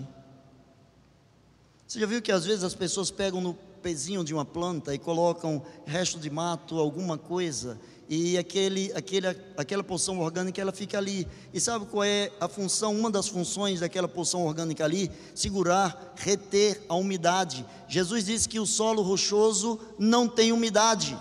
Você 1.86 2.00
já 2.00 2.06
viu 2.06 2.22
que 2.22 2.32
às 2.32 2.46
vezes 2.46 2.64
as 2.64 2.74
pessoas 2.74 3.12
pegam 3.12 3.42
no 3.42 3.54
pezinho 3.82 4.24
de 4.24 4.34
uma 4.34 4.46
planta 4.46 4.94
e 4.94 5.00
colocam 5.00 5.62
resto 5.86 6.20
de 6.20 6.30
mato, 6.30 6.80
alguma 6.80 7.18
coisa, 7.18 7.80
e 8.14 8.38
aquele, 8.38 8.92
aquele, 8.94 9.28
aquela 9.56 9.82
poção 9.82 10.20
orgânica 10.20 10.60
ela 10.62 10.74
fica 10.74 10.98
ali. 10.98 11.26
E 11.54 11.62
sabe 11.62 11.86
qual 11.86 12.04
é 12.04 12.30
a 12.42 12.48
função, 12.50 12.94
uma 12.94 13.10
das 13.10 13.30
funções 13.30 13.80
daquela 13.80 14.06
poção 14.06 14.46
orgânica 14.46 14.84
ali? 14.84 15.10
Segurar, 15.34 16.14
reter 16.18 16.82
a 16.90 16.96
umidade. 16.96 17.66
Jesus 17.88 18.26
disse 18.26 18.50
que 18.50 18.60
o 18.60 18.66
solo 18.66 19.02
rochoso 19.02 19.80
não 19.98 20.28
tem 20.28 20.52
umidade. 20.52 21.18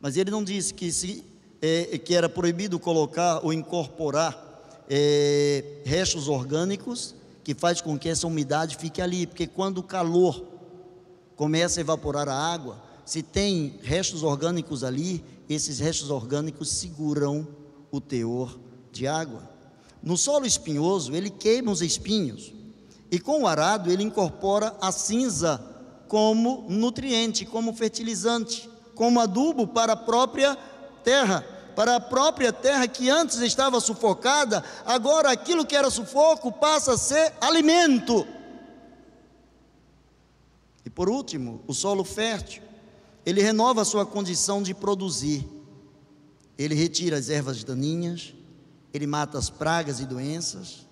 Mas 0.00 0.16
ele 0.16 0.32
não 0.32 0.42
disse 0.42 0.74
que, 0.74 0.90
se, 0.90 1.24
é, 1.62 1.96
que 1.98 2.12
era 2.12 2.28
proibido 2.28 2.80
colocar 2.80 3.38
ou 3.44 3.52
incorporar 3.52 4.84
é, 4.90 5.62
restos 5.84 6.26
orgânicos 6.26 7.14
que 7.44 7.54
faz 7.54 7.80
com 7.80 7.96
que 7.96 8.08
essa 8.08 8.26
umidade 8.26 8.76
fique 8.76 9.00
ali, 9.00 9.28
porque 9.28 9.46
quando 9.46 9.78
o 9.78 9.82
calor 9.84 10.44
começa 11.40 11.80
a 11.80 11.84
evaporar 11.84 12.28
a 12.28 12.34
água, 12.34 12.82
se 13.02 13.22
tem 13.22 13.80
restos 13.82 14.22
orgânicos 14.22 14.84
ali, 14.84 15.24
esses 15.48 15.78
restos 15.78 16.10
orgânicos 16.10 16.68
seguram 16.68 17.48
o 17.90 17.98
teor 17.98 18.60
de 18.92 19.06
água. 19.06 19.48
No 20.02 20.18
solo 20.18 20.44
espinhoso, 20.44 21.16
ele 21.16 21.30
queima 21.30 21.72
os 21.72 21.80
espinhos, 21.80 22.52
e 23.10 23.18
com 23.18 23.40
o 23.40 23.46
arado, 23.46 23.90
ele 23.90 24.02
incorpora 24.02 24.76
a 24.82 24.92
cinza 24.92 25.58
como 26.08 26.66
nutriente, 26.68 27.46
como 27.46 27.72
fertilizante, 27.72 28.68
como 28.94 29.18
adubo 29.18 29.66
para 29.66 29.94
a 29.94 29.96
própria 29.96 30.54
terra. 31.02 31.42
Para 31.74 31.96
a 31.96 32.00
própria 32.00 32.52
terra 32.52 32.86
que 32.86 33.08
antes 33.08 33.38
estava 33.38 33.80
sufocada, 33.80 34.62
agora 34.84 35.30
aquilo 35.30 35.64
que 35.64 35.74
era 35.74 35.88
sufoco 35.88 36.52
passa 36.52 36.92
a 36.92 36.98
ser 36.98 37.32
alimento. 37.40 38.26
E 40.84 40.90
por 40.90 41.08
último, 41.08 41.62
o 41.66 41.74
solo 41.74 42.04
fértil, 42.04 42.62
ele 43.24 43.42
renova 43.42 43.82
a 43.82 43.84
sua 43.84 44.06
condição 44.06 44.62
de 44.62 44.74
produzir. 44.74 45.46
Ele 46.56 46.74
retira 46.74 47.16
as 47.16 47.28
ervas 47.28 47.62
daninhas, 47.64 48.34
ele 48.92 49.06
mata 49.06 49.38
as 49.38 49.48
pragas 49.48 50.00
e 50.00 50.06
doenças, 50.06 50.86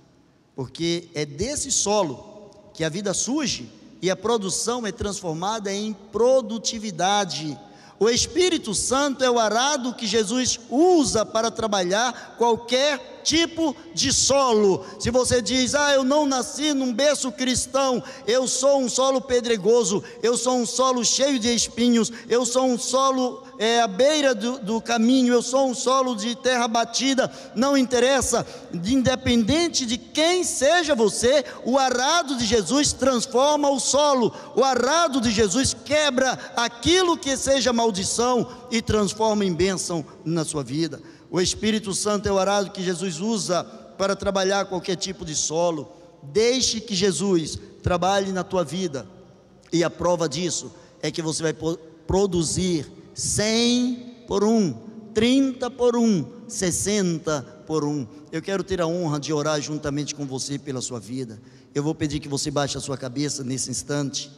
porque 0.54 1.08
é 1.14 1.26
desse 1.26 1.70
solo 1.70 2.50
que 2.72 2.84
a 2.84 2.88
vida 2.88 3.12
surge 3.12 3.68
e 4.00 4.10
a 4.10 4.16
produção 4.16 4.86
é 4.86 4.92
transformada 4.92 5.72
em 5.72 5.92
produtividade. 5.92 7.58
O 7.98 8.08
Espírito 8.08 8.74
Santo 8.74 9.24
é 9.24 9.30
o 9.30 9.38
arado 9.38 9.94
que 9.94 10.06
Jesus 10.06 10.60
usa 10.70 11.26
para 11.26 11.50
trabalhar 11.50 12.36
qualquer 12.38 13.17
tipo 13.22 13.74
de 13.94 14.12
solo. 14.12 14.84
Se 14.98 15.10
você 15.10 15.42
diz, 15.42 15.74
ah, 15.74 15.92
eu 15.92 16.04
não 16.04 16.26
nasci 16.26 16.72
num 16.72 16.92
berço 16.92 17.32
cristão, 17.32 18.02
eu 18.26 18.46
sou 18.46 18.80
um 18.80 18.88
solo 18.88 19.20
pedregoso, 19.20 20.02
eu 20.22 20.36
sou 20.36 20.56
um 20.56 20.66
solo 20.66 21.04
cheio 21.04 21.38
de 21.38 21.54
espinhos, 21.54 22.12
eu 22.28 22.44
sou 22.46 22.66
um 22.66 22.78
solo 22.78 23.42
é, 23.58 23.80
à 23.80 23.88
beira 23.88 24.34
do, 24.34 24.58
do 24.58 24.80
caminho, 24.80 25.34
eu 25.34 25.42
sou 25.42 25.68
um 25.68 25.74
solo 25.74 26.14
de 26.14 26.34
terra 26.36 26.68
batida, 26.68 27.30
não 27.54 27.76
interessa, 27.76 28.46
independente 28.72 29.84
de 29.84 29.98
quem 29.98 30.44
seja 30.44 30.94
você, 30.94 31.44
o 31.64 31.76
arado 31.76 32.36
de 32.36 32.46
Jesus 32.46 32.92
transforma 32.92 33.68
o 33.68 33.80
solo, 33.80 34.32
o 34.54 34.62
arado 34.62 35.20
de 35.20 35.30
Jesus 35.30 35.74
quebra 35.84 36.38
aquilo 36.56 37.16
que 37.16 37.36
seja 37.36 37.72
maldição 37.72 38.48
e 38.70 38.80
transforma 38.80 39.44
em 39.44 39.52
bênção 39.52 40.04
na 40.24 40.44
sua 40.44 40.62
vida. 40.62 41.00
O 41.30 41.40
Espírito 41.40 41.94
Santo 41.94 42.28
é 42.28 42.32
o 42.32 42.38
arado 42.38 42.70
que 42.70 42.82
Jesus 42.82 43.20
usa 43.20 43.64
para 43.98 44.16
trabalhar 44.16 44.66
qualquer 44.66 44.96
tipo 44.96 45.24
de 45.24 45.34
solo. 45.34 45.92
Deixe 46.22 46.80
que 46.80 46.94
Jesus 46.94 47.58
trabalhe 47.82 48.32
na 48.32 48.42
tua 48.42 48.64
vida, 48.64 49.06
e 49.72 49.84
a 49.84 49.90
prova 49.90 50.28
disso 50.28 50.72
é 51.02 51.10
que 51.10 51.22
você 51.22 51.42
vai 51.42 51.54
produzir 52.06 52.90
100 53.14 54.24
por 54.26 54.42
um, 54.44 54.74
30 55.14 55.70
por 55.70 55.96
um, 55.96 56.24
60 56.48 57.42
por 57.66 57.84
um. 57.84 58.06
Eu 58.32 58.40
quero 58.40 58.64
ter 58.64 58.80
a 58.80 58.86
honra 58.86 59.20
de 59.20 59.32
orar 59.32 59.60
juntamente 59.60 60.14
com 60.14 60.26
você 60.26 60.58
pela 60.58 60.80
sua 60.80 60.98
vida. 60.98 61.40
Eu 61.74 61.82
vou 61.82 61.94
pedir 61.94 62.20
que 62.20 62.28
você 62.28 62.50
baixe 62.50 62.78
a 62.78 62.80
sua 62.80 62.96
cabeça 62.96 63.44
nesse 63.44 63.70
instante. 63.70 64.30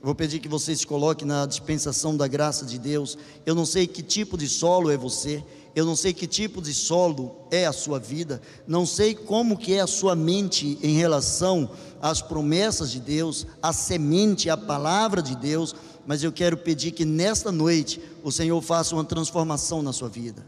Eu 0.00 0.06
vou 0.06 0.14
pedir 0.14 0.38
que 0.38 0.48
você 0.48 0.74
se 0.74 0.86
coloque 0.86 1.24
na 1.24 1.44
dispensação 1.44 2.16
da 2.16 2.26
graça 2.26 2.64
de 2.64 2.78
Deus. 2.78 3.18
Eu 3.44 3.54
não 3.54 3.66
sei 3.66 3.86
que 3.86 4.02
tipo 4.02 4.38
de 4.38 4.48
solo 4.48 4.90
é 4.90 4.96
você, 4.96 5.42
eu 5.74 5.84
não 5.84 5.94
sei 5.94 6.12
que 6.12 6.26
tipo 6.26 6.60
de 6.60 6.74
solo 6.74 7.36
é 7.50 7.66
a 7.66 7.72
sua 7.72 7.98
vida, 7.98 8.40
não 8.66 8.84
sei 8.84 9.14
como 9.14 9.56
que 9.56 9.74
é 9.74 9.80
a 9.80 9.86
sua 9.86 10.16
mente 10.16 10.78
em 10.82 10.96
relação 10.96 11.70
às 12.00 12.20
promessas 12.20 12.90
de 12.90 13.00
Deus, 13.00 13.46
à 13.62 13.72
semente, 13.72 14.50
à 14.50 14.56
palavra 14.56 15.22
de 15.22 15.36
Deus, 15.36 15.74
mas 16.06 16.22
eu 16.22 16.32
quero 16.32 16.56
pedir 16.56 16.92
que 16.92 17.04
nesta 17.04 17.52
noite 17.52 18.00
o 18.24 18.32
Senhor 18.32 18.60
faça 18.62 18.94
uma 18.94 19.04
transformação 19.04 19.82
na 19.82 19.92
sua 19.92 20.08
vida. 20.08 20.44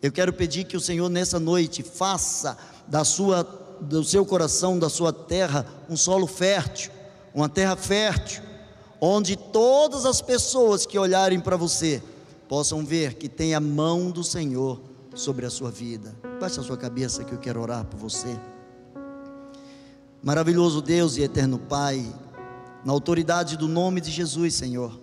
Eu 0.00 0.10
quero 0.10 0.32
pedir 0.32 0.64
que 0.64 0.76
o 0.76 0.80
Senhor 0.80 1.08
nessa 1.08 1.38
noite 1.38 1.82
faça 1.82 2.56
da 2.88 3.04
sua 3.04 3.60
do 3.80 4.04
seu 4.04 4.24
coração, 4.24 4.78
da 4.78 4.88
sua 4.88 5.12
terra, 5.12 5.66
um 5.88 5.96
solo 5.96 6.26
fértil, 6.26 6.92
uma 7.34 7.48
terra 7.48 7.74
fértil, 7.74 8.42
onde 9.00 9.36
todas 9.36 10.06
as 10.06 10.22
pessoas 10.22 10.86
que 10.86 10.96
olharem 10.96 11.40
para 11.40 11.56
você 11.56 12.00
possam 12.52 12.84
ver 12.84 13.14
que 13.14 13.30
tem 13.30 13.54
a 13.54 13.60
mão 13.60 14.10
do 14.10 14.22
Senhor 14.22 14.78
sobre 15.14 15.46
a 15.46 15.50
sua 15.50 15.70
vida. 15.70 16.14
Baixe 16.38 16.60
a 16.60 16.62
sua 16.62 16.76
cabeça 16.76 17.24
que 17.24 17.32
eu 17.32 17.38
quero 17.38 17.58
orar 17.62 17.82
por 17.86 17.96
você. 17.98 18.38
Maravilhoso 20.22 20.82
Deus 20.82 21.16
e 21.16 21.22
eterno 21.22 21.58
Pai, 21.58 22.04
na 22.84 22.92
autoridade 22.92 23.56
do 23.56 23.66
nome 23.66 24.02
de 24.02 24.10
Jesus, 24.10 24.52
Senhor, 24.52 25.00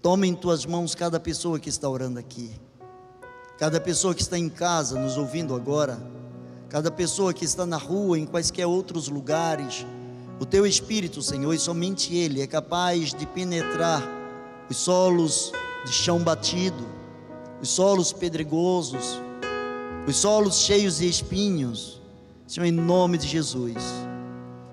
toma 0.00 0.26
em 0.26 0.34
tuas 0.34 0.64
mãos 0.64 0.94
cada 0.94 1.20
pessoa 1.20 1.60
que 1.60 1.68
está 1.68 1.86
orando 1.86 2.18
aqui, 2.18 2.50
cada 3.58 3.78
pessoa 3.78 4.14
que 4.14 4.22
está 4.22 4.38
em 4.38 4.48
casa 4.48 4.98
nos 4.98 5.18
ouvindo 5.18 5.54
agora, 5.54 6.00
cada 6.70 6.90
pessoa 6.90 7.34
que 7.34 7.44
está 7.44 7.66
na 7.66 7.76
rua, 7.76 8.18
em 8.18 8.24
quaisquer 8.24 8.66
outros 8.66 9.08
lugares. 9.08 9.84
O 10.40 10.46
teu 10.46 10.64
Espírito, 10.66 11.20
Senhor, 11.20 11.52
e 11.52 11.58
somente 11.58 12.16
Ele 12.16 12.40
é 12.40 12.46
capaz 12.46 13.12
de 13.12 13.26
penetrar 13.26 14.02
os 14.70 14.78
solos 14.78 15.52
de 15.84 15.92
chão 15.92 16.18
batido, 16.18 16.86
os 17.60 17.68
solos 17.68 18.12
pedregosos, 18.12 19.20
os 20.06 20.16
solos 20.16 20.60
cheios 20.60 20.98
de 20.98 21.08
espinhos. 21.08 22.00
Senhor, 22.46 22.66
em 22.66 22.72
nome 22.72 23.18
de 23.18 23.26
Jesus, 23.26 23.76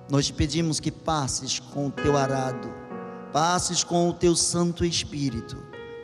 nós 0.10 0.26
te 0.26 0.34
pedimos 0.34 0.80
que 0.80 0.92
passes 0.92 1.60
com 1.60 1.88
o 1.88 1.92
teu 1.92 2.18
arado, 2.18 2.70
passes 3.32 3.84
com 3.84 4.10
o 4.10 4.14
teu 4.14 4.36
Santo 4.36 4.84
Espírito, 4.84 5.58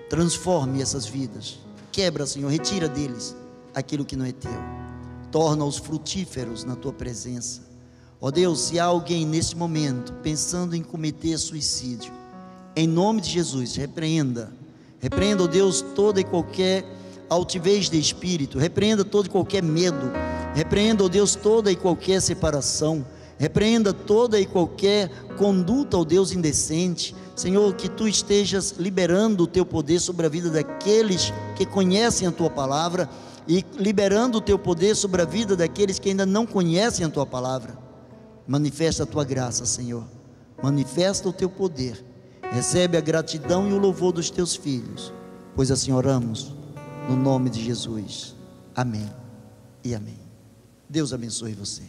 transforme 0.10 0.82
essas 0.82 1.06
vidas, 1.06 1.60
quebra, 1.92 2.26
Senhor, 2.26 2.50
retira 2.50 2.88
deles 2.88 3.36
aquilo 3.74 4.06
que 4.06 4.16
não 4.16 4.26
é 4.26 4.32
teu, 4.32 4.52
torna-os 5.32 5.78
frutíferos 5.78 6.64
na 6.64 6.76
tua 6.76 6.94
presença. 6.94 7.62
Ó 8.22 8.32
Deus, 8.32 8.62
se 8.62 8.80
há 8.80 8.86
alguém 8.86 9.26
nesse 9.26 9.56
momento 9.56 10.14
pensando 10.24 10.76
em 10.76 10.84
cometer 10.84 11.38
suicídio, 11.38 12.14
em 12.76 12.88
nome 12.88 13.22
de 13.22 13.30
Jesus, 13.30 13.76
repreenda 13.76 14.54
Repreenda, 15.06 15.44
ó 15.44 15.48
Deus, 15.48 15.82
toda 15.94 16.20
e 16.20 16.24
qualquer 16.24 16.84
altivez 17.30 17.92
de 17.92 18.00
espírito, 18.00 18.58
repreenda 18.58 19.06
todo 19.06 19.28
e 19.28 19.30
qualquer 19.30 19.62
medo, 19.62 20.12
repreenda, 20.56 21.04
ó 21.04 21.08
Deus, 21.08 21.36
toda 21.36 21.72
e 21.72 21.76
qualquer 21.76 22.20
separação, 22.20 23.06
repreenda 23.38 23.94
toda 23.94 24.40
e 24.40 24.48
qualquer 24.48 25.12
conduta, 25.38 25.96
ó 25.96 26.04
Deus, 26.04 26.32
indecente. 26.32 27.16
Senhor, 27.36 27.76
que 27.76 27.88
tu 27.88 28.08
estejas 28.08 28.72
liberando 28.80 29.44
o 29.44 29.48
teu 29.48 29.64
poder 29.64 30.00
sobre 30.00 30.26
a 30.26 30.30
vida 30.30 30.50
daqueles 30.50 31.32
que 31.56 31.68
conhecem 31.68 32.28
a 32.28 32.32
tua 32.32 32.50
palavra 32.50 33.08
e 33.48 33.64
liberando 33.78 34.40
o 34.40 34.42
teu 34.42 34.58
poder 34.58 34.96
sobre 34.96 35.22
a 35.22 35.26
vida 35.26 35.56
daqueles 35.56 36.00
que 36.00 36.10
ainda 36.10 36.26
não 36.26 36.48
conhecem 36.48 37.06
a 37.06 37.10
tua 37.10 37.28
palavra. 37.28 37.78
Manifesta 38.48 39.04
a 39.04 39.06
tua 39.06 39.24
graça, 39.24 39.68
Senhor. 39.68 40.04
Manifesta 40.64 41.30
o 41.30 41.34
teu 41.34 41.48
poder 41.48 42.04
Recebe 42.56 42.96
a 42.96 43.02
gratidão 43.02 43.70
e 43.70 43.74
o 43.74 43.78
louvor 43.78 44.14
dos 44.14 44.30
teus 44.30 44.56
filhos, 44.56 45.12
pois 45.58 45.72
assim 45.72 45.92
oramos, 45.92 46.54
no 47.10 47.14
nome 47.14 47.50
de 47.50 47.62
Jesus. 47.62 48.34
Amém 48.74 49.14
e 49.84 49.94
amém. 49.94 50.22
Deus 50.88 51.12
abençoe 51.12 51.52
você. 51.52 51.84